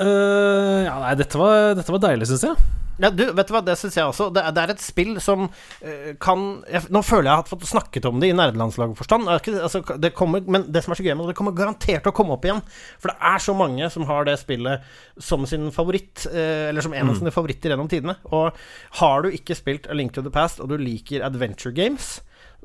øh, 0.00 0.78
ja 0.86 0.94
nei, 1.02 1.12
dette 1.20 1.36
var, 1.40 1.74
dette 1.78 1.92
var 1.92 2.00
deilig, 2.06 2.26
syns 2.30 2.44
jeg. 2.52 2.56
Ja, 3.00 3.08
du, 3.10 3.22
vet 3.32 3.48
du 3.48 3.52
hva, 3.54 3.62
det 3.64 3.76
syns 3.80 3.94
jeg 3.96 4.04
også. 4.04 4.26
Det, 4.34 4.42
er- 4.44 4.52
det 4.56 4.62
er 4.66 4.72
et 4.74 4.82
spill 4.84 5.14
som 5.24 5.46
uh, 5.48 6.10
kan 6.22 6.42
jeg, 6.70 6.84
Nå 6.92 7.00
føler 7.06 7.30
jeg 7.30 7.32
at 7.32 7.46
jeg 7.48 7.54
har 7.56 7.60
fått 7.62 7.70
snakket 7.70 8.08
om 8.10 8.18
det 8.20 8.28
i 8.32 8.34
nerdelandslagforstand, 8.36 9.30
er 9.32 9.46
altså, 9.64 9.80
det 10.02 10.12
kommer, 10.18 10.44
men 10.44 10.66
det 10.72 10.82
som 10.84 10.92
er 10.94 11.00
så 11.00 11.06
gøy 11.06 11.14
med 11.16 11.24
det, 11.24 11.32
det 11.32 11.38
kommer 11.40 11.56
garantert 11.56 12.02
til 12.04 12.12
å 12.12 12.16
komme 12.16 12.36
opp 12.36 12.44
igjen. 12.48 12.60
For 13.00 13.12
det 13.14 13.16
er 13.32 13.44
så 13.46 13.54
mange 13.56 13.88
som 13.94 14.04
har 14.10 14.28
det 14.28 14.36
spillet 14.42 14.84
som 15.22 15.46
sin 15.48 15.70
favoritt, 15.74 16.26
uh, 16.28 16.68
eller 16.68 16.84
som 16.84 16.92
en 16.94 17.10
av 17.14 17.18
sine 17.22 17.32
favoritter 17.34 17.72
gjennom 17.74 17.88
tidene. 17.92 18.18
Og 18.30 18.52
har 19.00 19.24
du 19.24 19.32
ikke 19.32 19.56
spilt 19.58 19.88
A 19.90 19.96
Link 19.96 20.12
to 20.16 20.22
the 20.26 20.32
Past, 20.34 20.60
og 20.60 20.68
du 20.72 20.76
liker 20.80 21.24
adventure 21.26 21.72
games, 21.76 22.18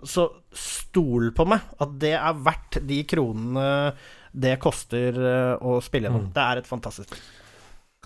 så 0.06 0.28
stol 0.54 1.32
på 1.34 1.48
meg 1.50 1.64
at 1.82 1.96
det 2.04 2.14
er 2.20 2.38
verdt 2.46 2.78
de 2.86 3.00
kronene 3.10 3.64
det 4.38 4.60
koster 4.62 5.16
eh, 5.18 5.56
å 5.66 5.80
spille 5.82 6.06
gjennom. 6.12 6.28
Det 6.36 6.44
er 6.44 6.60
et 6.62 6.68
fantastisk 6.70 7.10
spill. 7.10 7.24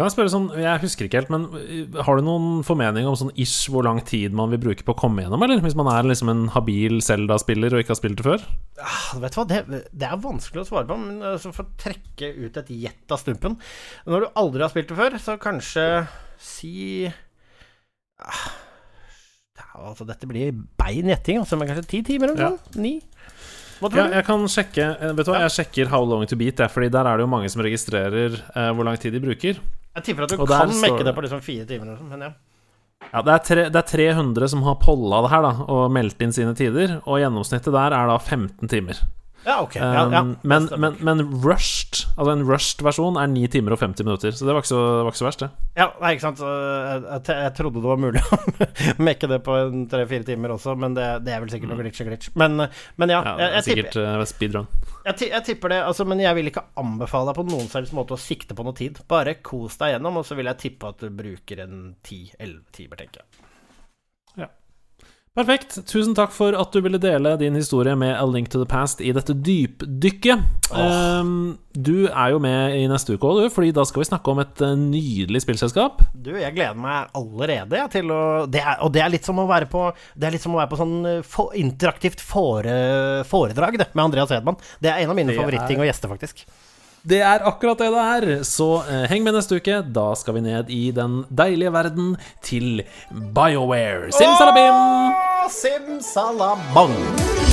Kan 0.02 0.08
jeg 0.08 0.16
spørre 0.16 0.32
sånn, 0.34 0.46
jeg 0.58 0.82
husker 0.82 1.06
ikke 1.06 1.20
helt, 1.20 1.30
men 1.30 1.44
øh, 1.54 1.98
har 2.08 2.18
du 2.18 2.26
noen 2.26 2.64
formening 2.66 3.06
om 3.06 3.14
sånn 3.20 3.30
ish 3.38 3.68
hvor 3.70 3.86
lang 3.86 4.00
tid 4.02 4.34
man 4.34 4.50
vil 4.50 4.58
bruke 4.64 4.82
på 4.82 4.96
å 4.96 4.98
komme 4.98 5.22
gjennom, 5.22 5.44
eller? 5.46 5.60
Hvis 5.62 5.76
man 5.78 5.92
er 5.92 6.08
liksom 6.10 6.32
en 6.32 6.40
habil 6.56 7.04
Zelda-spiller 7.06 7.76
og 7.78 7.84
ikke 7.84 7.94
har 7.94 8.00
spilt 8.00 8.18
det 8.18 8.26
før? 8.26 8.46
Ah, 8.82 9.12
Vet 9.22 9.36
du 9.36 9.38
hva, 9.38 9.46
det, 9.52 9.82
det 9.94 10.08
er 10.08 10.24
vanskelig 10.24 10.64
å 10.64 10.66
svare 10.72 10.90
på, 10.90 10.98
men 10.98 11.20
altså, 11.36 11.52
for 11.54 11.70
å 11.70 11.78
trekke 11.84 12.32
ut 12.34 12.58
et 12.64 12.72
gjett 12.82 13.14
av 13.14 13.22
stumpen 13.22 13.60
Når 14.10 14.26
du 14.26 14.40
aldri 14.42 14.66
har 14.66 14.74
spilt 14.74 14.90
det 14.90 14.98
før, 14.98 15.18
så 15.22 15.36
kanskje 15.44 15.86
si 16.42 16.74
ah, 18.26 18.48
Altså, 19.78 20.08
dette 20.10 20.26
blir 20.26 20.50
bein 20.82 21.12
gjetting, 21.14 21.44
altså, 21.44 21.60
men 21.62 21.70
kanskje 21.70 21.92
ti 21.92 22.02
timer 22.10 22.34
eller 22.34 22.56
noe? 22.56 22.82
Ni? 22.82 22.96
Ja, 23.86 24.08
jeg 24.18 24.26
kan 24.26 24.48
sjekke 24.50 24.88
eh, 24.94 25.14
Vet 25.18 25.30
du 25.30 25.32
hva, 25.36 25.44
jeg 25.46 25.54
sjekker 25.60 25.94
How 25.94 26.10
Long 26.10 26.26
To 26.30 26.38
Beat, 26.42 26.66
fordi 26.74 26.90
der 26.90 27.06
er 27.06 27.22
det 27.22 27.28
jo 27.28 27.32
mange 27.38 27.54
som 27.54 27.62
registrerer 27.62 28.40
eh, 28.42 28.72
hvor 28.74 28.90
lang 28.90 28.98
tid 29.02 29.14
de 29.14 29.22
bruker. 29.22 29.62
Jeg 29.96 30.04
tipper 30.08 30.24
at 30.24 30.30
du 30.30 30.38
kan 30.46 30.70
mekke 30.82 31.04
det- 31.04 31.16
på 31.16 31.22
liksom 31.26 31.42
fire 31.44 31.66
timer, 31.66 31.98
sånt, 31.98 32.10
men 32.10 32.22
ja. 32.22 32.32
Ja, 33.14 33.22
det 33.22 33.34
er, 33.34 33.38
tre, 33.40 33.64
det 33.70 33.76
er 33.76 34.14
300 34.14 34.48
som 34.50 34.62
har 34.64 34.76
polla 34.76 35.22
det 35.24 35.32
her, 35.32 35.42
da, 35.42 35.52
og 35.68 35.92
meldt 35.92 36.22
inn 36.22 36.32
sine 36.32 36.54
tider, 36.56 37.02
og 37.06 37.18
gjennomsnittet 37.20 37.74
der 37.74 37.92
er 37.98 38.08
da 38.08 38.18
15 38.18 38.70
timer. 38.70 39.00
Ja, 39.46 39.56
ok. 39.64 39.76
Ja, 39.80 39.92
ja, 40.12 40.22
Um, 40.22 40.36
men, 40.46 40.68
men, 40.78 40.98
men 41.02 41.22
rushed, 41.42 42.04
altså 42.14 42.34
en 42.36 42.44
rushed 42.46 42.84
versjon, 42.86 43.16
er 43.18 43.30
9 43.32 43.48
timer 43.56 43.74
og 43.74 43.80
50 43.82 44.06
minutter, 44.06 44.36
så 44.38 44.46
det 44.46 44.54
var 44.54 44.62
ikke 44.62 44.70
så, 44.70 44.82
det 45.00 45.06
var 45.08 45.10
ikke 45.16 45.22
så 45.22 45.28
verst, 45.28 45.44
det. 45.44 45.50
Ja, 45.80 45.88
nei, 46.02 46.12
ikke 46.14 46.26
sant. 46.28 46.44
Jeg, 46.46 47.02
jeg, 47.08 47.38
jeg 47.48 47.54
trodde 47.58 47.82
det 47.82 47.90
var 47.90 48.02
mulig 48.04 48.22
å 48.30 48.40
mekke 49.02 49.30
det 49.32 49.40
på 49.46 49.58
tre-fire 49.92 50.28
timer 50.28 50.54
også, 50.58 50.76
men 50.78 50.98
det, 50.98 51.08
det 51.26 51.34
er 51.34 51.42
vel 51.42 51.54
sikkert 51.54 51.74
noe 51.74 51.82
glitch 51.82 52.04
og 52.06 52.12
glitch. 52.12 52.32
Men, 52.38 52.68
men 53.02 53.16
ja, 53.16 53.22
Ja, 53.26 53.36
jeg, 53.42 53.54
jeg, 53.58 53.68
tipper, 53.70 53.92
sikkert 53.98 54.22
uh, 54.22 54.26
speedrun. 54.30 54.72
jeg, 55.10 55.30
jeg 55.32 55.48
tipper 55.50 55.74
det. 55.74 55.82
Altså, 55.90 56.06
men 56.12 56.22
jeg 56.22 56.38
vil 56.38 56.52
ikke 56.54 56.68
anbefale 56.84 57.32
deg 57.32 57.40
på 57.42 57.48
noen 57.50 57.72
selvs 57.72 57.96
måte 57.98 58.18
å 58.18 58.22
sikte 58.22 58.58
på 58.58 58.68
noe 58.68 58.78
tid. 58.78 59.02
Bare 59.10 59.40
kos 59.42 59.80
deg 59.82 59.96
gjennom, 59.96 60.22
og 60.22 60.28
så 60.28 60.38
vil 60.38 60.52
jeg 60.52 60.62
tippe 60.68 60.94
at 60.94 61.02
du 61.02 61.10
bruker 61.10 61.66
en 61.66 61.80
10-11 62.06 62.60
timer, 62.78 63.02
tenker 63.02 63.24
jeg. 63.26 63.48
Perfekt. 65.32 65.78
Tusen 65.88 66.12
takk 66.12 66.34
for 66.36 66.52
at 66.60 66.74
du 66.76 66.82
ville 66.84 67.00
dele 67.00 67.38
din 67.40 67.56
historie 67.56 67.94
med 67.96 68.18
A 68.20 68.26
Link 68.28 68.50
to 68.52 68.60
the 68.60 68.68
Past 68.68 69.00
i 69.00 69.14
dette 69.16 69.32
dypdykket. 69.32 70.42
Um, 70.76 71.54
du 71.72 72.10
er 72.10 72.34
jo 72.34 72.42
med 72.44 72.76
i 72.76 72.82
neste 72.92 73.16
uke 73.16 73.30
òg, 73.30 73.46
Fordi 73.56 73.70
da 73.76 73.86
skal 73.88 74.04
vi 74.04 74.10
snakke 74.10 74.34
om 74.34 74.42
et 74.44 74.60
eh, 74.60 74.74
nydelig 74.76 75.46
spillselskap. 75.46 76.04
Du, 76.12 76.34
jeg 76.36 76.52
gleder 76.58 76.76
meg 76.76 77.16
allerede 77.16 77.80
til 77.96 78.12
å 78.12 78.20
det 78.52 78.60
er, 78.60 78.82
Og 78.84 78.92
det 78.92 79.06
er 79.06 79.14
litt 79.16 79.28
som 79.28 79.40
å 79.40 79.48
være 79.48 79.70
på 79.72 79.86
Det 80.20 80.28
er 80.28 80.36
litt 80.36 80.44
som 80.44 80.58
å 80.58 80.60
være 80.60 80.72
på 80.74 80.82
sånn 80.84 80.98
eh, 81.08 81.24
for, 81.24 81.56
interaktivt 81.56 82.20
fore, 82.20 82.76
foredrag 83.32 83.80
det, 83.80 83.88
med 83.96 84.10
Andreas 84.10 84.36
Hedman. 84.36 84.60
Det 84.84 84.92
er 84.92 85.00
en 85.06 85.16
av 85.16 85.20
mine 85.22 85.38
favorittting 85.40 85.80
gjester 85.88 86.12
å 86.12 86.18
faktisk. 86.18 86.44
Det 87.08 87.24
er 87.26 87.48
akkurat 87.48 87.80
det 87.80 87.90
det 87.96 88.04
er. 88.18 88.30
Så 88.46 88.70
eh, 88.84 89.08
heng 89.10 89.24
med 89.26 89.40
neste 89.40 89.64
uke. 89.64 89.80
Da 89.96 90.12
skal 90.20 90.38
vi 90.38 90.46
ned 90.46 90.70
i 90.70 90.84
den 90.96 91.22
deilige 91.32 91.74
verden 91.74 92.16
til 92.46 92.84
BioWare. 93.10 94.12
Simsalabim! 94.12 95.21
Simsalabong! 95.50 97.51